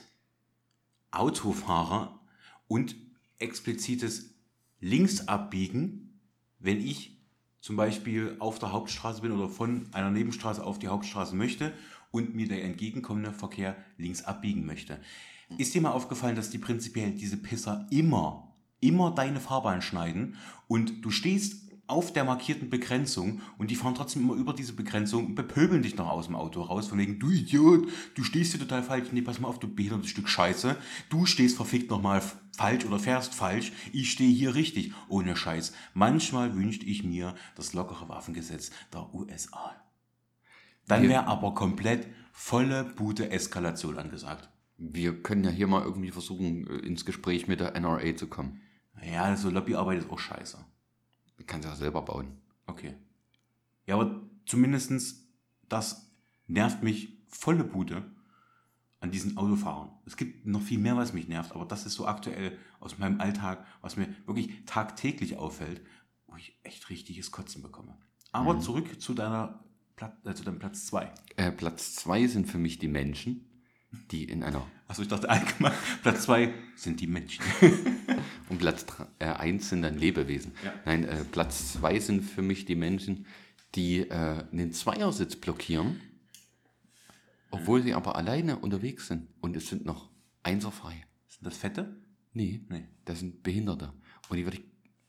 Autofahrer 1.11 2.19
und 2.67 2.95
explizites 3.37 4.31
Linksabbiegen, 4.79 6.19
wenn 6.59 6.85
ich 6.85 7.21
zum 7.61 7.75
Beispiel 7.77 8.35
auf 8.39 8.59
der 8.59 8.71
Hauptstraße 8.71 9.21
bin 9.21 9.31
oder 9.31 9.47
von 9.47 9.87
einer 9.93 10.11
Nebenstraße 10.11 10.63
auf 10.63 10.79
die 10.79 10.89
Hauptstraße 10.89 11.35
möchte 11.35 11.71
und 12.11 12.35
mir 12.35 12.47
der 12.47 12.63
entgegenkommende 12.63 13.31
Verkehr 13.31 13.77
links 13.97 14.23
abbiegen 14.23 14.65
möchte. 14.65 14.99
Ist 15.57 15.73
dir 15.73 15.81
mal 15.81 15.91
aufgefallen, 15.91 16.35
dass 16.35 16.49
die 16.49 16.57
prinzipiell 16.57 17.11
diese 17.11 17.37
Pisser 17.37 17.87
immer, 17.89 18.52
immer 18.83 19.11
deine 19.11 19.39
Fahrbahn 19.39 19.81
schneiden 19.81 20.35
und 20.67 21.03
du 21.03 21.09
stehst 21.09 21.63
auf 21.87 22.13
der 22.13 22.23
markierten 22.23 22.69
Begrenzung 22.69 23.41
und 23.57 23.69
die 23.69 23.75
fahren 23.75 23.95
trotzdem 23.95 24.23
immer 24.23 24.35
über 24.35 24.53
diese 24.53 24.73
Begrenzung 24.73 25.25
und 25.27 25.35
bepöbeln 25.35 25.83
dich 25.83 25.97
noch 25.97 26.09
aus 26.09 26.27
dem 26.27 26.35
Auto 26.35 26.61
raus, 26.61 26.87
von 26.87 26.97
wegen, 26.97 27.19
du 27.19 27.29
Idiot, 27.29 27.89
du 28.15 28.23
stehst 28.23 28.51
hier 28.51 28.61
total 28.61 28.83
falsch, 28.83 29.09
nee, 29.11 29.21
pass 29.21 29.39
mal 29.39 29.49
auf, 29.49 29.59
du 29.59 29.67
behindertes 29.67 30.09
Stück 30.09 30.29
Scheiße, 30.29 30.77
du 31.09 31.25
stehst 31.25 31.57
verfickt 31.57 31.91
nochmal 31.91 32.21
falsch 32.55 32.85
oder 32.85 32.99
fährst 32.99 33.33
falsch, 33.33 33.73
ich 33.91 34.11
stehe 34.11 34.33
hier 34.33 34.55
richtig, 34.55 34.93
ohne 35.09 35.35
Scheiß. 35.35 35.73
Manchmal 35.93 36.55
wünschte 36.55 36.85
ich 36.85 37.03
mir 37.03 37.35
das 37.55 37.73
lockere 37.73 38.07
Waffengesetz 38.07 38.71
der 38.93 39.13
USA. 39.13 39.75
Dann 40.87 41.07
wäre 41.07 41.27
aber 41.27 41.53
komplett 41.53 42.07
volle 42.31 42.83
Bude 42.83 43.29
Eskalation 43.29 43.97
angesagt. 43.97 44.49
Wir 44.77 45.21
können 45.21 45.43
ja 45.43 45.49
hier 45.49 45.67
mal 45.67 45.83
irgendwie 45.83 46.11
versuchen, 46.11 46.67
äh, 46.67 46.77
ins 46.85 47.05
Gespräch 47.05 47.47
mit 47.47 47.59
der 47.59 47.75
NRA 47.79 48.15
zu 48.15 48.27
kommen. 48.27 48.59
Ja, 49.05 49.35
so 49.35 49.49
Lobbyarbeit 49.49 49.99
ist 49.99 50.09
auch 50.09 50.19
scheiße. 50.19 50.57
Du 51.37 51.43
kannst 51.45 51.67
ja 51.67 51.75
selber 51.75 52.01
bauen. 52.01 52.37
Okay. 52.67 52.95
Ja, 53.85 53.95
aber 53.95 54.21
zumindestens 54.45 55.27
das 55.67 56.11
nervt 56.47 56.83
mich 56.83 57.17
volle 57.27 57.63
Bude 57.63 58.03
an 58.99 59.11
diesen 59.11 59.37
Autofahrern. 59.37 59.89
Es 60.05 60.15
gibt 60.15 60.45
noch 60.45 60.61
viel 60.61 60.79
mehr, 60.79 60.95
was 60.95 61.13
mich 61.13 61.27
nervt, 61.27 61.51
aber 61.53 61.65
das 61.65 61.85
ist 61.85 61.95
so 61.95 62.07
aktuell 62.07 62.57
aus 62.79 62.97
meinem 62.97 63.19
Alltag, 63.19 63.65
was 63.81 63.97
mir 63.97 64.07
wirklich 64.25 64.63
tagtäglich 64.65 65.37
auffällt, 65.37 65.81
wo 66.27 66.37
ich 66.37 66.57
echt 66.63 66.89
richtiges 66.89 67.31
Kotzen 67.31 67.61
bekomme. 67.61 67.97
Aber 68.31 68.59
zurück 68.59 69.01
zu 69.01 69.13
deiner 69.13 69.63
Platz, 69.95 70.15
also 70.25 70.43
dann 70.43 70.59
Platz 70.59 70.85
2. 70.87 71.11
Äh, 71.35 71.51
Platz 71.51 71.95
zwei 71.95 72.27
sind 72.27 72.47
für 72.47 72.57
mich 72.57 72.79
die 72.79 72.87
Menschen, 72.87 73.45
die 74.11 74.23
in 74.23 74.43
einer 74.43 74.65
Achso, 74.93 75.01
ich 75.01 75.07
dachte 75.07 75.27
allgemein, 75.27 75.73
Platz 76.03 76.21
2 76.25 76.53
sind 76.75 76.99
die 77.01 77.07
Menschen. 77.07 77.43
Und 78.49 78.59
Platz 78.59 78.85
1 79.17 79.67
sind 79.69 79.81
dann 79.81 79.97
Lebewesen. 79.97 80.51
Ja. 80.63 80.71
Nein, 80.85 81.03
äh, 81.05 81.23
Platz 81.23 81.73
2 81.73 81.99
sind 81.99 82.21
für 82.21 82.43
mich 82.43 82.65
die 82.65 82.75
Menschen, 82.75 83.25
die 83.73 84.01
äh, 84.01 84.43
einen 84.51 84.71
Zweiersitz 84.71 85.35
blockieren, 85.35 85.99
obwohl 87.49 87.81
sie 87.81 87.95
aber 87.95 88.15
alleine 88.15 88.59
unterwegs 88.59 89.07
sind. 89.07 89.29
Und 89.41 89.57
es 89.57 89.67
sind 89.67 89.83
noch 89.83 90.11
Einser 90.43 90.71
frei. 90.71 91.03
Sind 91.27 91.43
das 91.47 91.57
Fette? 91.57 91.95
Nee, 92.33 92.61
Nee. 92.69 92.85
das 93.05 93.17
sind 93.19 93.41
Behinderte. 93.41 93.91
Und 94.29 94.37
die 94.37 94.45
würde 94.45 94.57
ich, 94.57 94.63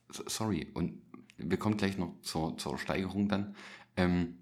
so- 0.09 0.23
sorry, 0.27 0.67
und 0.73 0.99
wir 1.37 1.57
kommen 1.57 1.77
gleich 1.77 1.99
noch 1.99 2.19
zur, 2.21 2.57
zur 2.57 2.79
Steigerung 2.79 3.29
dann, 3.29 3.55
ähm, 3.97 4.37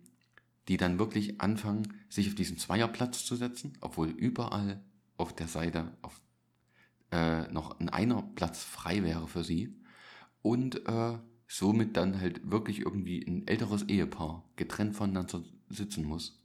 die 0.70 0.78
dann 0.78 1.00
wirklich 1.00 1.42
anfangen, 1.42 1.94
sich 2.08 2.30
auf 2.30 2.36
diesen 2.36 2.58
Zweierplatz 2.58 3.26
zu 3.26 3.36
setzen, 3.36 3.74
obwohl 3.82 4.08
überall 4.10 4.82
auf 5.24 5.34
der 5.34 5.48
Seite 5.48 5.92
auf, 6.02 6.22
äh, 7.12 7.48
noch 7.52 7.80
ein 7.80 7.90
einer 7.90 8.22
Platz 8.36 8.64
frei 8.64 9.04
wäre 9.04 9.28
für 9.28 9.44
sie. 9.44 9.76
Und 10.42 10.86
äh, 10.88 11.18
somit 11.48 11.96
dann 11.98 12.20
halt 12.20 12.52
wirklich 12.52 12.80
irgendwie 12.82 13.26
ein 13.26 13.48
älteres 13.48 13.84
Ehepaar 13.84 14.44
getrennt 14.58 14.96
voneinander 14.96 15.42
sitzen 15.70 16.06
muss. 16.06 16.40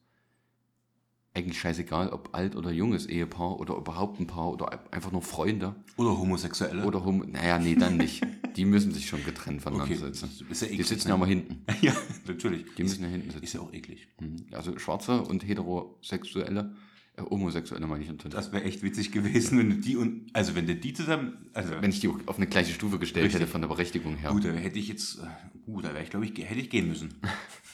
Eigentlich 1.35 1.59
scheißegal, 1.61 2.09
ob 2.11 2.35
alt 2.35 2.57
oder 2.57 2.71
junges 2.71 3.07
Ehepaar 3.07 3.61
oder 3.61 3.75
überhaupt 3.77 4.19
ein 4.19 4.27
Paar 4.27 4.51
oder 4.51 4.93
einfach 4.93 5.13
nur 5.13 5.23
Freunde. 5.23 5.75
Oder 5.97 6.17
Homosexuelle? 6.19 6.85
Oder 6.85 7.05
Homo. 7.05 7.25
Naja, 7.25 7.59
nee, 7.59 7.75
dann 7.75 7.97
nicht. 7.97 8.25
Die 8.57 8.65
müssen 8.65 8.93
sich 8.93 9.07
schon 9.09 9.23
getrennt 9.25 9.63
voneinander 9.63 9.93
Okay, 9.95 10.05
sitzen. 10.13 10.31
ist 10.51 10.63
ja 10.63 10.69
Die 10.69 10.75
eklig, 10.75 10.89
sitzen 10.89 11.09
ne? 11.09 11.11
ja 11.11 11.15
immer 11.17 11.27
hinten. 11.27 11.65
ja, 11.81 11.95
natürlich. 12.27 12.65
Die 12.77 12.83
müssen 12.83 13.03
ja 13.05 13.09
hinten 13.09 13.31
sitzen. 13.31 13.45
Ist 13.45 13.53
ja 13.53 13.61
auch 13.61 13.73
eklig. 13.73 14.09
Mhm. 14.21 14.47
Also 14.53 14.79
schwarze 14.79 15.23
und 15.23 15.47
heterosexuelle, 15.47 16.75
homosexuelle 17.21 17.87
meine 17.87 18.03
ich 18.03 18.09
natürlich. 18.11 18.35
Das 18.35 18.53
wäre 18.53 18.65
echt 18.65 18.83
witzig 18.83 19.13
gewesen, 19.13 19.59
wenn 19.59 19.71
du 19.71 19.77
die 19.77 19.97
und, 19.97 20.31
also 20.33 20.55
wenn 20.55 20.67
du 20.67 20.75
die 20.75 20.93
zusammen, 20.93 21.49
also 21.55 21.73
Wenn 21.81 21.91
ich 21.91 22.01
die 22.01 22.09
auf 22.09 22.37
eine 22.37 22.47
gleiche 22.47 22.73
Stufe 22.73 22.99
gestellt 22.99 23.27
Richtig. 23.27 23.41
hätte 23.41 23.51
von 23.51 23.61
der 23.61 23.69
Berechtigung 23.69 24.17
her. 24.17 24.31
gut, 24.31 24.45
da 24.45 24.51
hätte 24.51 24.79
ich 24.79 24.89
jetzt, 24.89 25.21
gut, 25.65 25.85
da 25.85 25.95
wäre 25.95 26.03
ich, 26.03 26.11
glaube 26.11 26.27
ich, 26.27 26.39
hätte 26.39 26.61
ich 26.61 26.71
gehen 26.71 26.89
müssen. 26.89 27.15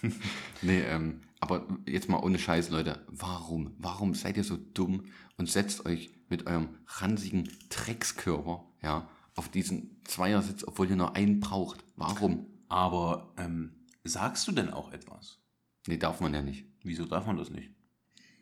Nee, 0.61 0.81
ähm, 0.83 1.23
aber 1.41 1.67
jetzt 1.87 2.11
mal 2.11 2.19
ohne 2.23 2.39
Scheiß, 2.39 2.69
Leute. 2.69 3.01
Warum? 3.09 3.73
Warum 3.79 4.13
seid 4.15 4.37
ihr 4.37 4.45
so 4.45 4.57
dumm 4.57 5.05
und 5.39 5.49
setzt 5.49 5.87
euch 5.87 6.11
mit 6.29 6.47
eurem 6.47 6.69
ranzigen 6.87 7.49
Dreckskörper, 7.71 8.65
ja, 8.83 9.09
auf 9.35 9.49
diesen 9.49 10.01
Zweiersitz, 10.05 10.65
obwohl 10.65 10.91
ihr 10.91 10.97
nur 10.97 11.17
einen 11.17 11.41
braucht? 11.41 11.85
Warum? 11.97 12.47
Aber 12.69 13.33
ähm, 13.39 13.73
sagst 14.05 14.47
du 14.49 14.53
denn 14.53 14.71
auch 14.71 14.93
etwas? 14.93 15.41
Nee, 15.87 15.97
darf 15.97 16.21
man 16.21 16.35
ja 16.35 16.43
nicht. 16.43 16.67
Wieso 16.83 17.05
darf 17.05 17.27
man 17.27 17.37
das 17.37 17.51
nicht? 17.51 17.71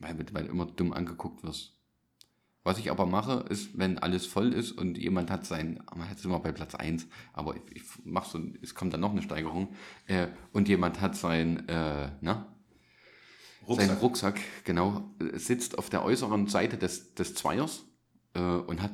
Weil, 0.03 0.17
weil 0.33 0.47
immer 0.47 0.67
dumm 0.67 0.93
angeguckt 0.93 1.43
wirst. 1.43 1.79
Was 2.65 2.79
ich 2.79 2.91
aber 2.91 3.07
mache, 3.07 3.45
ist, 3.49 3.77
wenn 3.77 3.99
alles 3.99 4.27
voll 4.27 4.53
ist 4.53 4.71
und 4.73 4.97
jemand 4.97 5.31
hat 5.31 5.45
sein, 5.47 5.83
jetzt 6.11 6.23
sind 6.23 6.31
wir 6.31 6.39
bei 6.39 6.53
Platz 6.53 6.77
1, 6.77 7.09
aber 7.33 7.57
ich, 7.57 7.63
ich 7.75 7.83
mach 8.05 8.25
so, 8.25 8.41
es 8.63 8.77
kommt 8.77 8.93
dann 8.93 9.01
noch 9.01 9.11
eine 9.11 9.23
Steigerung, 9.23 9.75
äh, 10.07 10.29
und 10.53 10.69
jemand 10.69 11.01
hat 11.01 11.17
sein, 11.17 11.69
äh, 11.69 12.11
na, 12.21 12.55
seinen 13.69 13.97
Rucksack, 13.97 14.41
genau, 14.65 15.11
äh, 15.19 15.39
sitzt 15.39 15.77
auf 15.77 15.91
der 15.91 16.05
äußeren 16.05 16.47
Seite 16.47 16.77
des, 16.77 17.15
des 17.15 17.35
Zweiers 17.35 17.85
äh, 18.35 18.41
und 18.41 18.81
hat 18.81 18.93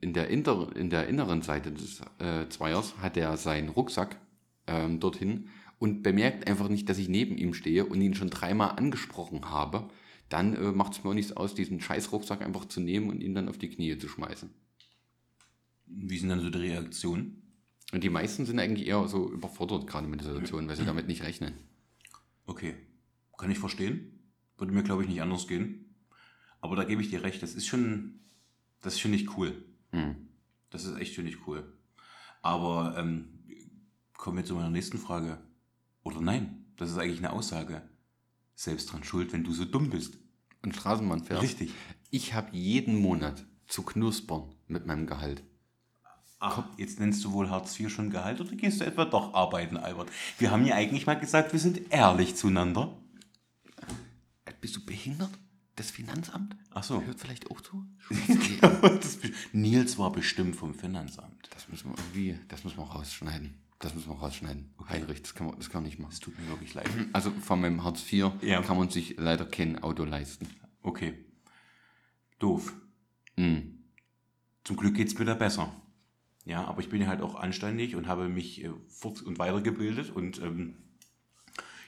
in 0.00 0.12
der, 0.12 0.28
inter, 0.28 0.74
in 0.76 0.90
der 0.90 1.08
inneren 1.08 1.42
Seite 1.42 1.72
des 1.72 2.00
äh, 2.18 2.48
Zweiers 2.48 2.98
hat 2.98 3.16
er 3.16 3.36
seinen 3.36 3.70
Rucksack 3.70 4.20
ähm, 4.66 5.00
dorthin 5.00 5.48
und 5.78 6.02
bemerkt 6.02 6.46
einfach 6.46 6.68
nicht, 6.68 6.88
dass 6.88 6.98
ich 6.98 7.08
neben 7.08 7.36
ihm 7.38 7.54
stehe 7.54 7.86
und 7.86 8.00
ihn 8.00 8.14
schon 8.14 8.30
dreimal 8.30 8.72
angesprochen 8.76 9.50
habe, 9.50 9.88
dann 10.30 10.54
äh, 10.54 10.72
macht 10.72 10.92
es 10.92 11.04
mir 11.04 11.10
auch 11.10 11.14
nichts 11.14 11.32
aus, 11.32 11.54
diesen 11.54 11.80
scheiß 11.80 12.12
Rucksack 12.12 12.40
einfach 12.40 12.64
zu 12.64 12.80
nehmen 12.80 13.10
und 13.10 13.20
ihn 13.20 13.34
dann 13.34 13.48
auf 13.48 13.58
die 13.58 13.68
Knie 13.68 13.98
zu 13.98 14.08
schmeißen. 14.08 14.48
Wie 15.86 16.18
sind 16.18 16.30
dann 16.30 16.40
so 16.40 16.48
die 16.48 16.58
Reaktionen? 16.58 17.42
Und 17.92 18.04
die 18.04 18.10
meisten 18.10 18.46
sind 18.46 18.60
eigentlich 18.60 18.86
eher 18.86 19.06
so 19.08 19.28
überfordert 19.28 19.88
gerade 19.88 20.06
mit 20.06 20.20
der 20.20 20.28
Situation, 20.28 20.68
weil 20.68 20.76
sie 20.76 20.84
damit 20.84 21.08
nicht 21.08 21.24
rechnen. 21.24 21.54
Okay, 22.46 22.76
kann 23.36 23.50
ich 23.50 23.58
verstehen. 23.58 24.20
Würde 24.56 24.72
mir, 24.72 24.84
glaube 24.84 25.02
ich, 25.02 25.08
nicht 25.08 25.20
anders 25.20 25.48
gehen. 25.48 25.96
Aber 26.60 26.76
da 26.76 26.84
gebe 26.84 27.02
ich 27.02 27.10
dir 27.10 27.24
recht, 27.24 27.42
das 27.42 27.54
ist 27.54 27.66
schon, 27.66 28.20
das 28.80 28.94
ist 28.94 29.00
schon 29.00 29.10
nicht 29.10 29.36
cool. 29.36 29.64
Hm. 29.90 30.28
Das 30.70 30.84
ist 30.84 30.96
echt 30.98 31.14
schon 31.14 31.24
nicht 31.24 31.46
cool. 31.48 31.72
Aber 32.42 32.94
ähm, 32.96 33.40
kommen 34.16 34.36
wir 34.36 34.44
zu 34.44 34.54
meiner 34.54 34.70
nächsten 34.70 34.98
Frage. 34.98 35.38
Oder 36.04 36.20
nein, 36.20 36.66
das 36.76 36.90
ist 36.90 36.98
eigentlich 36.98 37.18
eine 37.18 37.32
Aussage. 37.32 37.82
Selbst 38.60 38.92
dran 38.92 39.02
schuld, 39.04 39.32
wenn 39.32 39.42
du 39.42 39.54
so 39.54 39.64
dumm 39.64 39.88
bist. 39.88 40.18
Und 40.60 40.76
Straßenbahn 40.76 41.24
fährst. 41.24 41.42
Richtig. 41.42 41.70
Ich 42.10 42.34
habe 42.34 42.54
jeden 42.54 43.00
Monat 43.00 43.46
zu 43.66 43.82
knuspern 43.82 44.54
mit 44.66 44.84
meinem 44.84 45.06
Gehalt. 45.06 45.42
Ach, 46.40 46.64
jetzt 46.76 47.00
nennst 47.00 47.24
du 47.24 47.32
wohl 47.32 47.48
Hartz 47.48 47.80
IV 47.80 47.90
schon 47.90 48.10
Gehalt 48.10 48.38
oder 48.38 48.54
gehst 48.54 48.82
du 48.82 48.84
etwa 48.84 49.06
doch 49.06 49.32
arbeiten, 49.32 49.78
Albert? 49.78 50.10
Wir 50.36 50.50
haben 50.50 50.66
ja 50.66 50.74
eigentlich 50.74 51.06
mal 51.06 51.18
gesagt, 51.18 51.54
wir 51.54 51.58
sind 51.58 51.90
ehrlich 51.90 52.36
zueinander. 52.36 52.94
Äh, 54.44 54.52
Bist 54.60 54.76
du 54.76 54.84
behindert? 54.84 55.30
Das 55.76 55.90
Finanzamt? 55.90 56.54
Ach 56.70 56.82
so. 56.82 57.02
Hört 57.02 57.18
vielleicht 57.18 57.50
auch 57.50 57.62
zu? 57.62 57.86
Das, 58.60 59.20
Nils 59.54 59.96
war 59.96 60.12
bestimmt 60.12 60.54
vom 60.54 60.74
Finanzamt. 60.74 61.48
Das 61.54 61.66
müssen 61.70 61.92
wir 61.92 61.96
irgendwie, 61.96 62.38
das 62.48 62.64
müssen 62.64 62.76
wir 62.76 62.84
rausschneiden. 62.84 63.54
Das 63.80 63.94
müssen 63.94 64.10
wir 64.10 64.16
rausschneiden. 64.18 64.74
Heinrich, 64.88 65.22
das 65.22 65.34
kann 65.34 65.46
man, 65.48 65.56
das 65.56 65.70
kann 65.70 65.82
man 65.82 65.88
nicht 65.88 65.98
machen. 65.98 66.12
Es 66.12 66.20
tut 66.20 66.38
mir 66.38 66.46
wirklich 66.48 66.74
leid. 66.74 66.88
Also 67.14 67.30
von 67.30 67.60
meinem 67.60 67.82
Hartz 67.82 68.00
IV 68.12 68.30
Ja. 68.42 68.60
kann 68.62 68.76
man 68.76 68.90
sich 68.90 69.16
leider 69.18 69.46
kein 69.46 69.82
Auto 69.82 70.04
leisten. 70.04 70.46
Okay. 70.82 71.14
Doof. 72.38 72.74
Hm. 73.36 73.78
Zum 74.64 74.76
Glück 74.76 74.94
geht's 74.94 75.18
mir 75.18 75.24
da 75.24 75.34
besser. 75.34 75.74
Ja, 76.44 76.64
aber 76.66 76.80
ich 76.80 76.90
bin 76.90 77.00
ja 77.00 77.06
halt 77.08 77.22
auch 77.22 77.34
anständig 77.36 77.96
und 77.96 78.06
habe 78.06 78.28
mich 78.28 78.62
äh, 78.64 78.70
fort- 78.88 79.22
und 79.22 79.38
weitergebildet 79.38 80.10
und 80.10 80.40
ähm, 80.42 80.76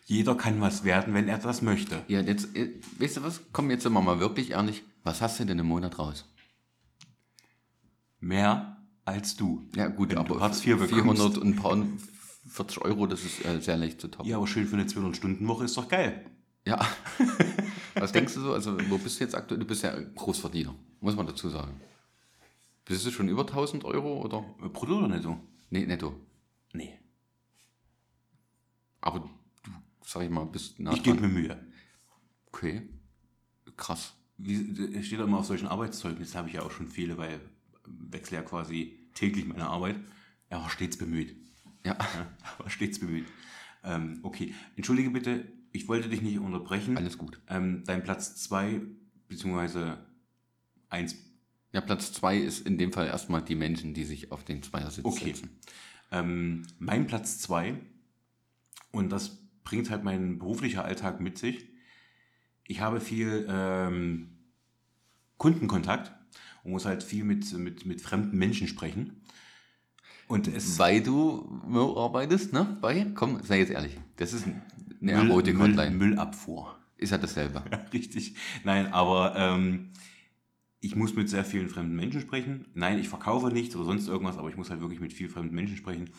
jeder 0.07 0.35
kann 0.35 0.61
was 0.61 0.85
werden, 0.85 1.13
wenn 1.15 1.29
er 1.29 1.39
das 1.39 1.63
möchte. 1.63 2.03
Ja, 2.09 2.21
jetzt, 2.21 2.57
äh, 2.57 2.81
weißt 2.99 3.19
du 3.19 3.23
was? 3.23 3.43
Komm, 3.53 3.71
jetzt 3.71 3.83
sind 3.83 3.93
wir 3.93 4.01
mal 4.03 4.19
wirklich 4.21 4.51
ehrlich. 4.53 4.83
Was 5.05 5.21
hast 5.21 5.41
du 5.41 5.45
denn 5.45 5.59
im 5.59 5.67
Monat 5.67 5.99
raus? 5.99 6.27
Mehr 8.21 8.72
als 9.05 9.37
du. 9.37 9.63
Ja, 9.75 9.89
gut, 9.89 10.11
Wenn 10.11 10.19
aber 10.19 10.35
du 10.35 10.41
Hartz 10.41 10.65
IV 10.65 10.79
bekommst. 10.79 10.95
400 10.95 11.39
und 11.39 11.57
paar 11.57 11.77
40 12.49 12.83
Euro, 12.83 13.07
das 13.07 13.25
ist 13.25 13.45
äh, 13.45 13.61
sehr 13.61 13.77
leicht 13.77 14.01
zu 14.01 14.09
toppen. 14.09 14.29
Ja, 14.29 14.37
aber 14.37 14.47
schön 14.47 14.67
für 14.67 14.77
eine 14.77 14.85
200-Stunden-Woche 14.85 15.65
ist 15.65 15.77
doch 15.77 15.89
geil. 15.89 16.25
Ja. 16.67 16.81
Was 17.95 18.13
denkst 18.13 18.35
du 18.35 18.41
so? 18.41 18.53
Also, 18.53 18.77
wo 18.89 18.99
bist 18.99 19.19
du 19.19 19.25
jetzt 19.25 19.35
aktuell? 19.35 19.61
Du 19.61 19.67
bist 19.67 19.83
ja 19.83 19.99
Großverdiener, 19.99 20.75
muss 21.01 21.17
man 21.17 21.27
dazu 21.27 21.49
sagen. 21.49 21.81
Bist 22.85 23.07
du 23.07 23.11
schon 23.11 23.29
über 23.29 23.43
1000 23.43 23.85
Euro 23.85 24.23
oder? 24.23 24.45
Äh, 24.63 24.69
Brutto 24.69 24.99
oder 24.99 25.09
netto? 25.09 25.39
Nee, 25.71 25.87
netto. 25.87 26.15
Nee. 26.73 26.99
Aber 29.01 29.21
du, 29.21 29.31
sag 30.05 30.23
ich 30.23 30.31
mal, 30.31 30.47
bist 30.47 30.79
nah 30.79 30.93
Ich 30.93 31.03
gebe 31.03 31.21
mir 31.21 31.29
Mühe. 31.29 31.67
Okay. 32.49 32.89
Krass. 33.77 34.15
Wie 34.37 34.97
es 34.97 35.07
steht 35.07 35.21
immer 35.21 35.39
auf 35.39 35.47
solchen 35.47 35.69
Arbeitszeugnissen, 35.69 36.37
habe 36.37 36.49
ich 36.49 36.55
ja 36.55 36.63
auch 36.63 36.71
schon 36.71 36.89
viele, 36.89 37.17
weil 37.17 37.41
wechsle 38.11 38.39
ja 38.39 38.43
quasi 38.43 38.99
täglich 39.15 39.47
meine 39.47 39.67
Arbeit. 39.67 39.97
Er 40.49 40.61
war 40.61 40.71
stets 40.71 40.97
bemüht. 40.97 41.37
Ja. 41.85 41.93
Ja, 41.95 42.29
er 42.43 42.59
war 42.59 42.71
stets 42.71 42.99
bemüht. 42.99 43.27
Ähm, 43.85 44.21
okay, 44.23 44.55
entschuldige 44.77 45.11
bitte, 45.11 45.51
ich 45.73 45.89
wollte 45.89 46.09
dich 46.09 46.23
nicht 46.23 46.39
unterbrechen. 46.39 46.97
Alles 46.97 47.19
gut. 47.19 47.41
Ähm, 47.49 47.83
dein 47.87 48.03
Platz 48.03 48.37
2 48.45 48.81
beziehungsweise 49.29 49.99
1. 50.91 51.17
Ja, 51.73 51.81
Platz 51.81 52.13
zwei 52.13 52.37
ist 52.37 52.67
in 52.67 52.77
dem 52.77 52.93
Fall 52.93 53.07
erstmal 53.07 53.43
die 53.43 53.55
Menschen, 53.55 53.95
die 53.95 54.05
sich 54.05 54.31
auf 54.31 54.45
den 54.45 54.63
Zweiersitz 54.63 55.05
Okay. 55.07 55.33
setzen. 55.33 55.59
Ähm, 56.11 56.67
mein 56.79 57.07
Platz 57.07 57.39
2, 57.39 57.81
und 58.91 59.11
das 59.11 59.39
bringt 59.65 59.89
halt 59.89 60.05
mein 60.05 60.39
beruflicher 60.39 60.85
Alltag 60.85 61.21
mit 61.21 61.39
sich. 61.39 61.67
Ich 62.67 62.81
habe 62.81 63.01
viel 63.01 63.47
ähm, 63.49 64.37
Kundenkontakt 65.39 66.13
und 66.63 66.73
muss 66.73 66.85
halt 66.85 67.03
viel 67.03 67.25
mit, 67.25 67.53
mit, 67.53 67.87
mit 67.87 68.01
fremden 68.01 68.37
Menschen 68.39 68.69
sprechen. 68.69 69.23
Und 70.29 70.49
es 70.49 70.79
Weil 70.79 71.03
du 71.03 71.61
wo 71.67 71.97
arbeitest, 71.99 72.53
ne? 72.53 72.79
Bei? 72.81 73.07
Komm, 73.15 73.43
sei 73.43 73.59
jetzt 73.59 73.71
ehrlich. 73.71 73.99
Das 74.17 74.33
ist 74.33 74.47
eine 74.47 74.63
Müll, 75.01 75.31
Erotik-Hotline. 75.31 75.91
Müllabfuhr. 75.91 76.79
Ist 76.97 77.11
ja 77.11 77.19
dasselbe. 77.19 77.63
Ja, 77.71 77.79
richtig. 77.93 78.37
Nein, 78.65 78.93
aber 78.93 79.35
ähm, 79.37 79.91
ich 80.81 80.97
muss 80.97 81.15
mit 81.15 81.29
sehr 81.29 81.45
vielen 81.45 81.69
fremden 81.69 81.97
Menschen 81.97 82.21
sprechen. 82.21 82.67
Nein, 82.75 82.99
ich 82.99 83.09
verkaufe 83.09 83.49
nichts 83.49 83.77
oder 83.77 83.85
sonst 83.85 84.09
irgendwas, 84.09 84.39
aber 84.39 84.49
ich 84.49 84.57
muss 84.57 84.71
halt 84.71 84.81
wirklich 84.81 85.01
mit 85.01 85.13
vielen 85.13 85.31
fremden 85.31 85.55
Menschen 85.55 85.77
sprechen. 85.77 86.11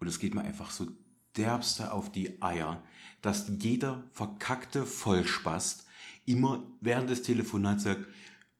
Und 0.00 0.06
es 0.06 0.18
geht 0.18 0.34
mir 0.34 0.42
einfach 0.42 0.70
so 0.70 0.88
derbste 1.36 1.92
auf 1.92 2.10
die 2.10 2.42
Eier, 2.42 2.82
dass 3.20 3.50
jeder 3.60 4.04
verkackte 4.12 4.84
Vollspast 4.84 5.86
immer 6.26 6.62
während 6.80 7.10
des 7.10 7.22
Telefonats 7.22 7.84
sagt, 7.84 8.06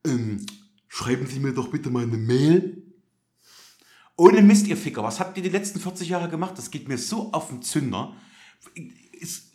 ähm, 0.07 0.45
schreiben 0.93 1.27
Sie 1.27 1.41
mir 1.41 1.55
doch 1.55 1.71
bitte 1.71 1.89
mal 1.89 2.03
eine 2.03 2.19
Mail. 2.19 2.83
Ohne 4.15 4.43
Mist, 4.43 4.67
ihr 4.67 4.77
Ficker, 4.77 5.03
was 5.03 5.21
habt 5.21 5.39
ihr 5.39 5.43
die 5.43 5.49
letzten 5.49 5.81
40 5.81 6.11
Jahre 6.11 6.29
gemacht? 6.29 6.59
Das 6.59 6.71
geht 6.71 6.87
mir 6.87 6.99
so 6.99 7.33
auf 7.33 7.49
den 7.49 7.63
Zünder. 7.63 8.15
Ist, 9.13 9.53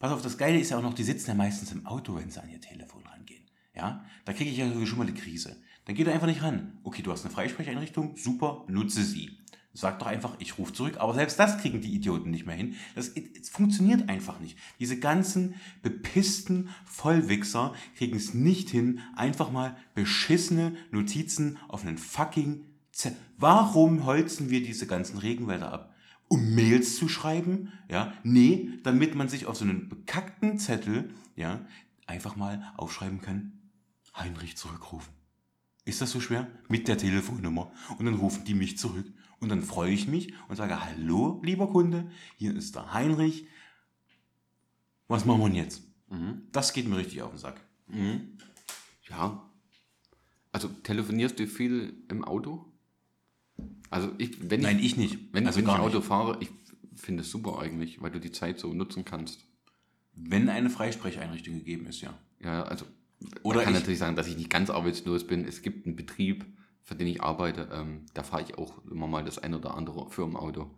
Pass 0.00 0.10
auf, 0.10 0.20
das 0.20 0.36
Geile 0.36 0.58
ist 0.58 0.70
ja 0.70 0.78
auch 0.78 0.82
noch, 0.82 0.94
die 0.94 1.04
sitzen 1.04 1.30
ja 1.30 1.34
meistens 1.36 1.70
im 1.70 1.86
Auto, 1.86 2.16
wenn 2.16 2.28
sie 2.28 2.42
an 2.42 2.50
ihr 2.50 2.60
Telefon 2.60 3.06
rangehen. 3.06 3.44
Ja, 3.72 4.04
da 4.24 4.32
kriege 4.32 4.50
ich 4.50 4.56
ja 4.56 4.66
schon 4.84 4.98
mal 4.98 5.06
die 5.06 5.14
Krise. 5.14 5.62
Dann 5.84 5.94
geht 5.94 6.08
er 6.08 6.12
einfach 6.12 6.26
nicht 6.26 6.42
ran. 6.42 6.80
Okay, 6.82 7.02
du 7.02 7.12
hast 7.12 7.24
eine 7.24 7.32
Freisprecheinrichtung, 7.32 8.16
super, 8.16 8.64
nutze 8.66 9.04
sie. 9.04 9.38
Sag 9.74 9.98
doch 10.00 10.06
einfach, 10.06 10.36
ich 10.38 10.58
rufe 10.58 10.72
zurück. 10.72 10.98
Aber 10.98 11.14
selbst 11.14 11.38
das 11.38 11.58
kriegen 11.58 11.80
die 11.80 11.94
Idioten 11.94 12.30
nicht 12.30 12.46
mehr 12.46 12.56
hin. 12.56 12.74
Das, 12.94 13.08
es 13.08 13.48
funktioniert 13.48 14.08
einfach 14.08 14.38
nicht. 14.38 14.58
Diese 14.78 14.98
ganzen 14.98 15.54
bepissten 15.82 16.68
Vollwichser 16.84 17.74
kriegen 17.96 18.16
es 18.16 18.34
nicht 18.34 18.68
hin, 18.68 19.00
einfach 19.16 19.50
mal 19.50 19.76
beschissene 19.94 20.76
Notizen 20.90 21.58
auf 21.68 21.82
einen 21.82 21.98
fucking 21.98 22.66
Z 22.92 23.16
Warum 23.38 24.04
holzen 24.04 24.50
wir 24.50 24.62
diese 24.62 24.86
ganzen 24.86 25.18
Regenwälder 25.18 25.72
ab? 25.72 25.94
Um 26.28 26.54
Mails 26.54 26.96
zu 26.96 27.08
schreiben? 27.08 27.72
Ja, 27.90 28.12
nee, 28.22 28.70
damit 28.82 29.14
man 29.14 29.28
sich 29.28 29.46
auf 29.46 29.56
so 29.56 29.64
einen 29.64 29.88
bekackten 29.88 30.58
Zettel, 30.58 31.10
ja, 31.34 31.64
einfach 32.06 32.36
mal 32.36 32.72
aufschreiben 32.76 33.20
kann, 33.20 33.58
Heinrich 34.14 34.56
zurückrufen. 34.56 35.12
Ist 35.84 36.00
das 36.00 36.10
so 36.10 36.20
schwer? 36.20 36.46
Mit 36.68 36.86
der 36.86 36.98
Telefonnummer. 36.98 37.72
Und 37.98 38.04
dann 38.06 38.14
rufen 38.14 38.44
die 38.44 38.54
mich 38.54 38.78
zurück. 38.78 39.06
Und 39.42 39.48
dann 39.48 39.62
freue 39.62 39.90
ich 39.92 40.06
mich 40.06 40.32
und 40.48 40.54
sage, 40.56 40.80
hallo, 40.84 41.40
lieber 41.44 41.66
Kunde, 41.68 42.08
hier 42.36 42.54
ist 42.56 42.76
der 42.76 42.94
Heinrich. 42.94 43.46
Was 45.08 45.24
machen 45.24 45.40
wir 45.40 45.46
denn 45.48 45.56
jetzt? 45.56 45.82
Mhm. 46.10 46.42
Das 46.52 46.72
geht 46.72 46.88
mir 46.88 46.96
richtig 46.96 47.22
auf 47.22 47.30
den 47.30 47.38
Sack. 47.38 47.60
Ja. 49.10 49.50
Also 50.52 50.68
telefonierst 50.68 51.38
du 51.40 51.46
viel 51.48 51.92
im 52.08 52.24
Auto? 52.24 52.72
Also 53.90 54.12
ich, 54.18 54.48
wenn 54.48 54.60
Nein, 54.60 54.78
ich, 54.78 54.84
ich 54.86 54.96
nicht. 54.96 55.34
wenn, 55.34 55.46
also 55.46 55.58
wenn 55.58 55.64
ich 55.66 55.70
Auto 55.72 55.98
nicht. 55.98 56.06
fahre, 56.06 56.38
ich 56.40 56.48
finde 56.94 57.22
es 57.22 57.30
super 57.30 57.58
eigentlich, 57.58 58.00
weil 58.00 58.12
du 58.12 58.20
die 58.20 58.30
Zeit 58.30 58.60
so 58.60 58.72
nutzen 58.72 59.04
kannst. 59.04 59.44
Wenn 60.14 60.48
eine 60.48 60.70
Freisprecheinrichtung 60.70 61.54
gegeben 61.54 61.86
ist, 61.86 62.00
ja. 62.00 62.16
Ja, 62.40 62.62
also 62.62 62.84
Oder 63.42 63.64
kann 63.64 63.72
ich- 63.74 63.80
natürlich 63.80 63.98
sagen, 63.98 64.14
dass 64.14 64.28
ich 64.28 64.36
nicht 64.36 64.50
ganz 64.50 64.70
arbeitslos 64.70 65.26
bin. 65.26 65.44
Es 65.44 65.62
gibt 65.62 65.84
einen 65.86 65.96
Betrieb, 65.96 66.46
für 66.82 66.94
den 66.94 67.06
ich 67.06 67.22
arbeite. 67.22 67.68
Ähm, 67.72 68.06
da 68.14 68.22
fahre 68.22 68.42
ich 68.42 68.58
auch 68.58 68.84
immer 68.90 69.06
mal 69.06 69.24
das 69.24 69.38
ein 69.38 69.54
oder 69.54 69.74
andere 69.74 70.10
Firmenauto. 70.10 70.70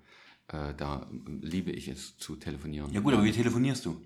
Äh, 0.48 0.74
da 0.74 1.06
ähm, 1.10 1.40
liebe 1.42 1.70
ich 1.70 1.88
es 1.88 2.16
zu 2.18 2.36
telefonieren. 2.36 2.92
Ja 2.92 3.00
gut, 3.00 3.14
aber 3.14 3.24
wie 3.24 3.32
telefonierst 3.32 3.86
du? 3.86 4.00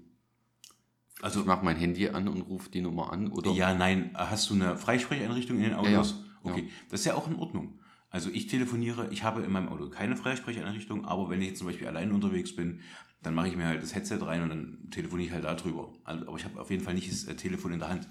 Also 1.20 1.40
ich 1.40 1.46
mache 1.46 1.64
mein 1.64 1.76
Handy 1.76 2.08
an 2.08 2.28
und 2.28 2.42
rufe 2.42 2.70
die 2.70 2.80
Nummer 2.80 3.12
an 3.12 3.32
oder 3.32 3.50
Ja, 3.50 3.74
nein, 3.74 4.12
hast 4.14 4.50
du 4.50 4.54
eine 4.54 4.76
Freisprecheinrichtung 4.76 5.56
in 5.56 5.64
den 5.64 5.74
Autos? 5.74 6.10
Ja, 6.44 6.50
ja. 6.50 6.52
Okay, 6.52 6.70
das 6.90 7.00
ist 7.00 7.06
ja 7.06 7.14
auch 7.14 7.26
in 7.26 7.34
Ordnung. 7.34 7.80
Also 8.10 8.30
ich 8.30 8.46
telefoniere, 8.46 9.08
ich 9.10 9.24
habe 9.24 9.42
in 9.42 9.50
meinem 9.50 9.68
Auto 9.68 9.90
keine 9.90 10.16
Freisprecheinrichtung, 10.16 11.04
aber 11.04 11.28
wenn 11.28 11.42
ich 11.42 11.48
jetzt 11.48 11.58
zum 11.58 11.66
Beispiel 11.66 11.88
allein 11.88 12.12
unterwegs 12.12 12.54
bin, 12.54 12.80
dann 13.22 13.34
mache 13.34 13.48
ich 13.48 13.56
mir 13.56 13.66
halt 13.66 13.82
das 13.82 13.94
Headset 13.94 14.18
rein 14.22 14.42
und 14.42 14.48
dann 14.50 14.90
telefoniere 14.90 15.26
ich 15.26 15.32
halt 15.34 15.44
darüber. 15.44 15.92
Also, 16.04 16.26
aber 16.26 16.36
ich 16.36 16.44
habe 16.44 16.60
auf 16.60 16.70
jeden 16.70 16.84
Fall 16.84 16.94
nicht 16.94 17.10
das 17.10 17.24
äh, 17.24 17.34
Telefon 17.34 17.72
in 17.72 17.80
der 17.80 17.88
Hand. 17.88 18.08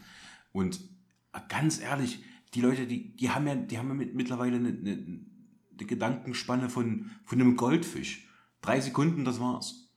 Und 0.52 0.82
ganz 1.48 1.80
ehrlich, 1.80 2.20
die 2.58 2.62
Leute, 2.62 2.88
die, 2.88 3.16
die 3.16 3.30
haben 3.30 3.46
ja, 3.46 3.54
die 3.54 3.78
haben 3.78 3.88
ja 3.90 3.94
mit, 3.94 4.16
mittlerweile 4.16 4.56
eine, 4.56 4.70
eine, 4.70 4.92
eine 4.92 5.86
Gedankenspanne 5.86 6.70
von, 6.72 7.12
von 7.24 7.40
einem 7.40 7.56
Goldfisch. 7.56 8.28
Drei 8.62 8.82
Sekunden, 8.82 9.24
das 9.26 9.40
war's. 9.40 9.92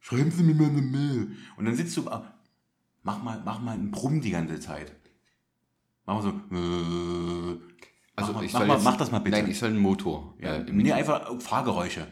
Schreiben 0.00 0.32
Sie 0.32 0.42
mir 0.42 0.56
mal 0.56 0.70
eine 0.70 0.82
Mail. 0.82 1.36
Und 1.56 1.66
dann 1.66 1.76
sitzt 1.76 1.96
du, 1.96 2.08
ah, 2.08 2.34
mach 3.04 3.22
mal, 3.22 3.40
mach 3.44 3.60
mal 3.60 3.74
einen 3.74 3.92
Brumm 3.92 4.20
die 4.20 4.30
ganze 4.32 4.58
Zeit. 4.58 4.92
Mach 6.04 6.16
mal 6.16 6.22
so, 6.22 6.30
äh, 6.30 7.60
also 8.16 8.32
mach, 8.32 8.42
ich 8.42 8.52
mach, 8.52 8.58
soll 8.58 8.66
mal, 8.66 8.74
jetzt, 8.74 8.84
mach 8.84 8.96
das 8.96 9.12
mal 9.12 9.20
bitte. 9.20 9.36
Nein, 9.36 9.48
ich 9.48 9.58
soll 9.60 9.68
einen 9.68 9.78
Motor. 9.78 10.34
ja, 10.40 10.56
äh, 10.56 10.72
nee, 10.72 10.92
einfach 10.92 11.40
Fahrgeräusche. 11.40 12.08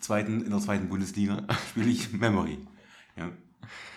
Zweiten, 0.00 0.42
in 0.42 0.50
der 0.50 0.60
zweiten 0.60 0.88
Bundesliga 0.88 1.46
spiele 1.70 1.88
ich 1.88 2.12
Memory. 2.12 2.58
Ja. 3.16 3.30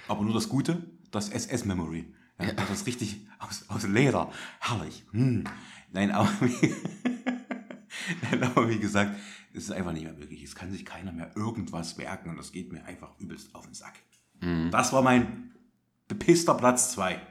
Aber 0.07 0.24
nur 0.24 0.34
das 0.34 0.49
Gute, 0.49 0.84
das 1.11 1.30
SS-Memory. 1.30 2.14
Ja, 2.39 2.51
Das 2.53 2.70
ist 2.70 2.88
richtig 2.88 3.28
aus, 3.39 3.70
aus 3.70 3.84
Leder. 3.88 4.32
Herrlich. 4.59 5.03
Hm. 5.11 5.43
Nein, 5.91 6.11
aber 6.11 6.30
wie, 6.41 6.74
Nein, 8.24 8.43
aber 8.43 8.70
wie 8.70 8.80
gesagt, 8.80 9.16
es 9.53 9.66
ist 9.66 9.72
einfach 9.72 9.93
nicht 9.93 10.03
mehr 10.03 10.14
möglich. 10.14 10.41
Es 10.43 10.55
kann 10.55 10.72
sich 10.72 10.86
keiner 10.86 11.11
mehr 11.11 11.32
irgendwas 11.36 11.97
merken 11.97 12.30
und 12.30 12.38
das 12.38 12.51
geht 12.51 12.72
mir 12.72 12.84
einfach 12.86 13.18
übelst 13.20 13.53
auf 13.55 13.66
den 13.66 13.74
Sack. 13.74 13.93
Das 14.72 14.91
war 14.91 15.01
mein 15.01 15.53
bepisster 16.09 16.53
Platz 16.55 16.91
2. 16.93 17.22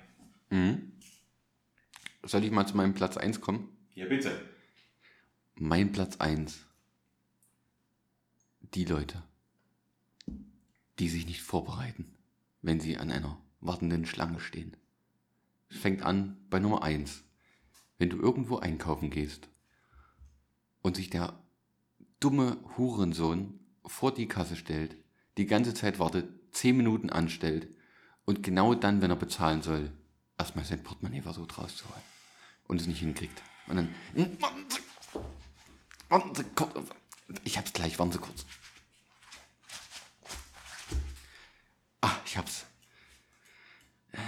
Soll 2.23 2.45
ich 2.45 2.51
mal 2.51 2.67
zu 2.67 2.77
meinem 2.77 2.95
Platz 2.95 3.17
1 3.19 3.41
kommen? 3.43 3.69
Ja, 3.95 4.07
bitte. 4.07 4.31
Mein 5.57 5.93
Platz 5.93 6.17
1. 6.17 6.65
Die 8.75 8.85
Leute, 8.87 9.23
die 10.99 11.09
sich 11.11 11.27
nicht 11.27 11.43
vorbereiten, 11.43 12.07
wenn 12.63 12.81
sie 12.81 12.97
an 12.97 13.11
einer 13.11 13.39
wartenden 13.61 14.07
Schlange 14.07 14.41
stehen. 14.41 14.77
Es 15.69 15.79
fängt 15.79 16.03
an 16.03 16.37
bei 16.49 16.59
Nummer 16.59 16.83
1. 16.83 17.25
Wenn 17.99 18.11
du 18.11 18.19
irgendwo 18.19 18.59
einkaufen 18.59 19.11
gehst 19.11 19.49
und 20.81 20.97
sich 20.97 21.11
der 21.11 21.39
dumme 22.21 22.59
Hurensohn 22.77 23.61
vor 23.85 24.15
die 24.15 24.29
Kasse 24.29 24.57
stellt, 24.57 24.97
die 25.37 25.47
ganze 25.47 25.75
Zeit 25.75 25.99
wartet, 25.99 26.29
10 26.53 26.77
Minuten 26.77 27.11
anstellt 27.11 27.69
und 28.25 28.43
genau 28.43 28.75
dann, 28.75 29.01
wenn 29.03 29.11
er 29.11 29.17
bezahlen 29.17 29.63
soll, 29.63 29.91
erstmal 30.39 30.65
sein 30.65 30.83
Portemonnaie 30.83 31.23
versucht 31.23 31.59
rauszuholen 31.59 32.03
und 32.69 32.81
es 32.81 32.87
nicht 32.87 33.01
hinkriegt. 33.01 33.43
Und 33.69 33.77
dann, 33.77 33.95
"Hm, 34.15 34.41
warten 34.41 34.67
Sie, 34.69 34.81
warten 36.09 36.35
Sie 36.35 36.45
kurz, 36.55 36.75
ich 37.45 37.59
hab's 37.59 37.73
gleich, 37.73 37.99
warten 37.99 38.13
Sie 38.13 38.19
kurz. 38.19 38.45
Ah, 42.03 42.17
ich 42.27 42.37
hab's. 42.37 42.67
Äh, 44.11 44.19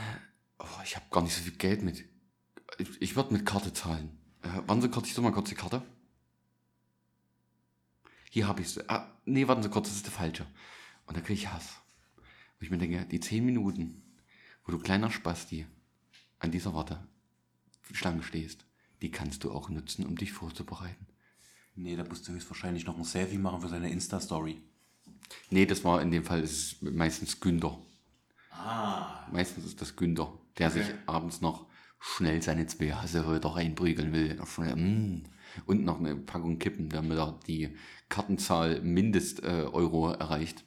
oh, 0.59 0.81
ich 0.83 0.97
hab 0.97 1.11
gar 1.11 1.23
nicht 1.23 1.35
so 1.35 1.43
viel 1.43 1.57
Geld 1.57 1.83
mit. 1.83 2.05
Ich, 2.79 3.03
ich 3.03 3.17
würde 3.17 3.35
mit 3.35 3.45
Karte 3.45 3.73
zahlen. 3.73 4.19
Äh, 4.43 4.67
warten 4.67 4.81
Sie 4.81 4.89
kurz, 4.89 5.09
ich 5.09 5.15
suche 5.15 5.25
mal 5.25 5.33
kurz 5.33 5.51
die 5.51 5.55
Karte. 5.55 5.83
Hier 8.31 8.49
habe 8.49 8.63
ich. 8.63 8.91
Ah, 8.91 9.13
nee, 9.27 9.47
warten 9.47 9.63
Sie 9.63 9.69
kurz, 9.69 9.89
das 9.89 9.97
ist 9.97 10.07
der 10.07 10.13
falsche. 10.13 10.47
Und 11.07 11.17
da 11.17 11.21
kriege 11.21 11.35
ich 11.35 11.53
Hass. 11.53 11.81
Wo 12.17 12.63
ich 12.63 12.71
mir 12.71 12.79
denke, 12.79 13.05
die 13.07 13.21
10 13.21 13.45
Minuten, 13.45 14.03
wo 14.65 14.73
du 14.73 14.79
kleiner 14.79 15.11
Spasti 15.11 15.67
an 16.39 16.51
dieser 16.51 16.75
Warte 16.75 17.07
Schlange 17.93 18.23
stehst, 18.23 18.67
die 19.03 19.11
kannst 19.11 19.45
du 19.45 19.53
auch 19.53 19.69
nutzen, 19.69 20.07
um 20.07 20.17
dich 20.17 20.33
vorzubereiten. 20.33 21.07
Nee, 21.75 21.97
da 21.97 22.05
musst 22.05 22.27
du 22.29 22.33
höchstwahrscheinlich 22.33 22.87
noch 22.87 22.97
ein 22.97 23.05
Selfie 23.05 23.39
machen 23.39 23.61
für 23.61 23.69
seine 23.69 23.91
Insta-Story. 23.91 24.63
Nee, 25.51 25.67
das 25.67 25.85
war 25.85 26.01
in 26.03 26.11
dem 26.11 26.25
Fall 26.25 26.43
ist 26.43 26.83
es 26.83 26.83
meistens 26.83 27.41
Günther. 27.41 27.79
Ah. 28.51 29.27
Meistens 29.33 29.65
ist 29.65 29.81
das 29.81 29.97
Günther, 29.97 30.33
der 30.59 30.71
sich 30.71 30.87
abends 31.07 31.41
noch 31.41 31.67
schnell 31.99 32.43
seine 32.43 32.67
zwei 32.67 32.91
Hasseröder 32.93 33.51
reinprügeln 33.51 34.13
will. 34.13 34.39
Mm. 34.77 35.25
Und 35.67 35.85
noch 35.85 36.01
eine 36.01 36.17
Packung 36.17 36.59
Kippen, 36.59 36.89
damit 36.89 37.17
er 37.17 37.39
die 37.47 37.77
Kartenzahl 38.09 38.81
Mindest 38.83 39.43
äh, 39.43 39.67
Euro 39.73 40.11
erreicht. 40.11 40.65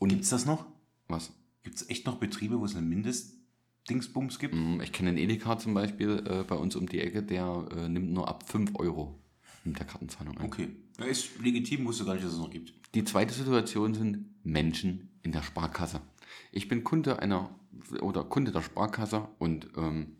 Gibt 0.00 0.22
es 0.22 0.30
das 0.30 0.46
noch? 0.46 0.66
Was? 1.08 1.32
Gibt 1.62 1.76
es 1.76 1.88
echt 1.90 2.06
noch 2.06 2.16
Betriebe, 2.16 2.58
wo 2.58 2.64
es 2.64 2.74
eine 2.74 2.86
Mindestdingsbums 2.86 4.38
gibt? 4.38 4.54
Mm, 4.54 4.80
Ich 4.80 4.92
kenne 4.92 5.10
einen 5.10 5.18
Edeka 5.18 5.58
zum 5.58 5.74
Beispiel 5.74 6.24
äh, 6.26 6.44
bei 6.44 6.56
uns 6.56 6.74
um 6.74 6.88
die 6.88 7.00
Ecke, 7.00 7.22
der 7.22 7.66
äh, 7.76 7.88
nimmt 7.88 8.10
nur 8.10 8.26
ab 8.28 8.48
5 8.48 8.72
Euro 8.76 9.19
mit 9.64 9.78
der 9.78 9.86
Kartenzahlung 9.86 10.38
ein. 10.38 10.46
Okay. 10.46 10.68
Ja, 10.98 11.04
ist 11.06 11.38
legitim, 11.40 11.84
wusste 11.84 12.04
gar 12.04 12.14
nicht, 12.14 12.24
dass 12.24 12.32
es 12.32 12.38
noch 12.38 12.50
gibt. 12.50 12.72
Die 12.94 13.04
zweite 13.04 13.34
Situation 13.34 13.94
sind 13.94 14.26
Menschen 14.44 15.10
in 15.22 15.32
der 15.32 15.42
Sparkasse. 15.42 16.00
Ich 16.52 16.68
bin 16.68 16.84
Kunde 16.84 17.20
einer 17.20 17.50
oder 18.00 18.24
Kunde 18.24 18.52
der 18.52 18.62
Sparkasse 18.62 19.28
und 19.38 19.68
ähm, 19.76 20.16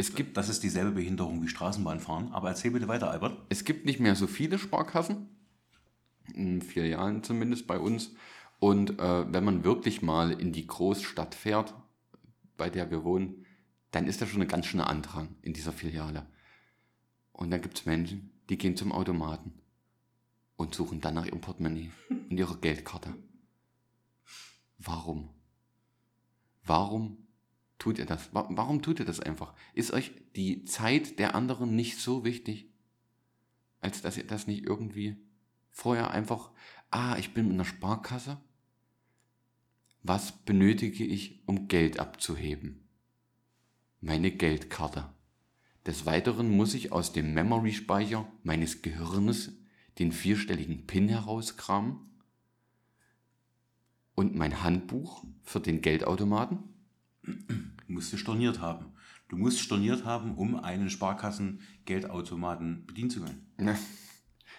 es 0.00 0.14
gibt 0.14 0.36
Das 0.36 0.48
ist 0.48 0.62
dieselbe 0.62 0.92
Behinderung 0.92 1.42
wie 1.42 1.48
Straßenbahnfahren. 1.48 2.32
Aber 2.32 2.48
erzähl 2.48 2.70
bitte 2.70 2.86
weiter, 2.86 3.10
Albert. 3.10 3.36
Es 3.48 3.64
gibt 3.64 3.84
nicht 3.84 3.98
mehr 3.98 4.14
so 4.14 4.28
viele 4.28 4.58
Sparkassen, 4.58 5.28
in 6.34 6.62
vier 6.62 6.86
Jahren 6.86 7.24
zumindest 7.24 7.66
bei 7.66 7.78
uns. 7.78 8.14
Und 8.60 8.98
äh, 9.00 9.32
wenn 9.32 9.44
man 9.44 9.64
wirklich 9.64 10.00
mal 10.00 10.30
in 10.30 10.52
die 10.52 10.66
Großstadt 10.66 11.34
fährt, 11.34 11.74
bei 12.56 12.70
der 12.70 12.90
wir 12.92 13.02
wohnen, 13.02 13.44
dann 13.90 14.06
ist 14.06 14.22
da 14.22 14.26
schon 14.26 14.42
ein 14.42 14.48
ganz 14.48 14.66
schöner 14.66 14.88
Andrang 14.88 15.34
in 15.42 15.52
dieser 15.52 15.72
Filiale. 15.72 16.26
Und 17.32 17.50
dann 17.50 17.60
gibt 17.60 17.78
es 17.78 17.86
Menschen, 17.86 18.30
die 18.48 18.58
gehen 18.58 18.76
zum 18.76 18.92
Automaten 18.92 19.52
und 20.56 20.74
suchen 20.74 21.00
dann 21.00 21.14
nach 21.14 21.26
ihrem 21.26 21.40
Portemonnaie 21.40 21.90
und 22.08 22.36
ihrer 22.38 22.56
Geldkarte. 22.56 23.14
Warum? 24.78 25.30
Warum 26.64 27.26
tut 27.78 27.98
ihr 27.98 28.06
das? 28.06 28.34
Wa- 28.34 28.48
Warum 28.50 28.82
tut 28.82 29.00
ihr 29.00 29.04
das 29.06 29.20
einfach? 29.20 29.54
Ist 29.74 29.92
euch 29.92 30.12
die 30.36 30.64
Zeit 30.64 31.18
der 31.18 31.34
anderen 31.34 31.74
nicht 31.74 31.98
so 31.98 32.24
wichtig, 32.24 32.70
als 33.80 34.02
dass 34.02 34.16
ihr 34.16 34.26
das 34.26 34.46
nicht 34.46 34.64
irgendwie 34.64 35.16
vorher 35.70 36.10
einfach, 36.10 36.50
ah, 36.90 37.16
ich 37.18 37.34
bin 37.34 37.50
in 37.50 37.58
der 37.58 37.64
Sparkasse. 37.64 38.40
Was 40.02 40.32
benötige 40.32 41.04
ich, 41.04 41.42
um 41.46 41.68
Geld 41.68 42.00
abzuheben? 42.00 42.88
Meine 44.00 44.30
Geldkarte. 44.30 45.12
Des 45.88 46.04
Weiteren 46.04 46.50
muss 46.50 46.74
ich 46.74 46.92
aus 46.92 47.14
dem 47.14 47.32
Memory-Speicher 47.32 48.30
meines 48.42 48.82
Gehirnes 48.82 49.52
den 49.98 50.12
vierstelligen 50.12 50.86
PIN 50.86 51.08
herauskramen 51.08 51.96
und 54.14 54.34
mein 54.34 54.62
Handbuch 54.62 55.24
für 55.42 55.60
den 55.60 55.80
Geldautomaten. 55.80 56.58
Du 57.22 57.34
musst 57.86 58.12
es 58.12 58.20
storniert 58.20 58.60
haben. 58.60 58.92
Du 59.30 59.38
musst 59.38 59.60
storniert 59.60 60.04
haben, 60.04 60.34
um 60.36 60.56
einen 60.56 60.90
Sparkassen-Geldautomaten 60.90 62.84
bedienen 62.84 63.08
zu 63.08 63.22
können. 63.22 63.46
Ne. 63.56 63.74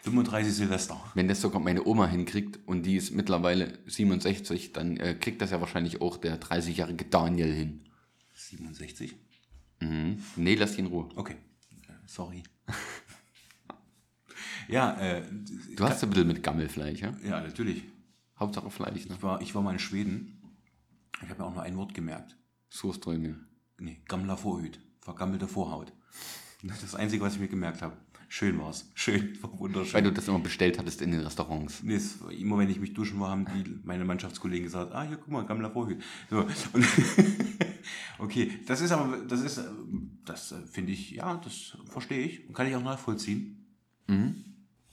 35 0.02 0.52
Silvester. 0.52 1.00
Wenn 1.14 1.28
das 1.28 1.42
sogar 1.42 1.62
meine 1.62 1.86
Oma 1.86 2.08
hinkriegt 2.08 2.58
und 2.66 2.88
die 2.88 2.96
ist 2.96 3.12
mittlerweile 3.12 3.78
67, 3.86 4.74
dann 4.74 4.98
äh, 4.98 5.14
kriegt 5.14 5.44
das 5.44 5.52
ja 5.52 5.62
wahrscheinlich 5.62 6.02
auch 6.02 6.18
der 6.18 6.42
30-jährige 6.42 7.06
Daniel 7.06 7.54
hin. 7.54 7.84
67? 8.34 9.16
Mhm. 9.82 10.22
Nee, 10.36 10.56
lass 10.56 10.78
ihn 10.78 10.86
in 10.86 10.92
Ruhe. 10.92 11.10
Okay. 11.16 11.36
Äh, 11.88 11.94
Sorry. 12.06 12.44
ja, 14.68 15.00
äh, 15.00 15.24
Du 15.76 15.84
hast 15.84 16.04
ein 16.04 16.10
bisschen 16.10 16.28
mit 16.28 16.44
Gammelfleisch, 16.44 17.02
ja? 17.02 17.14
ja, 17.24 17.42
natürlich. 17.42 17.84
Hauptsache 18.40 18.70
Fleisch, 18.70 19.08
ne? 19.08 19.16
Ich 19.16 19.24
war, 19.24 19.42
ich 19.42 19.56
war 19.56 19.62
mal 19.62 19.74
in 19.74 19.80
Schweden. 19.80 20.42
Ich 21.22 21.30
habe 21.30 21.42
mir 21.42 21.48
auch 21.48 21.54
nur 21.54 21.64
ein 21.64 21.78
Wort 21.78 21.94
gemerkt. 21.94 22.38
Surströming. 22.70 23.36
Nee, 23.80 24.02
Gammler 24.08 24.38
Vorhüt. 24.38 24.80
Vergammelte 25.02 25.48
Vorhaut. 25.48 25.92
Das 26.64 26.78
ist 26.78 26.94
das 26.94 26.96
Einzige, 26.96 27.24
was 27.24 27.36
ich 27.36 27.40
mir 27.40 27.48
gemerkt 27.48 27.82
habe. 27.82 27.98
Schön 28.32 28.60
war's. 28.60 28.90
Schön, 28.94 29.38
war 29.42 29.58
wunderschön. 29.58 29.94
Weil 29.94 30.04
du 30.04 30.12
das 30.12 30.28
immer 30.28 30.40
bestellt 30.40 30.78
hattest 30.78 31.02
in 31.02 31.12
den 31.12 31.22
Restaurants. 31.22 31.82
Nee, 31.84 31.96
es, 31.96 32.22
war 32.22 32.32
immer 32.32 32.60
wenn 32.60 32.70
ich 32.70 32.80
mich 32.80 32.94
duschen 32.94 33.20
war, 33.20 33.32
haben 33.32 33.46
die, 33.46 33.80
meine 33.84 34.06
Mannschaftskollegen 34.06 34.66
gesagt, 34.66 34.94
ah, 34.94 35.04
hier, 35.04 35.18
guck 35.18 35.30
mal, 35.30 35.46
Gammler 35.46 35.72
Vorhüt. 35.72 36.02
So, 36.30 36.46
und 36.74 36.86
okay, 38.20 38.52
das 38.68 38.82
ist 38.82 38.92
aber, 38.92 39.18
das 39.26 39.42
ist, 39.42 39.62
das 40.26 40.52
äh, 40.52 40.66
finde 40.68 40.92
ich, 40.92 41.12
ja, 41.12 41.38
das 41.44 41.78
verstehe 41.86 42.20
ich 42.26 42.48
und 42.48 42.54
kann 42.54 42.68
ich 42.68 42.76
auch 42.76 42.84
nachvollziehen. 42.84 43.56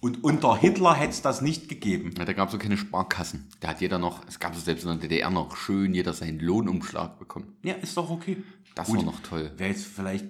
Und 0.01 0.23
unter 0.23 0.57
Hitler 0.59 0.95
hätte 0.95 1.11
es 1.13 1.23
das 1.23 1.41
nicht 1.41 1.69
gegeben. 1.69 2.13
Ja, 2.19 2.25
da 2.27 2.33
gab 2.35 2.49
es 2.49 2.53
so 2.53 2.59
keine 2.59 2.77
Sparkassen. 2.77 3.49
Da 3.61 3.69
hat 3.69 3.81
jeder 3.81 3.99
noch, 3.99 4.27
es 4.29 4.39
gab 4.39 4.55
so 4.55 4.61
selbst 4.61 4.85
in 4.85 4.91
der 4.91 4.99
DDR 4.99 5.31
noch 5.31 5.57
schön 5.57 5.95
jeder 5.95 6.13
seinen 6.13 6.39
Lohnumschlag 6.39 7.19
bekommen. 7.19 7.57
Ja, 7.63 7.75
ist 7.75 7.97
doch 7.97 8.11
okay. 8.11 8.37
Das 8.75 8.89
Gut. 8.89 8.99
war 8.99 9.05
noch 9.05 9.21
toll. 9.21 9.53
Wäre 9.57 9.71
jetzt 9.71 9.87
vielleicht, 9.87 10.27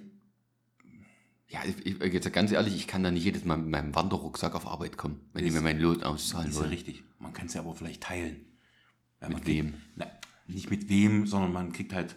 Ja, 1.49 1.59
ich, 1.65 1.85
ich, 2.01 2.13
jetzt 2.13 2.31
ganz 2.31 2.51
ehrlich, 2.51 2.75
ich 2.75 2.87
kann 2.87 3.03
da 3.03 3.11
nicht 3.11 3.25
jedes 3.25 3.43
Mal 3.43 3.57
mit 3.57 3.67
meinem 3.69 3.93
Wanderrucksack 3.93 4.55
auf 4.55 4.65
Arbeit 4.67 4.97
kommen, 4.97 5.19
wenn 5.33 5.43
die 5.43 5.51
mir 5.51 5.61
meinen 5.61 5.81
Lohn 5.81 6.01
auszahlen 6.01 6.47
ist 6.49 6.55
ja 6.55 6.61
wollen. 6.61 6.69
richtig. 6.71 7.03
Man 7.19 7.33
kann 7.33 7.47
es 7.47 7.53
ja 7.53 7.61
aber 7.61 7.75
vielleicht 7.75 8.03
teilen. 8.03 8.45
Man 9.19 9.33
Mit 9.33 9.47
wem? 9.47 9.71
Kriegt, 9.71 9.83
na, 9.95 10.05
nicht 10.47 10.69
mit 10.69 10.87
wem, 10.87 11.27
sondern 11.27 11.51
man 11.51 11.73
kriegt 11.73 11.93
halt 11.93 12.15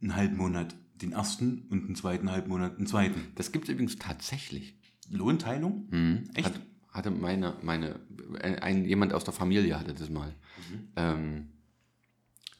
einen 0.00 0.16
halben 0.16 0.36
Monat 0.36 0.74
den 1.00 1.12
ersten 1.12 1.66
und 1.70 1.84
einen 1.84 1.96
zweiten 1.96 2.30
halben 2.30 2.48
Monat 2.48 2.78
den 2.78 2.86
zweiten. 2.86 3.28
Das 3.34 3.52
gibt 3.52 3.66
es 3.66 3.70
übrigens 3.70 3.96
tatsächlich. 3.96 4.76
Lohnteilung? 5.10 5.88
Echt? 6.34 6.46
Hat, 6.46 6.60
hatte 6.90 7.10
meine, 7.10 7.56
meine, 7.62 8.00
ein, 8.40 8.84
jemand 8.84 9.12
aus 9.12 9.24
der 9.24 9.32
Familie 9.32 9.78
hatte 9.78 9.94
das 9.94 10.10
mal. 10.10 10.28
Mhm. 10.70 10.88
Ähm, 10.96 11.48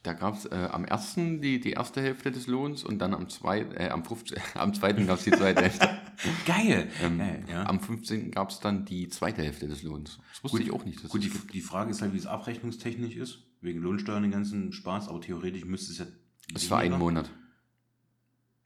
da 0.02 0.14
gab 0.14 0.34
es 0.34 0.46
äh, 0.46 0.68
am 0.70 0.86
ersten 0.86 1.42
die, 1.42 1.60
die 1.60 1.72
erste 1.72 2.00
Hälfte 2.00 2.30
des 2.30 2.46
Lohns 2.46 2.84
und 2.84 3.00
dann 3.00 3.12
am, 3.12 3.28
zwei, 3.28 3.60
äh, 3.60 3.90
am, 3.90 4.02
15, 4.02 4.38
am 4.54 4.72
zweiten 4.72 5.06
gab 5.06 5.18
es 5.18 5.24
die 5.24 5.30
zweite 5.30 5.62
Hälfte. 5.62 5.90
Geil! 6.46 6.88
Ähm, 7.02 7.18
Geil 7.18 7.44
ja. 7.50 7.66
Am 7.66 7.80
15. 7.80 8.30
gab 8.30 8.50
es 8.50 8.60
dann 8.60 8.86
die 8.86 9.08
zweite 9.08 9.42
Hälfte 9.42 9.68
des 9.68 9.82
Lohns. 9.82 10.18
Das 10.32 10.44
wusste 10.44 10.62
ich 10.62 10.72
auch 10.72 10.84
nicht. 10.84 11.06
Gut, 11.08 11.22
die, 11.22 11.30
die 11.52 11.60
Frage 11.60 11.90
ist 11.90 12.00
halt, 12.00 12.14
wie 12.14 12.18
es 12.18 12.26
abrechnungstechnisch 12.26 13.16
ist. 13.16 13.44
Wegen 13.60 13.80
Lohnsteuern 13.80 14.22
den 14.22 14.32
ganzen 14.32 14.72
Spaß, 14.72 15.08
aber 15.08 15.20
theoretisch 15.20 15.66
müsste 15.66 15.92
es 15.92 15.98
ja. 15.98 16.06
Das 16.52 16.70
war 16.70 16.78
ein 16.80 16.98
Monat. 16.98 17.30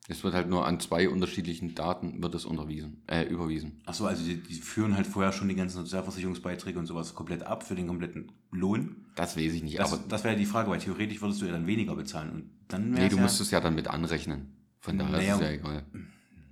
Es 0.06 0.22
wird 0.22 0.34
halt 0.34 0.50
nur 0.50 0.66
an 0.66 0.80
zwei 0.80 1.08
unterschiedlichen 1.08 1.74
Daten 1.74 2.22
wird 2.22 2.34
es 2.34 2.44
unterwiesen, 2.44 3.02
äh, 3.06 3.22
überwiesen. 3.24 3.80
Achso, 3.86 4.04
also 4.04 4.22
die, 4.22 4.36
die 4.36 4.54
führen 4.56 4.94
halt 4.96 5.06
vorher 5.06 5.32
schon 5.32 5.48
die 5.48 5.54
ganzen 5.54 5.78
Sozialversicherungsbeiträge 5.78 6.78
und 6.78 6.84
sowas 6.84 7.14
komplett 7.14 7.42
ab 7.42 7.62
für 7.62 7.74
den 7.74 7.86
kompletten 7.86 8.30
Lohn. 8.50 9.06
Das 9.16 9.34
weiß 9.34 9.54
ich 9.54 9.62
nicht, 9.62 9.78
Das, 9.78 9.94
aber 9.94 10.02
das 10.06 10.22
wäre 10.22 10.34
ja 10.34 10.38
die 10.38 10.44
Frage, 10.44 10.70
weil 10.70 10.78
theoretisch 10.78 11.22
würdest 11.22 11.40
du 11.40 11.46
ja 11.46 11.52
dann 11.52 11.66
weniger 11.66 11.96
bezahlen. 11.96 12.30
Und 12.32 12.50
dann 12.68 12.90
nee, 12.90 13.08
du 13.08 13.16
ja, 13.16 13.22
musst 13.22 13.40
es 13.40 13.50
ja 13.50 13.60
dann 13.60 13.74
mit 13.74 13.88
anrechnen. 13.88 14.52
Von 14.78 14.98
daher 14.98 15.16
Naja, 15.16 15.34
ist 15.36 15.40
es 15.40 15.46
ja 15.46 15.52
egal. 15.54 15.86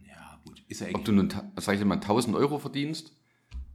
Ja, 0.08 0.40
gut. 0.46 0.64
Ist 0.68 0.80
ja 0.80 0.86
Ob 0.86 0.94
eigentlich. 0.94 1.04
du 1.04 1.12
nun, 1.12 1.28
sag 1.56 1.76
ich 1.76 1.84
mal, 1.84 1.96
1000 1.96 2.34
Euro 2.34 2.58
verdienst 2.58 3.12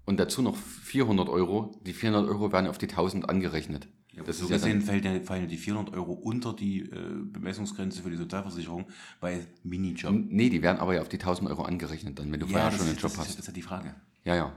und 0.05 0.19
dazu 0.19 0.41
noch 0.41 0.55
400 0.57 1.29
Euro, 1.29 1.79
die 1.85 1.93
400 1.93 2.27
Euro 2.27 2.51
werden 2.51 2.65
auf 2.65 2.79
die 2.79 2.89
1000 2.89 3.29
angerechnet. 3.29 3.87
Das 4.23 4.39
so 4.39 4.45
ist 4.45 4.51
ja 4.51 4.57
gesehen 4.57 5.03
dann, 5.03 5.15
ja, 5.15 5.19
fallen 5.21 5.47
die 5.47 5.57
400 5.57 5.93
Euro 5.95 6.13
unter 6.13 6.53
die 6.53 6.81
äh, 6.81 6.91
Bemessungsgrenze 7.23 8.01
für 8.01 8.09
die 8.09 8.17
Sozialversicherung 8.17 8.85
bei 9.19 9.45
Minijob. 9.63 10.13
nee, 10.29 10.49
die 10.49 10.61
werden 10.61 10.79
aber 10.79 10.95
ja 10.95 11.01
auf 11.01 11.09
die 11.09 11.17
1000 11.17 11.49
Euro 11.49 11.63
angerechnet 11.63 12.17
dann, 12.19 12.31
wenn 12.31 12.39
du 12.39 12.47
vorher 12.47 12.69
das, 12.69 12.77
schon 12.77 12.87
einen 12.87 12.95
ist, 12.95 13.01
Job 13.01 13.11
das, 13.11 13.19
ist, 13.19 13.19
hast. 13.19 13.29
das 13.33 13.39
ist 13.39 13.47
ja 13.47 13.53
die 13.53 13.61
Frage. 13.61 13.95
Ja, 14.23 14.35
ja. 14.35 14.53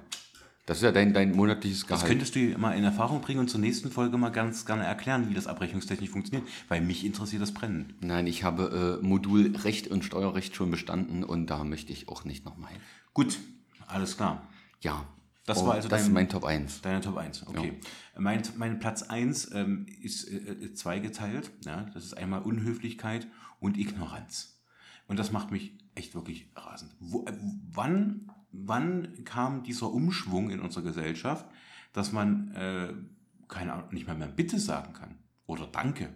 Das 0.67 0.77
ist 0.77 0.85
ja 0.85 0.93
dein, 0.93 1.13
dein 1.13 1.33
monatliches 1.35 1.81
Das 1.81 1.89
Gehalt. 1.89 2.07
könntest 2.07 2.37
du 2.37 2.57
mal 2.57 2.79
in 2.79 2.85
Erfahrung 2.85 3.21
bringen 3.23 3.41
und 3.41 3.49
zur 3.49 3.59
nächsten 3.59 3.91
Folge 3.91 4.17
mal 4.19 4.31
ganz 4.31 4.67
gerne 4.67 4.85
erklären, 4.85 5.29
wie 5.29 5.35
das 5.35 5.49
abrechnungstechnisch 5.49 6.11
funktioniert, 6.11 6.49
weil 6.69 6.81
mich 6.81 7.05
interessiert 7.05 7.43
das 7.43 7.53
brennend. 7.53 7.95
Nein, 8.01 8.29
ich 8.29 8.45
habe 8.45 8.99
äh, 9.03 9.05
Modul 9.05 9.57
Recht 9.65 9.89
und 9.89 10.05
Steuerrecht 10.05 10.55
schon 10.55 10.71
bestanden 10.71 11.25
und 11.25 11.47
da 11.47 11.65
möchte 11.65 11.93
ich 11.93 12.09
auch 12.09 12.25
nicht 12.25 12.45
nochmal 12.45 12.71
hin. 12.71 12.81
Gut, 13.15 13.39
alles 13.89 14.17
klar. 14.17 14.47
Ja. 14.81 15.05
Das 15.47 15.59
Oh, 15.59 15.67
war 15.67 15.75
also 15.75 15.89
das 15.89 16.01
dein- 16.03 16.09
ist 16.09 16.13
mein 16.15 16.29
Top 16.29 16.45
1. 16.45 16.83
Deine 16.83 17.01
Top 17.01 17.17
1, 17.17 17.47
okay. 17.47 17.81
Mein, 18.19 18.43
mein 18.57 18.79
Platz 18.79 19.03
1 19.03 19.51
ähm, 19.55 19.87
ist 20.03 20.29
äh, 20.29 20.37
äh, 20.37 20.73
zweigeteilt. 20.75 21.51
Ja? 21.65 21.83
Das 21.95 22.05
ist 22.05 22.15
einmal 22.17 22.43
Unhöflichkeit 22.43 23.27
und 23.59 23.77
Ignoranz. 23.79 24.61
Und 25.09 25.19
das 25.19 25.33
macht 25.33 25.51
mich 25.51 25.73
echt 25.95 26.15
wirklich 26.15 26.51
rasend. 26.55 26.95
Wo, 27.01 27.25
äh, 27.25 27.33
wann, 27.73 28.31
wann 28.53 29.25
kam 29.25 29.63
dieser 29.63 29.91
Umschwung 29.91 30.51
in 30.51 30.61
unserer 30.61 30.85
Gesellschaft, 30.85 31.47
dass 31.93 32.13
man 32.13 32.53
äh, 32.55 32.93
keine 33.49 33.73
Ahnung, 33.73 33.89
nicht 33.93 34.07
mal 34.07 34.17
mehr 34.17 34.29
Bitte 34.29 34.61
sagen 34.61 34.93
kann? 34.93 35.19
Oder 35.47 35.67
Danke? 35.67 36.13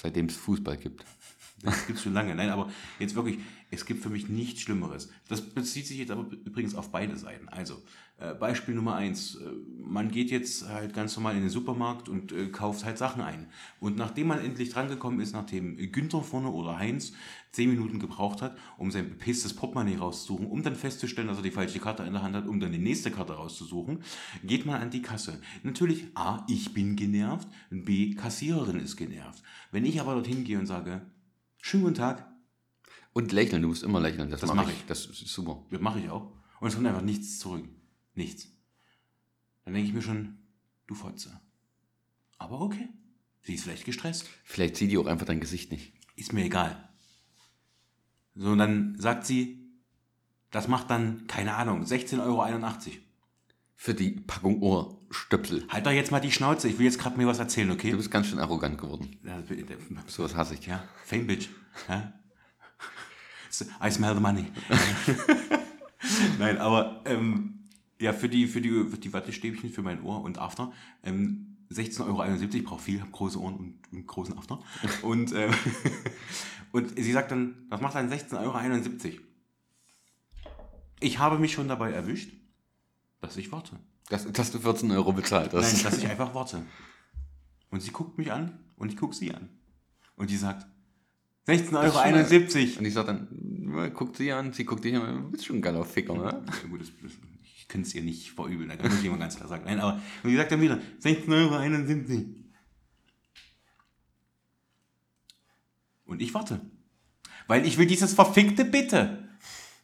Seitdem 0.00 0.26
es 0.26 0.36
Fußball 0.36 0.76
gibt. 0.76 1.04
Das 1.62 1.86
gibt 1.86 1.98
es 1.98 2.04
schon 2.04 2.14
lange. 2.14 2.34
Nein, 2.34 2.48
aber 2.48 2.70
jetzt 2.98 3.14
wirklich, 3.14 3.38
es 3.70 3.84
gibt 3.84 4.02
für 4.02 4.08
mich 4.08 4.30
nichts 4.30 4.62
Schlimmeres. 4.62 5.10
Das 5.28 5.42
bezieht 5.42 5.86
sich 5.86 5.98
jetzt 5.98 6.10
aber 6.10 6.22
übrigens 6.30 6.74
auf 6.74 6.90
beide 6.90 7.14
Seiten. 7.18 7.50
Also, 7.50 7.82
Beispiel 8.34 8.74
Nummer 8.74 8.96
eins. 8.96 9.36
Äh, 9.36 9.50
man 9.78 10.10
geht 10.10 10.30
jetzt 10.30 10.68
halt 10.68 10.92
ganz 10.94 11.16
normal 11.16 11.34
in 11.36 11.40
den 11.40 11.50
Supermarkt 11.50 12.08
und 12.08 12.32
äh, 12.32 12.48
kauft 12.48 12.84
halt 12.84 12.98
Sachen 12.98 13.22
ein. 13.22 13.48
Und 13.80 13.96
nachdem 13.96 14.28
man 14.28 14.38
endlich 14.40 14.70
drangekommen 14.70 15.20
ist, 15.20 15.32
nachdem 15.32 15.76
Günther 15.90 16.22
vorne 16.22 16.50
oder 16.50 16.78
Heinz 16.78 17.12
zehn 17.52 17.70
Minuten 17.70 17.98
gebraucht 17.98 18.42
hat, 18.42 18.56
um 18.78 18.90
sein 18.90 19.08
bepisstes 19.08 19.54
Portemonnaie 19.54 19.96
rauszusuchen, 19.96 20.46
um 20.46 20.62
dann 20.62 20.76
festzustellen, 20.76 21.26
dass 21.28 21.38
er 21.38 21.42
die 21.42 21.50
falsche 21.50 21.80
Karte 21.80 22.04
in 22.04 22.12
der 22.12 22.22
Hand 22.22 22.36
hat, 22.36 22.46
um 22.46 22.60
dann 22.60 22.70
die 22.72 22.78
nächste 22.78 23.10
Karte 23.10 23.32
rauszusuchen, 23.32 24.02
geht 24.44 24.66
man 24.66 24.80
an 24.80 24.90
die 24.90 25.02
Kasse. 25.02 25.40
Natürlich, 25.62 26.04
A, 26.14 26.44
ich 26.48 26.72
bin 26.74 26.94
genervt, 26.96 27.48
B, 27.70 28.14
Kassiererin 28.14 28.78
ist 28.78 28.96
genervt. 28.96 29.42
Wenn 29.72 29.84
ich 29.84 30.00
aber 30.00 30.14
dorthin 30.14 30.44
gehe 30.44 30.58
und 30.58 30.66
sage, 30.66 31.02
schönen 31.60 31.84
guten 31.84 31.96
Tag, 31.96 32.26
Und 33.12 33.32
lächeln, 33.32 33.62
du 33.62 33.68
musst 33.68 33.82
immer 33.82 33.98
lächeln. 34.00 34.30
Das, 34.30 34.40
Das 34.42 34.48
mache 34.48 34.66
mach 34.66 34.68
ich. 34.68 34.78
ich. 34.78 34.86
Das 34.86 35.06
ist 35.06 35.26
super. 35.26 35.64
Das 35.70 35.80
mache 35.80 35.98
ich 35.98 36.08
auch. 36.10 36.32
Und 36.60 36.68
es 36.68 36.74
kommt 36.74 36.86
einfach 36.86 37.02
nichts 37.02 37.38
zurück. 37.40 37.64
Nichts. 38.14 38.48
Dann 39.64 39.74
denke 39.74 39.88
ich 39.88 39.94
mir 39.94 40.02
schon, 40.02 40.38
du 40.86 40.94
Fotze. 40.94 41.40
Aber 42.38 42.60
okay. 42.60 42.88
Sie 43.42 43.54
ist 43.54 43.64
vielleicht 43.64 43.84
gestresst. 43.84 44.28
Vielleicht 44.44 44.76
sieht 44.76 44.90
die 44.90 44.98
auch 44.98 45.06
einfach 45.06 45.26
dein 45.26 45.40
Gesicht 45.40 45.72
nicht. 45.72 45.92
Ist 46.16 46.32
mir 46.32 46.44
egal. 46.44 46.88
So, 48.34 48.50
und 48.50 48.58
dann 48.58 48.98
sagt 48.98 49.26
sie, 49.26 49.58
das 50.50 50.68
macht 50.68 50.90
dann, 50.90 51.26
keine 51.26 51.54
Ahnung, 51.54 51.84
16,81 51.84 52.20
Euro. 52.22 52.46
Für 53.76 53.94
die 53.94 54.10
Packung 54.10 54.60
Ohrstöpsel. 54.60 55.66
Halt 55.68 55.86
doch 55.86 55.90
jetzt 55.90 56.10
mal 56.10 56.20
die 56.20 56.32
Schnauze, 56.32 56.68
ich 56.68 56.78
will 56.78 56.84
jetzt 56.84 56.98
gerade 56.98 57.16
mir 57.16 57.26
was 57.26 57.38
erzählen, 57.38 57.70
okay? 57.70 57.92
Du 57.92 57.96
bist 57.96 58.10
ganz 58.10 58.26
schön 58.26 58.38
arrogant 58.38 58.78
geworden. 58.78 59.16
Ja, 59.24 59.42
Sowas 60.06 60.34
hasse 60.34 60.54
ich. 60.54 60.66
Ja, 60.66 60.84
Fame 61.04 61.26
Bitch. 61.26 61.48
Ja? 61.88 62.12
So, 63.52 63.64
I 63.82 63.90
smell 63.90 64.14
the 64.14 64.20
money. 64.20 64.46
Nein, 66.38 66.58
aber 66.58 67.02
ähm, 67.04 67.59
ja, 68.00 68.12
für 68.12 68.28
die, 68.28 68.46
für, 68.46 68.60
die, 68.60 68.70
für 68.70 68.98
die 68.98 69.12
Wattestäbchen 69.12 69.70
für 69.70 69.82
mein 69.82 70.02
Ohr 70.02 70.22
und 70.22 70.38
After, 70.38 70.72
ähm, 71.04 71.58
16,71 71.70 72.06
Euro, 72.06 72.54
ich 72.54 72.64
brauche 72.64 72.82
viel, 72.82 73.00
habe 73.00 73.10
große 73.12 73.40
Ohren 73.40 73.54
und, 73.54 73.78
und 73.92 74.06
großen 74.06 74.36
After. 74.36 74.60
Und, 75.02 75.32
ähm, 75.32 75.52
und 76.72 76.98
sie 76.98 77.12
sagt 77.12 77.30
dann, 77.30 77.66
was 77.68 77.80
macht 77.80 77.94
dann 77.94 78.10
16,71 78.10 79.04
Euro? 79.04 79.20
Ich 81.00 81.18
habe 81.18 81.38
mich 81.38 81.52
schon 81.52 81.68
dabei 81.68 81.92
erwischt, 81.92 82.32
dass 83.20 83.36
ich 83.36 83.52
warte. 83.52 83.78
Dass, 84.08 84.30
dass 84.32 84.50
du 84.50 84.58
14 84.58 84.90
Euro 84.90 85.12
bezahlt 85.12 85.52
hast. 85.52 85.72
Nein, 85.72 85.82
dass 85.84 85.98
ich 85.98 86.06
einfach 86.10 86.34
warte. 86.34 86.62
Und 87.70 87.82
sie 87.82 87.92
guckt 87.92 88.18
mich 88.18 88.32
an 88.32 88.58
und 88.76 88.90
ich 88.90 88.96
gucke 88.96 89.14
sie 89.14 89.32
an. 89.32 89.48
Und 90.16 90.30
die 90.30 90.36
sagt, 90.36 90.66
16,71 91.46 91.74
Euro. 91.74 92.78
Und 92.78 92.84
ich 92.84 92.94
sag 92.94 93.06
dann, 93.06 93.92
guckt 93.94 94.16
sie 94.16 94.32
an, 94.32 94.52
sie 94.52 94.64
guckt 94.64 94.84
dich 94.84 94.96
an, 94.96 95.22
du 95.22 95.30
bist 95.30 95.46
schon 95.46 95.56
ein 95.56 95.62
geiler 95.62 95.84
Ficker, 95.84 96.14
ne? 96.14 96.24
Ja, 96.24 96.68
gut, 96.68 96.80
das, 96.80 96.90
das, 97.02 97.12
könnte 97.70 97.88
es 97.88 97.94
ihr 97.94 98.02
nicht 98.02 98.32
verübeln, 98.32 98.68
da 98.68 98.82
muss 98.82 98.98
ich 98.98 99.04
immer 99.04 99.18
ganz 99.18 99.36
klar 99.36 99.48
sagen. 99.48 99.64
Nein, 99.64 99.80
aber 99.80 100.00
und 100.22 100.30
die 100.30 100.36
sagt 100.36 100.52
dann 100.52 100.60
wieder, 100.60 100.78
16,71 101.02 101.30
Euro. 101.30 102.34
Und 106.04 106.20
ich 106.20 106.34
warte. 106.34 106.60
Weil 107.46 107.64
ich 107.64 107.78
will 107.78 107.86
dieses 107.86 108.14
verfickte 108.14 108.64
Bitte. 108.64 109.28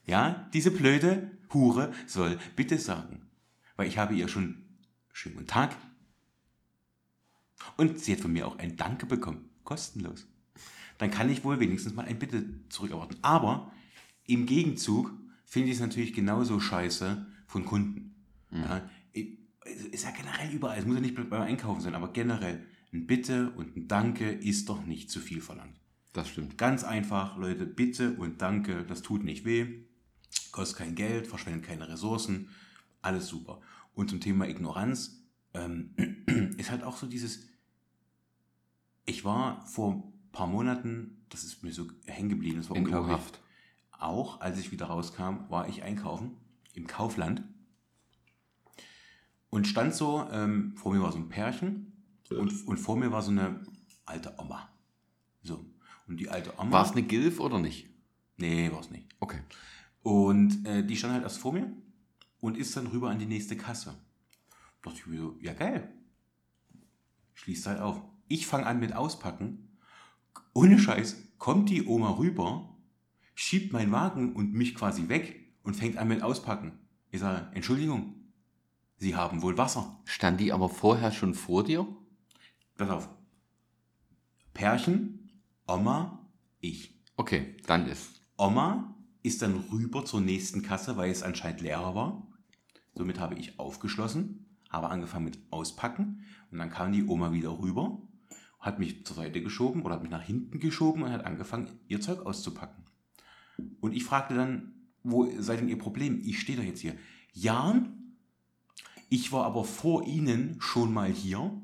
Ja, 0.06 0.48
diese 0.52 0.70
blöde 0.70 1.30
Hure 1.52 1.92
soll 2.06 2.38
bitte 2.56 2.78
sagen. 2.78 3.28
Weil 3.76 3.88
ich 3.88 3.98
habe 3.98 4.14
ihr 4.14 4.28
schon 4.28 4.64
schönen 5.12 5.36
guten 5.36 5.48
Tag. 5.48 5.76
Und 7.76 8.00
sie 8.00 8.12
hat 8.12 8.20
von 8.20 8.32
mir 8.32 8.46
auch 8.46 8.58
ein 8.58 8.76
Danke 8.76 9.06
bekommen. 9.06 9.48
Kostenlos. 9.64 10.26
Dann 10.98 11.10
kann 11.10 11.30
ich 11.30 11.44
wohl 11.44 11.60
wenigstens 11.60 11.94
mal 11.94 12.06
ein 12.06 12.18
Bitte 12.18 12.44
zurückerwarten. 12.68 13.18
Aber 13.22 13.72
im 14.26 14.46
Gegenzug 14.46 15.12
finde 15.44 15.68
ich 15.68 15.76
es 15.76 15.80
natürlich 15.80 16.12
genauso 16.12 16.58
scheiße 16.58 17.26
von 17.46 17.64
Kunden. 17.64 18.14
Ja, 18.50 18.88
es 19.66 19.84
ist 19.86 20.04
ja 20.04 20.10
generell 20.10 20.52
überall, 20.52 20.78
es 20.78 20.86
muss 20.86 20.96
ja 20.96 21.00
nicht 21.00 21.14
beim 21.14 21.42
Einkaufen 21.42 21.80
sein, 21.80 21.94
aber 21.94 22.12
generell 22.12 22.64
ein 22.92 23.06
Bitte 23.06 23.50
und 23.50 23.76
ein 23.76 23.88
Danke 23.88 24.30
ist 24.30 24.68
doch 24.68 24.84
nicht 24.86 25.10
zu 25.10 25.20
viel 25.20 25.40
verlangt. 25.40 25.80
Das 26.12 26.28
stimmt. 26.28 26.56
Ganz 26.56 26.84
einfach, 26.84 27.36
Leute, 27.36 27.66
Bitte 27.66 28.12
und 28.12 28.40
Danke, 28.40 28.84
das 28.84 29.02
tut 29.02 29.24
nicht 29.24 29.44
weh, 29.44 29.84
kostet 30.52 30.78
kein 30.78 30.94
Geld, 30.94 31.26
verschwendet 31.26 31.64
keine 31.64 31.88
Ressourcen, 31.88 32.48
alles 33.02 33.28
super. 33.28 33.60
Und 33.94 34.10
zum 34.10 34.20
Thema 34.20 34.48
Ignoranz 34.48 35.22
ähm, 35.52 35.94
ist 36.56 36.70
halt 36.70 36.84
auch 36.84 36.96
so 36.96 37.06
dieses, 37.06 37.46
ich 39.04 39.24
war 39.24 39.66
vor 39.66 39.94
ein 39.94 40.02
paar 40.32 40.46
Monaten, 40.46 41.24
das 41.28 41.44
ist 41.44 41.62
mir 41.62 41.72
so 41.72 41.88
hängen 42.06 42.28
geblieben, 42.28 42.58
das 42.58 42.70
war 42.70 42.76
unglaublich. 42.76 43.18
Auch 43.98 44.40
als 44.40 44.58
ich 44.58 44.72
wieder 44.72 44.86
rauskam, 44.86 45.48
war 45.48 45.68
ich 45.68 45.82
einkaufen 45.82 46.36
im 46.76 46.86
Kaufland 46.86 47.42
und 49.50 49.66
stand 49.66 49.94
so, 49.94 50.28
ähm, 50.30 50.74
vor 50.76 50.92
mir 50.92 51.02
war 51.02 51.12
so 51.12 51.18
ein 51.18 51.28
Pärchen 51.28 51.92
und, 52.30 52.66
und 52.66 52.76
vor 52.76 52.96
mir 52.96 53.10
war 53.10 53.22
so 53.22 53.30
eine 53.30 53.62
alte 54.04 54.34
Oma. 54.38 54.68
So. 55.42 55.64
Und 56.06 56.18
die 56.18 56.28
alte 56.28 56.52
Oma. 56.58 56.70
War 56.70 56.84
es 56.84 56.92
eine 56.92 57.02
Gilf 57.02 57.40
oder 57.40 57.58
nicht? 57.58 57.88
Nee, 58.36 58.70
war 58.70 58.80
es 58.80 58.90
nicht. 58.90 59.08
Okay. 59.18 59.40
Und 60.02 60.66
äh, 60.66 60.84
die 60.84 60.96
stand 60.96 61.14
halt 61.14 61.24
erst 61.24 61.38
vor 61.38 61.52
mir 61.52 61.72
und 62.38 62.56
ist 62.56 62.76
dann 62.76 62.86
rüber 62.88 63.10
an 63.10 63.18
die 63.18 63.26
nächste 63.26 63.56
Kasse. 63.56 63.94
Da 64.82 64.90
dachte 64.90 65.00
ich 65.00 65.06
mir 65.06 65.18
so, 65.18 65.38
ja 65.40 65.54
geil. 65.54 65.92
Schließt 67.34 67.66
halt 67.66 67.80
auf. 67.80 68.00
Ich 68.28 68.46
fange 68.46 68.66
an 68.66 68.78
mit 68.78 68.92
Auspacken. 68.92 69.78
Ohne 70.52 70.78
Scheiß 70.78 71.16
kommt 71.38 71.70
die 71.70 71.86
Oma 71.86 72.10
rüber, 72.18 72.76
schiebt 73.34 73.72
meinen 73.72 73.92
Wagen 73.92 74.34
und 74.34 74.52
mich 74.52 74.74
quasi 74.74 75.08
weg 75.08 75.45
und 75.66 75.74
fängt 75.74 75.98
an 75.98 76.08
mit 76.08 76.22
Auspacken. 76.22 76.78
Ich 77.10 77.20
sage, 77.20 77.48
Entschuldigung, 77.52 78.14
Sie 78.98 79.14
haben 79.14 79.42
wohl 79.42 79.58
Wasser. 79.58 80.00
Stand 80.06 80.40
die 80.40 80.52
aber 80.52 80.70
vorher 80.70 81.12
schon 81.12 81.34
vor 81.34 81.64
dir? 81.64 81.86
Pass 82.76 82.88
auf. 82.88 83.08
Pärchen, 84.54 85.42
Oma, 85.66 86.30
ich. 86.60 86.98
Okay, 87.16 87.56
dann 87.66 87.86
ist. 87.86 88.22
Oma 88.38 88.94
ist 89.22 89.42
dann 89.42 89.64
rüber 89.70 90.04
zur 90.04 90.20
nächsten 90.20 90.62
Kasse, 90.62 90.96
weil 90.96 91.10
es 91.10 91.22
anscheinend 91.22 91.60
leerer 91.60 91.94
war. 91.94 92.26
Somit 92.94 93.20
habe 93.20 93.34
ich 93.34 93.58
aufgeschlossen, 93.58 94.46
habe 94.70 94.88
angefangen 94.88 95.26
mit 95.26 95.38
Auspacken 95.50 96.24
und 96.50 96.58
dann 96.58 96.70
kam 96.70 96.92
die 96.92 97.04
Oma 97.04 97.32
wieder 97.32 97.58
rüber, 97.58 98.00
hat 98.60 98.78
mich 98.78 99.04
zur 99.04 99.16
Seite 99.16 99.42
geschoben 99.42 99.82
oder 99.82 99.96
hat 99.96 100.02
mich 100.02 100.10
nach 100.10 100.22
hinten 100.22 100.60
geschoben 100.60 101.02
und 101.02 101.12
hat 101.12 101.26
angefangen, 101.26 101.80
ihr 101.88 102.00
Zeug 102.00 102.24
auszupacken. 102.24 102.86
Und 103.80 103.92
ich 103.92 104.04
fragte 104.04 104.34
dann, 104.34 104.75
wo 105.08 105.30
sei 105.40 105.56
denn 105.56 105.68
Ihr 105.68 105.78
Problem? 105.78 106.20
Ich 106.24 106.40
stehe 106.40 106.58
doch 106.58 106.64
jetzt 106.64 106.80
hier. 106.80 106.96
Ja, 107.32 107.82
ich 109.08 109.30
war 109.32 109.44
aber 109.44 109.64
vor 109.64 110.06
Ihnen 110.06 110.56
schon 110.60 110.92
mal 110.92 111.10
hier 111.10 111.62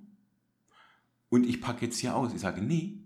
und 1.29 1.45
ich 1.47 1.61
packe 1.61 1.85
jetzt 1.87 1.99
hier 1.99 2.15
aus. 2.17 2.33
Ich 2.33 2.41
sage, 2.41 2.63
nee, 2.63 3.01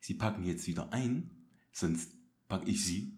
Sie 0.00 0.14
packen 0.14 0.44
jetzt 0.44 0.66
wieder 0.66 0.92
ein, 0.92 1.30
sonst 1.72 2.12
packe 2.48 2.70
ich 2.70 2.84
Sie 2.84 3.16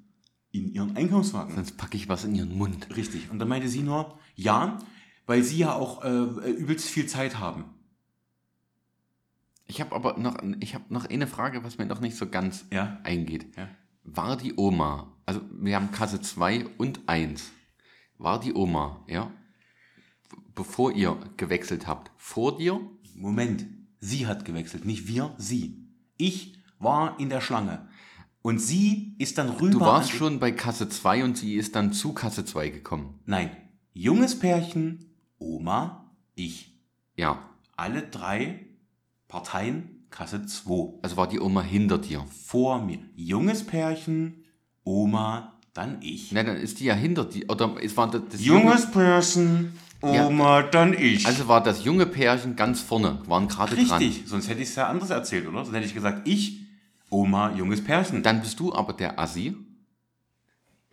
in 0.51 0.73
Ihren 0.73 0.97
Einkaufswagen. 0.97 1.55
Sonst 1.55 1.77
packe 1.77 1.97
ich 1.97 2.09
was 2.09 2.25
in 2.25 2.35
ihren 2.35 2.57
Mund. 2.57 2.97
Richtig. 2.97 3.31
Und 3.31 3.39
dann 3.39 3.49
meinte 3.49 3.69
sie 3.69 3.83
nur, 3.83 4.19
ja, 4.35 4.79
weil 5.27 5.45
Sie 5.45 5.59
ja 5.59 5.75
auch 5.75 6.03
äh, 6.05 6.51
übelst 6.51 6.89
viel 6.89 7.07
Zeit 7.07 7.39
haben. 7.39 7.65
Ich 9.67 9.81
habe 9.81 9.95
aber 9.95 10.19
noch, 10.19 10.39
ich 10.59 10.75
habe 10.75 10.93
noch 10.93 11.07
eine 11.09 11.29
Frage, 11.29 11.63
was 11.63 11.79
mir 11.79 11.87
noch 11.87 12.01
nicht 12.01 12.17
so 12.17 12.29
ganz 12.29 12.65
Ja. 12.73 12.99
eingeht. 13.05 13.57
Ja. 13.57 13.69
War 14.03 14.37
die 14.37 14.55
Oma, 14.57 15.17
also 15.31 15.43
wir 15.53 15.77
haben 15.77 15.93
Kasse 15.93 16.21
2 16.21 16.67
und 16.77 17.03
1, 17.07 17.53
war 18.19 18.41
die 18.41 18.53
Oma, 18.53 19.05
ja, 19.07 19.31
bevor 20.57 20.91
ihr 20.91 21.21
gewechselt 21.37 21.87
habt, 21.87 22.11
vor 22.17 22.59
dir? 22.59 22.81
Moment, 23.15 23.65
sie 24.01 24.27
hat 24.27 24.45
gewechselt, 24.45 24.85
nicht 24.85 25.07
wir, 25.07 25.33
sie. 25.39 25.87
Ich 26.17 26.59
war 26.81 27.21
in 27.21 27.29
der 27.29 27.41
Schlange. 27.41 27.89
Und 28.43 28.59
sie 28.59 29.15
ist 29.19 29.39
dann 29.39 29.51
rüber. 29.51 29.71
Du 29.71 29.81
warst 29.81 30.11
schon 30.11 30.41
bei 30.41 30.51
Kasse 30.51 30.89
2 30.89 31.23
und 31.23 31.39
sie 31.39 31.55
ist 31.55 31.77
dann 31.77 31.93
zu 31.93 32.13
Kasse 32.13 32.45
2 32.45 32.71
gekommen. 32.71 33.21
Nein. 33.25 33.51
Junges 33.93 34.37
Pärchen, 34.37 35.15
Oma, 35.39 36.11
ich. 36.35 36.77
Ja, 37.15 37.51
Alle 37.77 38.03
drei 38.03 38.67
Parteien, 39.29 40.07
Kasse 40.11 40.45
2. 40.45 40.99
also 41.03 41.17
war 41.17 41.29
die 41.29 41.39
Oma 41.39 41.63
hinter 41.63 41.99
dir. 41.99 42.25
Vor 42.27 42.83
mir. 42.83 42.99
Junges 43.15 43.65
Pärchen, 43.65 44.40
Oma, 44.85 45.55
dann 45.75 45.99
ich. 46.03 46.33
Nein, 46.33 46.47
dann 46.47 46.57
ist 46.57 46.81
die 46.81 46.85
ja 46.85 46.95
hinter 46.95 47.25
dir. 47.25 47.49
Oder 47.49 47.77
es 47.83 47.97
war 47.97 48.11
das, 48.11 48.23
das 48.31 48.45
Junges 48.45 48.91
Pärchen, 48.91 49.73
Ja. 50.03 50.27
Oma, 50.27 50.63
dann 50.63 50.95
ich. 50.95 51.27
Also 51.27 51.47
war 51.49 51.63
das 51.63 51.85
junge 51.85 52.07
Pärchen 52.07 52.57
ganz 52.57 52.81
vorne, 52.81 53.19
waren 53.27 53.49
gerade 53.49 53.77
dran. 53.77 53.99
Richtig, 54.03 54.27
sonst 54.27 54.49
hätte 54.49 54.63
ich 54.63 54.69
es 54.71 54.77
ja 54.77 54.89
anders 54.89 55.11
erzählt, 55.11 55.47
oder? 55.47 55.65
Sonst 55.65 55.77
hätte 55.77 55.87
ich 55.87 55.95
gesagt, 55.95 56.27
ich, 56.27 56.61
Oma, 57.11 57.53
junges 57.57 57.83
Pärchen. 57.85 58.23
Dann 58.23 58.41
bist 58.41 58.59
du 58.61 58.73
aber 58.75 58.93
der 58.95 59.19
Assi. 59.19 59.55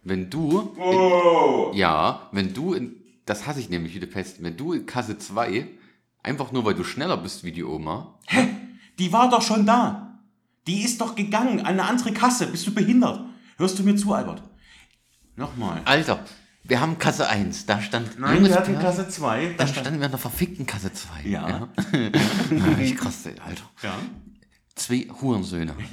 Wenn 0.04 0.30
du, 0.30 0.72
Oh. 0.78 1.72
ja, 1.74 2.30
wenn 2.32 2.54
du, 2.54 2.74
in, 2.74 2.96
das 3.26 3.46
hasse 3.46 3.60
ich 3.60 3.70
nämlich 3.70 3.94
wieder 3.94 4.08
fest, 4.08 4.38
wenn 4.42 4.56
du 4.56 4.74
in 4.74 4.86
Kasse 4.86 5.18
2, 5.18 5.68
einfach 6.24 6.52
nur 6.52 6.64
weil 6.66 6.76
du 6.76 6.84
schneller 6.84 7.18
bist 7.18 7.44
wie 7.44 7.52
die 7.52 7.64
Oma, 7.64 8.18
Die 9.00 9.12
war 9.14 9.30
doch 9.30 9.42
schon 9.44 9.66
da. 9.66 10.20
Die 10.66 10.82
ist 10.82 11.00
doch 11.02 11.16
gegangen 11.16 11.60
an 11.60 11.66
eine 11.68 11.84
andere 11.86 12.12
Kasse. 12.14 12.48
Bist 12.48 12.66
du 12.68 12.74
behindert? 12.74 13.22
Hörst 13.58 13.80
du 13.80 13.84
mir 13.84 13.96
zu, 13.96 14.14
Albert? 14.14 14.44
Nochmal. 15.36 15.82
Alter, 15.86 16.24
wir 16.64 16.80
haben 16.82 16.98
Kasse 16.98 17.28
1, 17.28 17.66
da 17.66 17.82
stand 17.82 18.20
Nein, 18.20 18.44
wir 18.46 18.56
hatten 18.56 18.78
Kasse 18.80 19.08
2. 19.08 19.56
dann 19.58 19.68
standen 19.68 20.00
wir 20.00 20.06
in 20.06 20.12
der 20.12 20.20
verfickten 20.20 20.66
Kasse 20.66 20.92
2. 20.94 21.24
Ja. 21.28 21.50
ja. 21.50 21.68
ich 22.80 22.96
krass, 22.96 23.26
Alter. 23.28 23.64
Ja. 23.84 23.94
Zwei 24.76 25.08
Hurensöhne. 25.22 25.76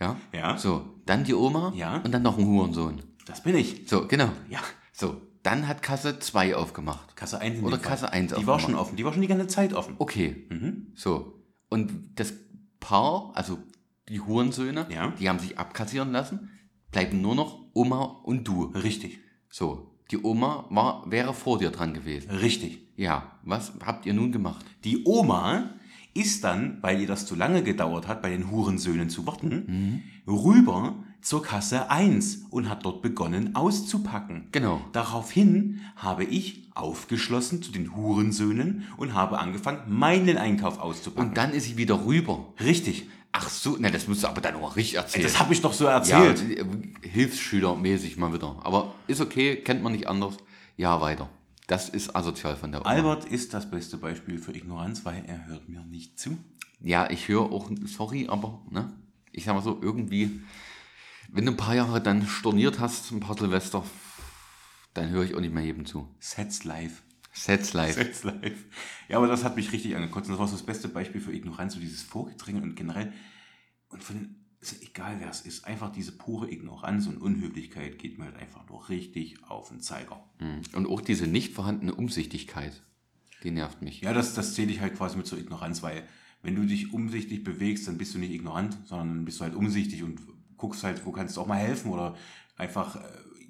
Ja. 0.00 0.16
Ja. 0.32 0.58
So, 0.58 1.00
dann 1.06 1.22
die 1.22 1.32
Oma 1.32 1.72
Ja. 1.76 1.98
und 1.98 2.10
dann 2.10 2.22
noch 2.22 2.36
ein 2.36 2.44
Hurensohn. 2.44 3.00
Das 3.24 3.44
bin 3.44 3.54
ich. 3.54 3.88
So, 3.88 4.08
genau. 4.08 4.30
Ja. 4.50 4.58
So, 4.92 5.22
dann 5.44 5.68
hat 5.68 5.80
Kasse 5.80 6.18
2 6.18 6.56
aufgemacht. 6.56 7.14
Kasse 7.14 7.38
1 7.40 7.60
in 7.60 7.64
Oder. 7.64 7.78
Kasse 7.78 8.10
1 8.12 8.30
Die 8.34 8.34
war 8.34 8.56
aufgemacht. 8.56 8.62
schon 8.62 8.74
offen. 8.74 8.96
Die 8.96 9.04
war 9.04 9.12
schon 9.12 9.22
die 9.22 9.28
ganze 9.28 9.46
Zeit 9.46 9.72
offen. 9.74 9.94
Okay. 9.98 10.48
Mhm. 10.50 10.88
So. 10.96 11.44
Und 11.68 12.18
das 12.18 12.34
Paar, 12.80 13.30
also 13.36 13.60
die 14.08 14.18
Hurensöhne, 14.18 14.88
Ja. 14.90 15.12
die 15.20 15.28
haben 15.28 15.38
sich 15.38 15.56
abkassieren 15.56 16.10
lassen. 16.10 16.50
Bleiben 16.92 17.20
nur 17.20 17.34
noch 17.34 17.58
Oma 17.72 18.20
und 18.22 18.46
du. 18.46 18.64
Richtig. 18.66 19.18
So, 19.48 19.90
die 20.10 20.22
Oma 20.22 20.66
war, 20.70 21.10
wäre 21.10 21.34
vor 21.34 21.58
dir 21.58 21.70
dran 21.70 21.94
gewesen. 21.94 22.30
Richtig. 22.30 22.78
Ja, 22.96 23.32
was 23.42 23.72
habt 23.84 24.06
ihr 24.06 24.14
nun 24.14 24.30
gemacht? 24.30 24.64
Die 24.84 25.04
Oma 25.04 25.70
ist 26.14 26.44
dann, 26.44 26.78
weil 26.82 27.00
ihr 27.00 27.06
das 27.06 27.26
zu 27.26 27.34
lange 27.34 27.62
gedauert 27.62 28.06
hat, 28.06 28.20
bei 28.22 28.30
den 28.30 28.50
Hurensöhnen 28.50 29.08
zu 29.08 29.26
warten, 29.26 30.02
rüber 30.26 30.96
zur 31.22 31.42
Kasse 31.42 31.88
1 31.88 32.46
und 32.50 32.68
hat 32.68 32.84
dort 32.84 33.00
begonnen 33.00 33.54
auszupacken. 33.54 34.48
Genau. 34.52 34.82
Daraufhin 34.92 35.80
habe 35.96 36.24
ich 36.24 36.68
aufgeschlossen 36.74 37.62
zu 37.62 37.72
den 37.72 37.94
Hurensöhnen 37.96 38.84
und 38.96 39.14
habe 39.14 39.38
angefangen, 39.38 39.82
meinen 39.88 40.36
Einkauf 40.36 40.78
auszupacken. 40.78 41.30
Und 41.30 41.36
dann 41.36 41.52
ist 41.52 41.64
sie 41.64 41.76
wieder 41.76 42.04
rüber. 42.04 42.52
Richtig. 42.60 43.08
Ach 43.32 43.48
so, 43.48 43.76
na, 43.80 43.90
das 43.90 44.06
musst 44.06 44.22
du 44.22 44.28
aber 44.28 44.42
dann 44.42 44.56
auch 44.56 44.76
richtig 44.76 44.96
erzählen. 44.96 45.24
Das 45.24 45.38
habe 45.38 45.54
ich 45.54 45.62
doch 45.62 45.72
so 45.72 45.84
ja, 45.84 45.92
erzählt. 45.92 46.58
äh, 46.58 46.64
Hilfsschülermäßig 47.08 48.18
mal 48.18 48.32
wieder. 48.32 48.60
Aber 48.62 48.94
ist 49.06 49.22
okay, 49.22 49.56
kennt 49.56 49.82
man 49.82 49.92
nicht 49.92 50.06
anders. 50.06 50.36
Ja, 50.76 51.00
weiter. 51.00 51.30
Das 51.66 51.88
ist 51.88 52.14
asozial 52.14 52.56
von 52.56 52.72
der 52.72 52.82
Oma. 52.82 52.90
Albert 52.90 53.24
ist 53.24 53.54
das 53.54 53.70
beste 53.70 53.96
Beispiel 53.96 54.38
für 54.38 54.54
Ignoranz, 54.54 55.04
weil 55.06 55.24
er 55.26 55.46
hört 55.46 55.68
mir 55.68 55.82
nicht 55.84 56.18
zu. 56.18 56.36
Ja, 56.80 57.08
ich 57.08 57.28
höre 57.28 57.50
auch, 57.50 57.70
sorry, 57.86 58.26
aber, 58.28 58.60
ne? 58.70 58.92
Ich 59.30 59.44
sag 59.44 59.54
mal 59.54 59.62
so, 59.62 59.78
irgendwie, 59.80 60.42
wenn 61.30 61.46
du 61.46 61.52
ein 61.52 61.56
paar 61.56 61.74
Jahre 61.74 62.02
dann 62.02 62.26
storniert 62.26 62.80
hast, 62.80 63.10
ein 63.12 63.20
paar 63.20 63.38
Silvester, 63.38 63.82
dann 64.92 65.08
höre 65.08 65.24
ich 65.24 65.34
auch 65.34 65.40
nicht 65.40 65.54
mehr 65.54 65.64
jedem 65.64 65.86
zu. 65.86 66.06
Sets 66.18 66.64
live. 66.64 67.02
Sets 67.32 67.72
live. 67.72 67.94
Sets 67.94 68.24
live. 68.24 68.66
Ja, 69.08 69.16
aber 69.16 69.26
das 69.26 69.42
hat 69.44 69.56
mich 69.56 69.72
richtig 69.72 69.96
angekotzt. 69.96 70.28
Und 70.28 70.32
Das 70.34 70.40
war 70.40 70.48
so 70.48 70.56
das 70.56 70.66
beste 70.66 70.88
Beispiel 70.88 71.20
für 71.20 71.32
Ignoranz, 71.32 71.74
so 71.74 71.80
dieses 71.80 72.02
Vorgedränge 72.02 72.62
und 72.62 72.76
generell. 72.76 73.12
Und 73.88 74.04
von 74.04 74.16
den, 74.16 74.36
ist 74.60 74.82
egal 74.82 75.16
wer 75.18 75.30
es 75.30 75.40
ist, 75.40 75.64
einfach 75.64 75.90
diese 75.90 76.12
pure 76.12 76.50
Ignoranz 76.50 77.06
und 77.06 77.16
Unhöflichkeit 77.16 77.98
geht 77.98 78.18
mir 78.18 78.26
halt 78.26 78.36
einfach 78.36 78.68
nur 78.68 78.88
richtig 78.88 79.42
auf 79.48 79.70
den 79.70 79.80
Zeiger. 79.80 80.22
Und 80.74 80.86
auch 80.86 81.00
diese 81.00 81.26
nicht 81.26 81.52
vorhandene 81.52 81.94
Umsichtigkeit, 81.94 82.82
die 83.42 83.50
nervt 83.50 83.82
mich. 83.82 84.02
Ja, 84.02 84.12
das, 84.12 84.34
das 84.34 84.54
zähle 84.54 84.70
ich 84.70 84.80
halt 84.80 84.96
quasi 84.96 85.16
mit 85.16 85.26
zur 85.26 85.38
Ignoranz, 85.38 85.82
weil 85.82 86.06
wenn 86.42 86.54
du 86.54 86.64
dich 86.64 86.92
umsichtig 86.92 87.44
bewegst, 87.44 87.88
dann 87.88 87.98
bist 87.98 88.14
du 88.14 88.18
nicht 88.18 88.32
ignorant, 88.32 88.76
sondern 88.84 89.08
dann 89.08 89.24
bist 89.24 89.40
du 89.40 89.44
halt 89.44 89.54
umsichtig 89.54 90.02
und 90.02 90.20
guckst 90.56 90.84
halt, 90.84 91.04
wo 91.06 91.12
kannst 91.12 91.36
du 91.36 91.40
auch 91.40 91.46
mal 91.46 91.58
helfen 91.58 91.90
oder 91.90 92.16
einfach, 92.56 92.96
äh, 92.96 93.00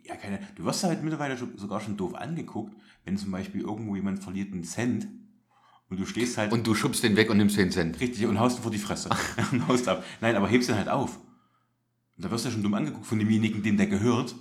ja, 0.04 0.16
keine, 0.16 0.40
du 0.56 0.64
wirst 0.64 0.84
halt 0.84 1.02
mittlerweile 1.02 1.36
sogar 1.36 1.80
schon 1.80 1.96
doof 1.96 2.14
angeguckt, 2.14 2.74
wenn 3.04 3.16
zum 3.16 3.30
Beispiel 3.30 3.62
irgendwo 3.62 3.96
jemand 3.96 4.22
verliert 4.22 4.52
einen 4.52 4.64
Cent 4.64 5.08
und 5.88 6.00
du 6.00 6.06
stehst 6.06 6.38
halt 6.38 6.52
Und 6.52 6.66
du 6.66 6.74
schubst 6.74 7.02
den 7.02 7.16
weg 7.16 7.30
und 7.30 7.36
nimmst 7.36 7.56
den 7.56 7.70
Cent. 7.70 8.00
richtig 8.00 8.26
und 8.26 8.38
haust 8.40 8.58
ihn 8.58 8.62
vor 8.62 8.70
die 8.70 8.78
Fresse 8.78 9.10
und 9.52 9.68
haust 9.68 9.88
ab. 9.88 10.04
Nein, 10.20 10.36
aber 10.36 10.48
hebst 10.48 10.68
ihn 10.68 10.76
halt 10.76 10.88
auf. 10.88 11.18
Und 12.16 12.24
da 12.24 12.30
wirst 12.30 12.44
du 12.44 12.48
ja 12.48 12.52
schon 12.52 12.62
dumm 12.62 12.74
angeguckt 12.74 13.06
von 13.06 13.18
demjenigen, 13.18 13.62
dem 13.62 13.76
der 13.76 13.86
gehört. 13.86 14.34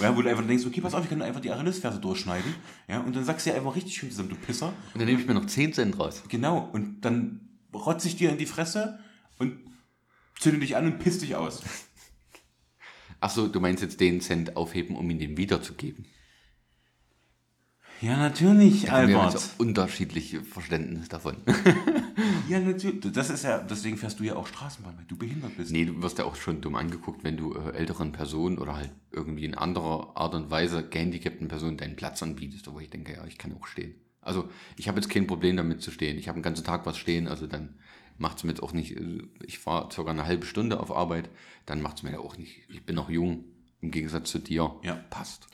Ja, 0.00 0.16
wo 0.16 0.22
du 0.22 0.28
einfach 0.28 0.46
denkst, 0.46 0.66
okay, 0.66 0.80
pass 0.80 0.94
auf, 0.94 1.04
ich 1.04 1.10
kann 1.10 1.22
einfach 1.22 1.40
die 1.40 1.50
Achillesferse 1.50 2.00
durchschneiden. 2.00 2.54
Ja, 2.88 3.00
und 3.00 3.14
dann 3.14 3.24
sagst 3.24 3.46
du 3.46 3.50
ja 3.50 3.56
einfach 3.56 3.76
richtig 3.76 3.94
schön 3.94 4.10
zusammen, 4.10 4.30
du 4.30 4.34
Pisser. 4.36 4.68
Und 4.92 5.00
dann 5.00 5.06
nehme 5.06 5.20
ich 5.20 5.26
mir 5.26 5.34
noch 5.34 5.46
10 5.46 5.72
Cent 5.72 5.98
raus. 5.98 6.22
Genau, 6.28 6.68
und 6.72 7.02
dann 7.04 7.48
rotze 7.72 8.08
ich 8.08 8.16
dir 8.16 8.30
in 8.30 8.38
die 8.38 8.46
Fresse 8.46 8.98
und 9.38 9.58
zünde 10.38 10.60
dich 10.60 10.76
an 10.76 10.86
und 10.86 10.98
piss 10.98 11.18
dich 11.18 11.36
aus. 11.36 11.62
Ach 13.20 13.30
so, 13.30 13.46
du 13.46 13.60
meinst 13.60 13.82
jetzt 13.82 14.00
den 14.00 14.20
Cent 14.20 14.56
aufheben, 14.56 14.96
um 14.96 15.08
ihn 15.08 15.18
dem 15.20 15.36
wiederzugeben. 15.36 16.06
Ja, 18.02 18.16
natürlich, 18.16 18.82
Wir 18.82 18.90
haben 18.92 19.14
Albert. 19.14 19.32
jetzt 19.34 19.60
unterschiedliche 19.60 20.42
Verständnisse 20.42 21.08
davon. 21.08 21.36
Ja, 22.48 22.60
natürlich. 22.60 23.00
Das 23.12 23.30
ist 23.30 23.44
ja, 23.44 23.58
deswegen 23.58 23.96
fährst 23.96 24.20
du 24.20 24.24
ja 24.24 24.34
auch 24.36 24.46
Straßenbahn, 24.46 24.98
weil 24.98 25.04
du 25.06 25.16
behindert 25.16 25.56
bist. 25.56 25.70
nee, 25.70 25.84
du 25.86 26.02
wirst 26.02 26.18
ja 26.18 26.24
auch 26.24 26.34
schon 26.36 26.60
dumm 26.60 26.74
angeguckt, 26.74 27.24
wenn 27.24 27.36
du 27.36 27.54
äh, 27.54 27.70
älteren 27.74 28.12
Personen 28.12 28.58
oder 28.58 28.76
halt 28.76 28.90
irgendwie 29.12 29.44
in 29.44 29.54
anderer 29.54 30.12
Art 30.16 30.34
und 30.34 30.50
Weise 30.50 30.86
gehandicapten 30.86 31.48
Personen 31.48 31.78
deinen 31.78 31.96
Platz 31.96 32.22
anbietest, 32.22 32.70
wo 32.70 32.78
ich 32.80 32.90
denke, 32.90 33.14
ja, 33.14 33.24
ich 33.26 33.38
kann 33.38 33.54
auch 33.58 33.66
stehen. 33.66 33.94
Also 34.20 34.50
ich 34.76 34.88
habe 34.88 35.00
jetzt 35.00 35.08
kein 35.08 35.26
Problem 35.26 35.56
damit 35.56 35.80
zu 35.80 35.90
stehen. 35.90 36.18
Ich 36.18 36.28
habe 36.28 36.38
den 36.38 36.42
ganzen 36.42 36.64
Tag 36.64 36.84
was 36.84 36.98
stehen, 36.98 37.28
also 37.28 37.46
dann 37.46 37.76
macht 38.18 38.38
es 38.38 38.44
mir 38.44 38.50
jetzt 38.50 38.62
auch 38.62 38.72
nicht, 38.72 38.96
äh, 38.98 39.22
ich 39.46 39.58
fahre 39.58 39.90
circa 39.90 40.10
eine 40.10 40.26
halbe 40.26 40.44
Stunde 40.44 40.78
auf 40.80 40.94
Arbeit, 40.94 41.30
dann 41.64 41.80
macht 41.80 41.98
es 41.98 42.02
mir 42.02 42.12
ja 42.12 42.18
auch 42.18 42.36
nicht, 42.36 42.62
ich 42.68 42.84
bin 42.84 42.96
noch 42.96 43.08
jung, 43.08 43.44
im 43.80 43.90
Gegensatz 43.92 44.30
zu 44.30 44.40
dir. 44.40 44.74
Ja. 44.82 44.96
Passt. 45.10 45.46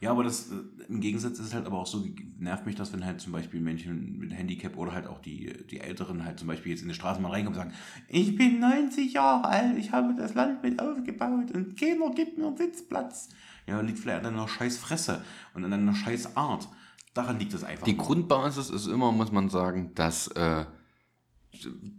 Ja, 0.00 0.10
aber 0.10 0.24
das, 0.24 0.50
äh, 0.50 0.56
im 0.88 1.00
Gegensatz 1.00 1.38
ist 1.38 1.46
es 1.46 1.54
halt 1.54 1.66
aber 1.66 1.78
auch 1.78 1.86
so, 1.86 2.04
nervt 2.38 2.66
mich 2.66 2.74
das, 2.74 2.92
wenn 2.92 3.04
halt 3.04 3.20
zum 3.20 3.32
Beispiel 3.32 3.60
Menschen 3.60 4.18
mit 4.18 4.32
Handicap 4.32 4.76
oder 4.76 4.92
halt 4.92 5.06
auch 5.06 5.18
die, 5.18 5.52
die 5.70 5.80
Älteren 5.80 6.24
halt 6.24 6.38
zum 6.38 6.48
Beispiel 6.48 6.72
jetzt 6.72 6.82
in 6.82 6.88
die 6.88 6.94
Straßenbahn 6.94 7.32
reinkommen 7.32 7.58
und 7.58 7.64
sagen, 7.64 7.76
ich 8.08 8.36
bin 8.36 8.60
90 8.60 9.14
Jahre 9.14 9.48
alt, 9.48 9.78
ich 9.78 9.92
habe 9.92 10.14
das 10.14 10.34
Land 10.34 10.62
mit 10.62 10.80
aufgebaut 10.80 11.52
und 11.52 11.78
keiner 11.78 12.10
gibt 12.10 12.36
mir 12.36 12.48
einen 12.48 12.56
Sitzplatz. 12.56 13.30
Ja, 13.66 13.80
liegt 13.80 13.98
vielleicht 13.98 14.24
an 14.26 14.34
einer 14.34 14.48
scheiß 14.48 14.76
Fresse 14.76 15.24
und 15.54 15.64
an 15.64 15.72
einer 15.72 15.94
scheiß 15.94 16.36
Art. 16.36 16.68
Daran 17.14 17.38
liegt 17.38 17.54
es 17.54 17.64
einfach. 17.64 17.84
Die 17.84 17.94
nur. 17.94 18.04
Grundbasis 18.04 18.70
ist 18.70 18.86
immer, 18.88 19.12
muss 19.12 19.32
man 19.32 19.48
sagen, 19.48 19.92
dass, 19.94 20.26
äh, 20.28 20.66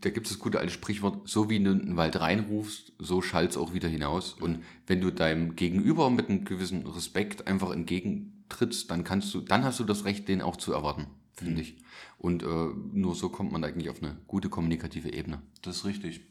da 0.02 0.10
gibt 0.10 0.28
es 0.28 0.34
das 0.34 0.40
gute 0.40 0.60
alte 0.60 0.74
Sprichwort, 0.74 1.28
so 1.28 1.50
wie 1.50 1.62
du 1.62 1.72
in 1.72 1.80
den 1.80 1.98
Wald 1.98 2.20
reinrufst, 2.20 2.94
so 3.00 3.22
schallt's 3.22 3.58
auch 3.58 3.74
wieder 3.74 3.88
hinaus. 3.88 4.34
Und 4.34 4.64
wenn 4.88 5.02
du 5.02 5.12
deinem 5.12 5.56
Gegenüber 5.56 6.10
mit 6.10 6.30
einem 6.30 6.46
gewissen 6.46 6.86
Respekt 6.88 7.48
einfach 7.48 7.72
entgegentrittst, 7.72 8.90
dann 8.90 9.04
kannst 9.04 9.34
du, 9.34 9.42
dann 9.42 9.64
hast 9.64 9.80
du 9.80 9.84
das 9.84 10.06
Recht, 10.06 10.28
den 10.28 10.42
auch 10.42 10.58
zu 10.58 10.74
erwarten, 10.74 11.08
finde 11.34 11.62
ich. 11.62 11.78
Und 12.18 12.44
äh, 12.44 12.48
nur 12.94 13.16
so 13.16 13.30
kommt 13.30 13.52
man 13.52 13.64
eigentlich 13.64 13.90
auf 13.90 14.02
eine 14.02 14.18
gute 14.28 14.50
kommunikative 14.50 15.14
Ebene. 15.14 15.42
Das 15.62 15.78
ist 15.78 15.86
richtig. 15.86 16.22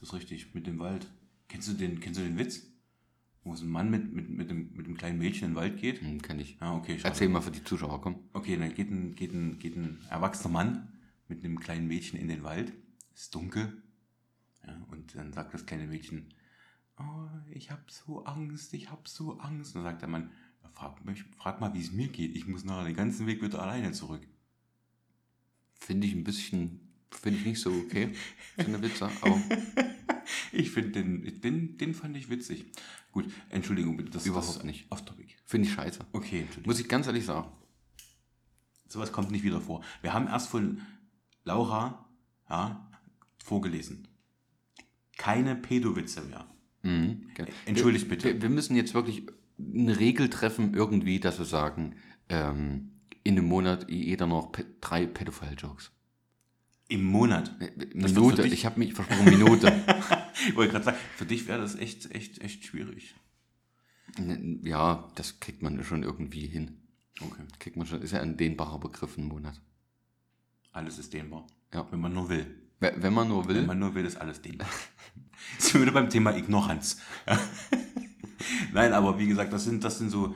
Das 0.00 0.10
ist 0.10 0.14
richtig. 0.14 0.54
Mit 0.54 0.66
dem 0.66 0.78
Wald. 0.78 1.06
Kennst 1.48 1.68
du 1.68 1.72
den, 1.72 2.00
kennst 2.00 2.20
du 2.20 2.24
den 2.24 2.38
Witz? 2.38 2.62
Wo 3.42 3.52
es 3.52 3.60
ein 3.60 3.68
Mann 3.68 3.90
mit, 3.90 4.10
mit, 4.10 4.30
mit, 4.30 4.50
dem, 4.50 4.70
mit 4.74 4.86
dem 4.86 4.96
kleinen 4.96 5.18
Mädchen 5.18 5.48
in 5.48 5.50
den 5.50 5.56
Wald 5.56 5.78
geht? 5.78 6.00
Hm, 6.00 6.22
kenn 6.22 6.40
ich. 6.40 6.56
Ah, 6.60 6.76
okay. 6.76 6.98
schade. 6.98 7.08
Erzähl 7.08 7.28
mal 7.28 7.42
für 7.42 7.50
die 7.50 7.62
Zuschauer, 7.62 8.00
komm. 8.00 8.20
Okay, 8.32 8.56
dann 8.56 8.72
geht 8.74 8.90
ein, 8.90 9.14
geht, 9.14 9.34
ein, 9.34 9.58
geht 9.58 9.76
ein 9.76 9.98
erwachsener 10.08 10.52
Mann 10.52 10.93
mit 11.28 11.44
einem 11.44 11.58
kleinen 11.58 11.86
Mädchen 11.86 12.18
in 12.18 12.28
den 12.28 12.42
Wald. 12.42 12.72
Ist 13.14 13.34
dunkel. 13.34 13.82
Ja, 14.66 14.74
und 14.90 15.14
dann 15.14 15.32
sagt 15.32 15.54
das 15.54 15.66
kleine 15.66 15.86
Mädchen, 15.86 16.32
oh, 16.98 17.28
ich 17.50 17.70
hab 17.70 17.90
so 17.90 18.24
Angst, 18.24 18.72
ich 18.74 18.90
hab 18.90 19.08
so 19.08 19.38
Angst. 19.38 19.74
Und 19.74 19.82
dann 19.84 19.92
sagt 19.92 20.02
der 20.02 20.08
Mann, 20.08 20.30
"Ja, 20.62 20.68
frag, 20.70 21.04
mich, 21.04 21.24
frag 21.36 21.60
mal, 21.60 21.74
wie 21.74 21.80
es 21.80 21.92
mir 21.92 22.08
geht. 22.08 22.34
Ich 22.34 22.46
muss 22.46 22.64
nachher 22.64 22.84
den 22.84 22.96
ganzen 22.96 23.26
Weg 23.26 23.42
wieder 23.42 23.62
alleine 23.62 23.92
zurück. 23.92 24.26
Finde 25.74 26.06
ich 26.06 26.14
ein 26.14 26.24
bisschen, 26.24 26.80
finde 27.10 27.40
ich 27.40 27.46
nicht 27.46 27.60
so 27.60 27.70
okay, 27.72 28.14
so 28.56 28.64
eine 28.64 28.80
Witze, 28.82 29.10
aber 29.20 29.40
Ich 30.52 30.70
finde 30.70 30.90
den, 31.02 31.40
den, 31.40 31.76
den 31.78 31.94
fand 31.94 32.16
ich 32.16 32.30
witzig. 32.30 32.64
Gut, 33.12 33.30
Entschuldigung 33.50 33.96
bitte. 33.96 34.10
Das 34.10 34.26
Überhaupt 34.26 34.56
das 34.56 34.64
nicht. 34.64 34.90
Off-Topic. 34.90 35.34
finde 35.44 35.68
ich 35.68 35.74
scheiße. 35.74 36.00
Okay, 36.12 36.40
Entschuldigung. 36.40 36.70
Muss 36.70 36.80
ich 36.80 36.88
ganz 36.88 37.06
ehrlich 37.06 37.24
sagen. 37.24 37.48
Sowas 38.88 39.12
kommt 39.12 39.30
nicht 39.30 39.42
wieder 39.44 39.60
vor. 39.60 39.82
Wir 40.02 40.12
haben 40.12 40.26
erst 40.26 40.48
von 40.48 40.80
Laura 41.44 42.08
ja, 42.48 42.90
vorgelesen. 43.42 44.08
Keine 45.16 45.54
Pedowitze 45.56 46.22
mehr. 46.22 46.46
Mhm. 46.82 47.28
okay. 47.30 47.46
Entschuldigt 47.66 48.08
bitte. 48.08 48.34
Wir, 48.34 48.42
wir 48.42 48.50
müssen 48.50 48.76
jetzt 48.76 48.94
wirklich 48.94 49.26
eine 49.58 49.98
Regel 49.98 50.28
treffen, 50.28 50.74
irgendwie, 50.74 51.20
dass 51.20 51.38
wir 51.38 51.46
sagen, 51.46 51.96
ähm, 52.28 52.90
in 53.22 53.38
einem 53.38 53.46
Monat 53.46 53.90
jeder 53.90 54.26
noch 54.26 54.52
drei 54.80 55.06
Pedophile-Jokes. 55.06 55.92
Im 56.88 57.04
Monat. 57.04 57.54
Äh, 57.60 57.70
Das 57.94 58.14
wird 58.14 58.26
Minute, 58.26 58.46
ich 58.46 58.66
habe 58.66 58.78
mich 58.78 58.94
versprochen, 58.94 59.24
Minute. 59.24 59.72
Ich 60.48 60.56
wollte 60.56 60.72
gerade 60.72 60.84
sagen, 60.84 60.98
für 61.16 61.24
dich 61.24 61.46
wäre 61.46 61.60
das 61.60 61.76
echt, 61.76 62.10
echt, 62.10 62.40
echt 62.40 62.64
schwierig. 62.66 63.14
ja, 64.62 65.08
das 65.14 65.38
kriegt 65.38 65.62
man 65.62 65.82
schon 65.84 66.02
irgendwie 66.02 66.46
hin. 66.48 66.82
Okay. 67.20 67.44
Kriegt 67.60 67.76
man 67.76 67.86
schon, 67.86 68.02
ist 68.02 68.10
ja 68.10 68.20
ein 68.20 68.36
dehnbarer 68.36 68.80
Begriff, 68.80 69.16
ein 69.16 69.28
Monat. 69.28 69.60
Alles 70.74 70.98
ist 70.98 71.12
dehnbar. 71.14 71.46
Ja. 71.72 71.86
Wenn 71.90 72.00
man 72.00 72.12
nur 72.12 72.28
will. 72.28 72.46
We- 72.80 72.94
Wenn 72.98 73.14
man 73.14 73.28
nur 73.28 73.48
will, 73.48 73.56
Wenn 73.56 73.66
man 73.66 73.78
nur 73.78 73.94
will, 73.94 74.04
ist 74.04 74.16
alles 74.16 74.42
dehnbar. 74.42 74.68
Sind 75.58 75.74
wir 75.74 75.82
wieder 75.82 75.92
beim 75.92 76.10
Thema 76.10 76.36
Ignoranz. 76.36 77.00
Nein, 78.72 78.92
aber 78.92 79.18
wie 79.18 79.26
gesagt, 79.26 79.52
das 79.52 79.64
sind, 79.64 79.84
das 79.84 79.98
sind 79.98 80.10
so, 80.10 80.34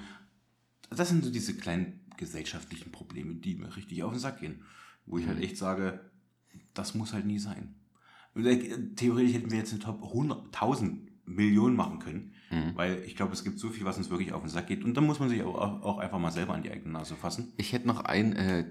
das 0.91 1.09
sind 1.09 1.25
so 1.25 1.31
diese 1.31 1.55
kleinen 1.57 2.01
gesellschaftlichen 2.17 2.91
Probleme, 2.93 3.35
die 3.35 3.57
mir 3.57 3.75
richtig 3.77 4.03
auf 4.03 4.13
den 4.13 4.21
Sack 4.21 4.41
gehen. 4.41 4.63
Wo 5.07 5.19
ich 5.19 5.27
halt 5.27 5.41
echt 5.43 5.57
sage, 5.57 6.01
das 6.75 6.95
muss 6.95 7.13
halt 7.13 7.27
nie 7.27 7.39
sein. 7.39 7.75
Äh, 8.35 8.79
Theoretisch 8.95 9.35
hätten 9.35 9.51
wir 9.51 9.59
jetzt 9.59 9.73
eine 9.73 9.81
Top 9.81 10.03
100.000 10.03 11.08
Millionen 11.29 11.77
machen 11.77 11.99
können, 11.99 12.33
weil 12.75 13.03
ich 13.07 13.15
glaube, 13.17 13.33
es 13.35 13.45
gibt 13.45 13.59
so 13.59 13.69
viel, 13.69 13.85
was 13.85 13.99
uns 13.99 14.09
wirklich 14.11 14.33
auf 14.33 14.41
den 14.43 14.49
Sack 14.49 14.67
geht. 14.69 14.83
Und 14.85 14.95
dann 14.95 15.05
muss 15.05 15.21
man 15.21 15.29
sich 15.29 15.43
auch, 15.43 15.55
auch 15.83 15.99
einfach 15.99 16.19
mal 16.19 16.31
selber 16.31 16.55
an 16.55 16.63
die 16.63 16.71
eigene 16.71 16.93
Nase 16.93 17.15
fassen. 17.15 17.53
Ich 17.59 17.73
hätte 17.73 17.87
noch 17.87 18.01
ein 18.05 18.33
äh, 18.35 18.65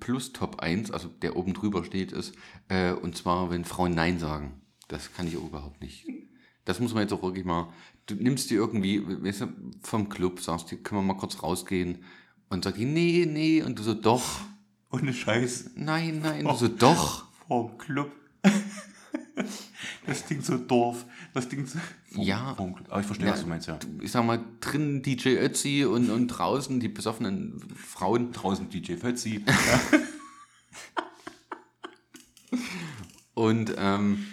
Plus 0.00 0.32
Top 0.32 0.60
1, 0.60 0.90
also 0.92 1.08
der 1.08 1.36
oben 1.36 1.52
drüber 1.52 1.84
steht, 1.84 2.12
ist, 2.12 2.34
äh, 2.68 2.92
und 2.92 3.16
zwar, 3.16 3.50
wenn 3.50 3.64
Frauen 3.64 3.94
Nein 3.94 4.18
sagen. 4.18 4.60
Das 4.88 5.12
kann 5.14 5.26
ich 5.26 5.36
auch 5.36 5.46
überhaupt 5.46 5.80
nicht. 5.80 6.06
Das 6.64 6.78
muss 6.80 6.94
man 6.94 7.02
jetzt 7.02 7.12
auch 7.12 7.22
wirklich 7.22 7.44
mal. 7.44 7.72
Du 8.06 8.14
nimmst 8.14 8.50
die 8.50 8.54
irgendwie, 8.54 9.02
weißt 9.24 9.40
du, 9.42 9.46
vom 9.82 10.08
Club, 10.08 10.40
sagst 10.40 10.70
du, 10.70 10.76
können 10.76 11.00
wir 11.00 11.14
mal 11.14 11.18
kurz 11.20 11.42
rausgehen 11.42 12.04
und 12.50 12.64
sagt 12.64 12.78
die, 12.78 12.84
nee, 12.84 13.26
nee, 13.28 13.62
und 13.62 13.78
du 13.78 13.82
so, 13.82 13.94
doch, 13.94 14.22
Ohne 14.92 15.12
Scheiß. 15.12 15.70
nein, 15.74 16.20
nein, 16.22 16.44
du 16.44 16.54
so, 16.54 16.68
doch. 16.68 17.24
Vorm 17.48 17.76
Club. 17.78 18.12
Das 20.06 20.26
klingt 20.26 20.44
so 20.44 20.58
Dorf. 20.58 21.04
Das 21.32 21.48
klingt 21.48 21.68
so. 21.68 21.78
Ja. 22.16 22.56
Aber 22.56 23.00
ich 23.00 23.06
verstehe, 23.06 23.28
was 23.30 23.42
du 23.42 23.46
meinst, 23.46 23.68
ja. 23.68 23.78
Ich 24.00 24.12
sag 24.12 24.24
mal, 24.24 24.44
drin 24.60 25.02
DJ 25.02 25.36
Ötzi 25.36 25.84
und, 25.84 26.10
und 26.10 26.28
draußen 26.28 26.80
die 26.80 26.88
besoffenen 26.88 27.60
Frauen. 27.74 28.32
Draußen 28.32 28.68
DJ 28.68 28.94
Fötzi. 28.94 29.44
Und 33.34 33.74
ähm, 33.76 34.26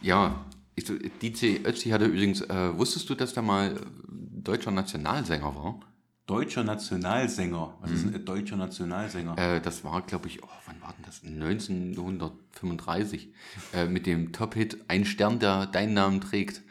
ja, 0.00 0.46
ich, 0.74 0.84
DJ 1.22 1.58
Ötzi 1.64 1.90
hatte 1.90 2.06
übrigens, 2.06 2.40
äh, 2.40 2.76
wusstest 2.76 3.08
du, 3.10 3.14
dass 3.14 3.34
der 3.34 3.42
mal 3.42 3.78
deutscher 4.08 4.70
Nationalsänger 4.70 5.54
war? 5.54 5.80
Deutscher 6.26 6.64
Nationalsänger. 6.64 7.74
Was 7.80 7.90
ist 7.92 8.04
ein 8.06 8.24
deutscher 8.24 8.56
Nationalsänger? 8.56 9.38
Äh, 9.38 9.60
das 9.60 9.84
war, 9.84 10.02
glaube 10.02 10.26
ich, 10.26 10.42
oh, 10.42 10.48
wann 10.66 10.82
war 10.82 10.92
denn 10.94 11.04
das? 11.04 11.22
1935. 11.22 13.28
Äh, 13.72 13.86
mit 13.86 14.06
dem 14.06 14.32
Top-Hit 14.32 14.78
Ein 14.88 15.04
Stern, 15.04 15.38
der 15.38 15.66
deinen 15.66 15.94
Namen 15.94 16.20
trägt. 16.20 16.62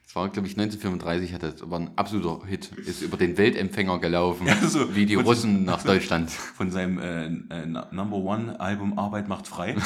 Das 0.05 0.15
war, 0.21 0.29
glaube 0.29 0.47
ich, 0.47 0.53
1935, 0.59 1.33
hat 1.33 1.41
das 1.41 1.67
war 1.71 1.79
ein 1.79 1.97
absoluter 1.97 2.45
Hit. 2.45 2.67
Ist 2.73 3.01
über 3.01 3.17
den 3.17 3.35
Weltempfänger 3.35 3.97
gelaufen, 3.97 4.45
Ja, 4.45 4.57
so. 4.57 4.95
wie 4.95 5.07
die 5.07 5.15
Russen 5.15 5.65
nach 5.71 5.81
Deutschland. 5.81 6.29
Von 6.29 6.69
seinem 6.69 6.99
äh, 6.99 7.25
äh, 7.25 7.65
Number 7.65 8.17
One 8.17 8.59
Album 8.59 8.99
Arbeit 8.99 9.27
macht 9.27 9.47
frei. 9.47 9.75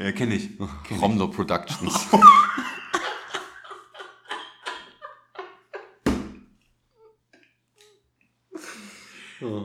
ja, 0.00 0.10
kenne 0.10 0.34
ich. 0.34 0.58
Kenn 0.58 0.68
ich. 0.90 1.00
Rommler 1.00 1.28
Productions. 1.28 2.08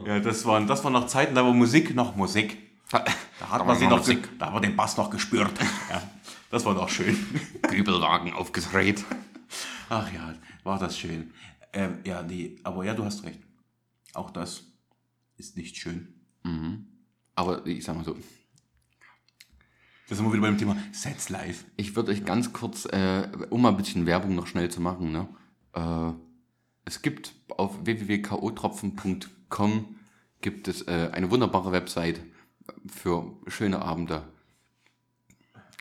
Ja, 0.06 0.20
das 0.20 0.46
waren, 0.46 0.68
das 0.68 0.84
waren 0.84 0.94
noch 0.94 1.08
Zeiten, 1.08 1.36
da 1.36 1.44
war 1.44 1.54
Musik 1.54 1.94
noch 1.96 2.16
Musik. 2.16 2.58
Da 2.92 3.04
hat 3.50 3.60
war 3.60 3.66
man 3.66 3.78
sie 3.78 3.88
noch 3.88 4.06
ge- 4.06 4.22
da 4.40 4.52
hat 4.54 4.64
den 4.64 4.76
Bass 4.76 4.96
noch 4.98 5.10
gespürt. 5.10 5.52
Ja, 5.90 6.02
das 6.52 6.64
war 6.66 6.76
doch 6.76 6.88
schön. 6.90 7.18
Kübelwagen 7.64 8.34
aufgedreht. 8.34 9.04
Ach 9.90 10.12
ja, 10.14 10.34
war 10.64 10.80
das 10.80 10.98
schön. 10.98 11.32
Ähm, 11.74 12.00
ja, 12.06 12.24
die, 12.24 12.60
aber 12.64 12.86
ja, 12.86 12.94
du 12.94 13.04
hast 13.04 13.24
recht. 13.24 13.40
Auch 14.14 14.30
das 14.32 14.64
ist 15.38 15.58
nicht 15.58 15.76
schön. 15.78 16.14
Aber 17.36 17.66
ich 17.66 17.84
sag 17.84 17.96
mal 17.98 18.06
so, 18.06 18.16
Da 20.08 20.16
sind 20.16 20.24
wir 20.26 20.32
wieder 20.32 20.44
beim 20.44 20.58
Thema 20.58 20.78
Sets 20.94 21.30
Live. 21.30 21.66
Ich 21.76 21.96
würde 21.96 22.12
euch 22.12 22.24
ganz 22.24 22.54
kurz, 22.54 22.86
äh, 22.86 23.28
um 23.50 23.62
mal 23.64 23.70
ein 23.70 23.78
bisschen 23.78 24.06
Werbung 24.06 24.36
noch 24.36 24.48
schnell 24.48 24.70
zu 24.70 24.80
machen, 24.80 25.12
ne? 25.12 25.28
äh, 25.74 26.12
es 26.86 27.02
gibt 27.02 27.34
auf 27.58 27.84
www.kotropfen.com 27.84 29.20
gibt 30.42 30.68
es 30.68 30.84
äh, 30.88 31.10
eine 31.12 31.32
wunderbare 31.32 31.72
Website 31.72 32.22
für 32.88 33.36
schöne 33.48 33.82
Abende. 33.82 34.24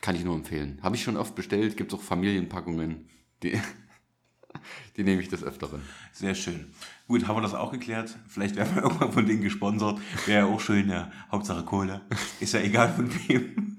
Kann 0.01 0.15
ich 0.15 0.23
nur 0.23 0.35
empfehlen. 0.35 0.79
Habe 0.81 0.95
ich 0.95 1.03
schon 1.03 1.17
oft 1.17 1.35
bestellt, 1.35 1.77
gibt 1.77 1.91
es 1.91 1.99
auch 1.99 2.03
Familienpackungen, 2.03 3.09
die, 3.43 3.59
die 4.97 5.03
nehme 5.03 5.21
ich 5.21 5.29
des 5.29 5.43
Öfteren. 5.43 5.81
Sehr 6.13 6.35
schön. 6.35 6.67
Gut, 7.07 7.27
haben 7.27 7.37
wir 7.37 7.41
das 7.41 7.53
auch 7.53 7.71
geklärt. 7.71 8.17
Vielleicht 8.27 8.55
werden 8.55 8.75
wir 8.75 8.83
irgendwann 8.83 9.11
von 9.11 9.25
denen 9.25 9.41
gesponsert. 9.41 9.99
Wäre 10.25 10.47
ja 10.47 10.53
auch 10.53 10.61
schön, 10.61 10.89
ja. 10.89 11.11
Hauptsache 11.31 11.63
Kohle. 11.65 12.01
Ist 12.39 12.53
ja 12.53 12.61
egal 12.61 12.93
von 12.93 13.09
wem. 13.27 13.75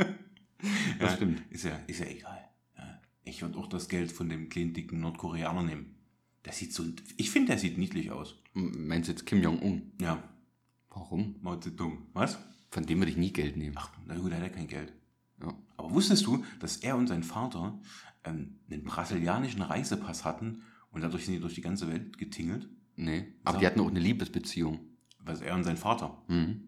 Das 0.99 1.11
ja, 1.11 1.17
stimmt. 1.17 1.43
Ist 1.51 1.65
ja, 1.65 1.81
ist 1.87 2.01
ja 2.01 2.07
egal. 2.07 2.49
Ja. 2.77 3.01
Ich 3.25 3.43
würde 3.43 3.59
auch 3.59 3.69
das 3.69 3.89
Geld 3.89 4.13
von 4.13 4.29
dem 4.29 4.49
kleinen 4.49 4.75
dicken 4.75 5.01
Nordkoreaner 5.01 5.63
nehmen. 5.63 5.96
Der 6.47 6.53
sieht 6.53 6.73
so, 6.73 6.85
ich 7.19 7.31
finde, 7.31 7.49
der 7.49 7.59
sieht 7.59 7.77
niedlich 7.77 8.11
aus. 8.11 8.37
Meinst 8.55 9.09
du 9.09 9.13
jetzt 9.13 9.27
Kim 9.27 9.43
Jong-un? 9.43 9.93
Ja, 10.01 10.23
Warum? 10.89 11.37
Mao 11.43 11.57
Zedong. 11.57 12.07
Was? 12.15 12.39
Von 12.71 12.87
dem 12.87 12.99
würde 13.01 13.11
ich 13.11 13.19
nie 13.19 13.33
Geld 13.33 13.57
nehmen. 13.59 13.75
Ach, 13.79 13.91
na 14.07 14.17
gut, 14.17 14.31
er 14.33 14.39
hat 14.39 14.45
ja 14.45 14.49
kein 14.51 14.67
Geld. 14.67 14.93
Ja. 15.43 15.53
Aber 15.77 15.91
wusstest 15.91 16.25
du, 16.25 16.43
dass 16.61 16.79
er 16.79 16.97
und 16.97 17.07
sein 17.09 17.23
Vater 17.23 17.79
ähm, 18.25 18.55
einen 18.71 18.83
brasilianischen 18.85 19.61
Reisepass 19.61 20.25
hatten 20.25 20.63
und 20.93 21.03
dadurch 21.03 21.27
sind 21.27 21.35
die 21.35 21.41
durch 21.41 21.55
die 21.55 21.61
ganze 21.61 21.89
Welt 21.89 22.17
getingelt? 22.17 22.67
Nee. 22.97 23.27
Aber 23.45 23.55
So. 23.57 23.61
die 23.61 23.67
hatten 23.67 23.81
auch 23.81 23.89
eine 23.91 24.01
Liebesbeziehung. 24.01 24.81
Was 25.19 25.43
er 25.43 25.55
und 25.55 25.65
sein 25.65 25.77
Vater. 25.77 26.23
Mhm. 26.29 26.63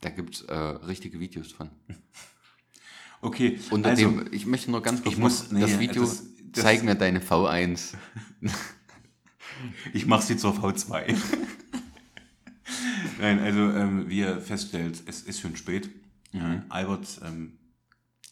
Da 0.00 0.10
gibt 0.10 0.34
es 0.34 0.42
äh, 0.42 0.54
richtige 0.54 1.20
Videos 1.20 1.52
von. 1.52 1.70
Okay, 3.20 3.58
Unter 3.70 3.88
also, 3.90 4.08
dem, 4.08 4.32
ich 4.32 4.46
möchte 4.46 4.70
nur 4.70 4.80
ganz 4.80 5.02
kurz 5.02 5.12
ich 5.14 5.18
muss- 5.18 5.50
noch 5.50 5.58
das 5.60 5.72
nee, 5.72 5.80
Video, 5.80 6.02
das- 6.02 6.24
das- 6.52 6.64
zeig 6.64 6.82
mir 6.82 6.94
deine 6.94 7.20
V1. 7.20 7.94
ich 9.92 10.06
mache 10.06 10.22
sie 10.22 10.36
zur 10.36 10.52
V2. 10.54 11.16
Nein, 13.20 13.38
also 13.40 13.60
ähm, 13.72 14.08
wie 14.08 14.18
ihr 14.20 14.40
feststellt, 14.40 15.02
es 15.06 15.22
ist 15.22 15.40
schon 15.40 15.56
spät. 15.56 15.90
Ja, 16.32 16.62
Albert 16.68 17.20
ähm, 17.24 17.58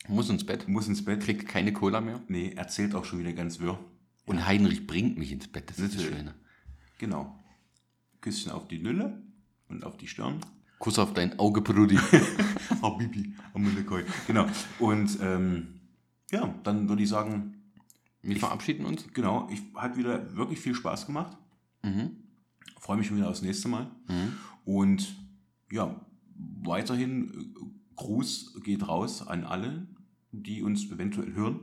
Muss 0.09 0.29
ins 0.29 0.45
Bett, 0.45 0.69
muss 0.69 0.87
ins 0.87 1.05
Bett. 1.05 1.21
kriegt 1.23 1.49
keine 1.49 1.73
Cola 1.73 2.01
mehr. 2.01 2.21
Nee, 2.29 2.53
erzählt 2.55 2.95
auch 2.95 3.05
schon 3.05 3.19
wieder 3.19 3.33
ganz 3.33 3.59
wirr. 3.59 3.79
Und 4.27 4.47
Heinrich 4.47 4.87
bringt 4.87 5.19
mich 5.19 5.33
ins 5.33 5.49
Bett, 5.49 5.71
das 5.71 5.79
ist 5.79 5.95
das. 5.97 6.03
Schöne. 6.03 6.35
Genau. 6.99 7.43
Küsschen 8.21 8.53
auf 8.53 8.69
die 8.69 8.79
Lülle 8.79 9.23
und 9.69 9.85
auf 9.85 9.97
die 9.97 10.09
Stirn. 10.09 10.41
Kuss 10.79 10.99
auf 10.99 11.14
dein 11.14 11.39
Auge, 11.39 11.62
Brudi. 11.62 11.99
Habibi, 12.83 13.35
Amalekoi. 13.55 14.05
Genau. 14.27 14.47
Und 14.79 15.19
ähm, 15.23 15.81
ja, 16.31 16.55
dann 16.64 16.89
würde 16.89 17.03
ich 17.03 17.09
sagen, 17.09 17.56
Wir 18.29 18.37
verabschieden 18.37 18.87
uns. 18.87 19.07
genau, 19.12 19.49
ich 19.51 19.62
hat 19.74 19.97
wieder 19.97 20.37
wirklich 20.37 20.61
viel 20.61 20.74
Spaß 20.74 21.07
gemacht. 21.07 21.37
Mhm. 21.83 22.16
Freue 22.79 22.97
mich 22.97 23.07
schon 23.07 23.16
wieder 23.16 23.29
aufs 23.29 23.43
nächste 23.43 23.68
Mal. 23.68 23.91
Und 24.64 25.16
ja, 25.70 26.01
weiterhin 26.62 27.31
äh, 27.31 27.45
Gruß 27.97 28.61
geht 28.62 28.87
raus 28.87 29.27
an 29.27 29.45
alle, 29.45 29.87
die 30.33 30.62
uns 30.62 30.91
eventuell 30.91 31.35
hören. 31.35 31.61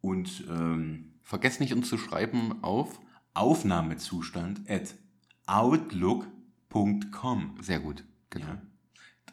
Und 0.00 0.44
ähm, 0.48 1.08
Vergesst 1.28 1.60
nicht, 1.60 1.74
uns 1.74 1.90
zu 1.90 1.98
schreiben 1.98 2.64
auf. 2.64 2.98
Aufnahmezustand 3.34 4.62
at 4.70 4.94
outlook.com. 5.46 7.56
Sehr 7.60 7.80
gut. 7.80 8.02
Genau. 8.30 8.46
Ja, 8.46 8.62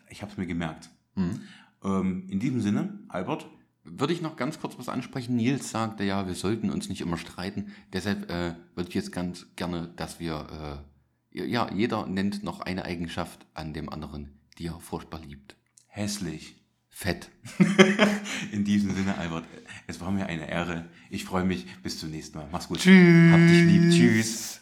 ich 0.09 0.21
habe 0.21 0.29
es 0.31 0.37
mir 0.37 0.45
gemerkt. 0.45 0.89
Mhm. 1.15 1.39
Ähm, 1.83 2.27
in 2.27 2.41
diesem 2.41 2.59
Sinne, 2.59 2.99
Albert, 3.07 3.47
Würde 3.85 4.13
ich 4.13 4.21
noch 4.21 4.35
ganz 4.35 4.59
kurz 4.59 4.77
was 4.77 4.89
ansprechen? 4.89 5.35
Nils 5.35 5.69
sagte 5.69 6.03
ja, 6.03 6.27
wir 6.27 6.33
sollten 6.33 6.71
uns 6.71 6.89
nicht 6.89 7.01
immer 7.01 7.17
streiten. 7.17 7.71
Deshalb 7.93 8.29
äh, 8.31 8.55
würde 8.73 8.89
ich 8.89 8.95
jetzt 8.95 9.11
ganz 9.11 9.45
gerne, 9.55 9.93
dass 9.95 10.19
wir, 10.19 10.83
äh, 11.31 11.45
ja, 11.45 11.71
jeder 11.71 12.07
nennt 12.07 12.43
noch 12.43 12.61
eine 12.61 12.83
Eigenschaft 12.83 13.45
an 13.53 13.73
dem 13.73 13.89
anderen, 13.89 14.39
die 14.57 14.67
er 14.67 14.79
furchtbar 14.79 15.21
liebt. 15.21 15.55
hässlich. 15.87 16.55
Fett. 16.89 17.29
In 18.53 18.63
diesem 18.63 18.95
Sinne, 18.95 19.17
Albert, 19.17 19.43
es 19.85 19.99
war 19.99 20.11
mir 20.11 20.27
eine 20.27 20.49
Ehre. 20.49 20.85
Ich 21.09 21.25
freue 21.25 21.43
mich. 21.43 21.65
Bis 21.83 21.99
zum 21.99 22.09
nächsten 22.09 22.37
Mal. 22.37 22.47
Mach's 22.51 22.69
gut. 22.69 22.79
Tschüss. 22.79 23.33
Hab 23.33 23.39
dich 23.39 23.63
lieb. 23.65 23.91
Tschüss. 23.91 24.61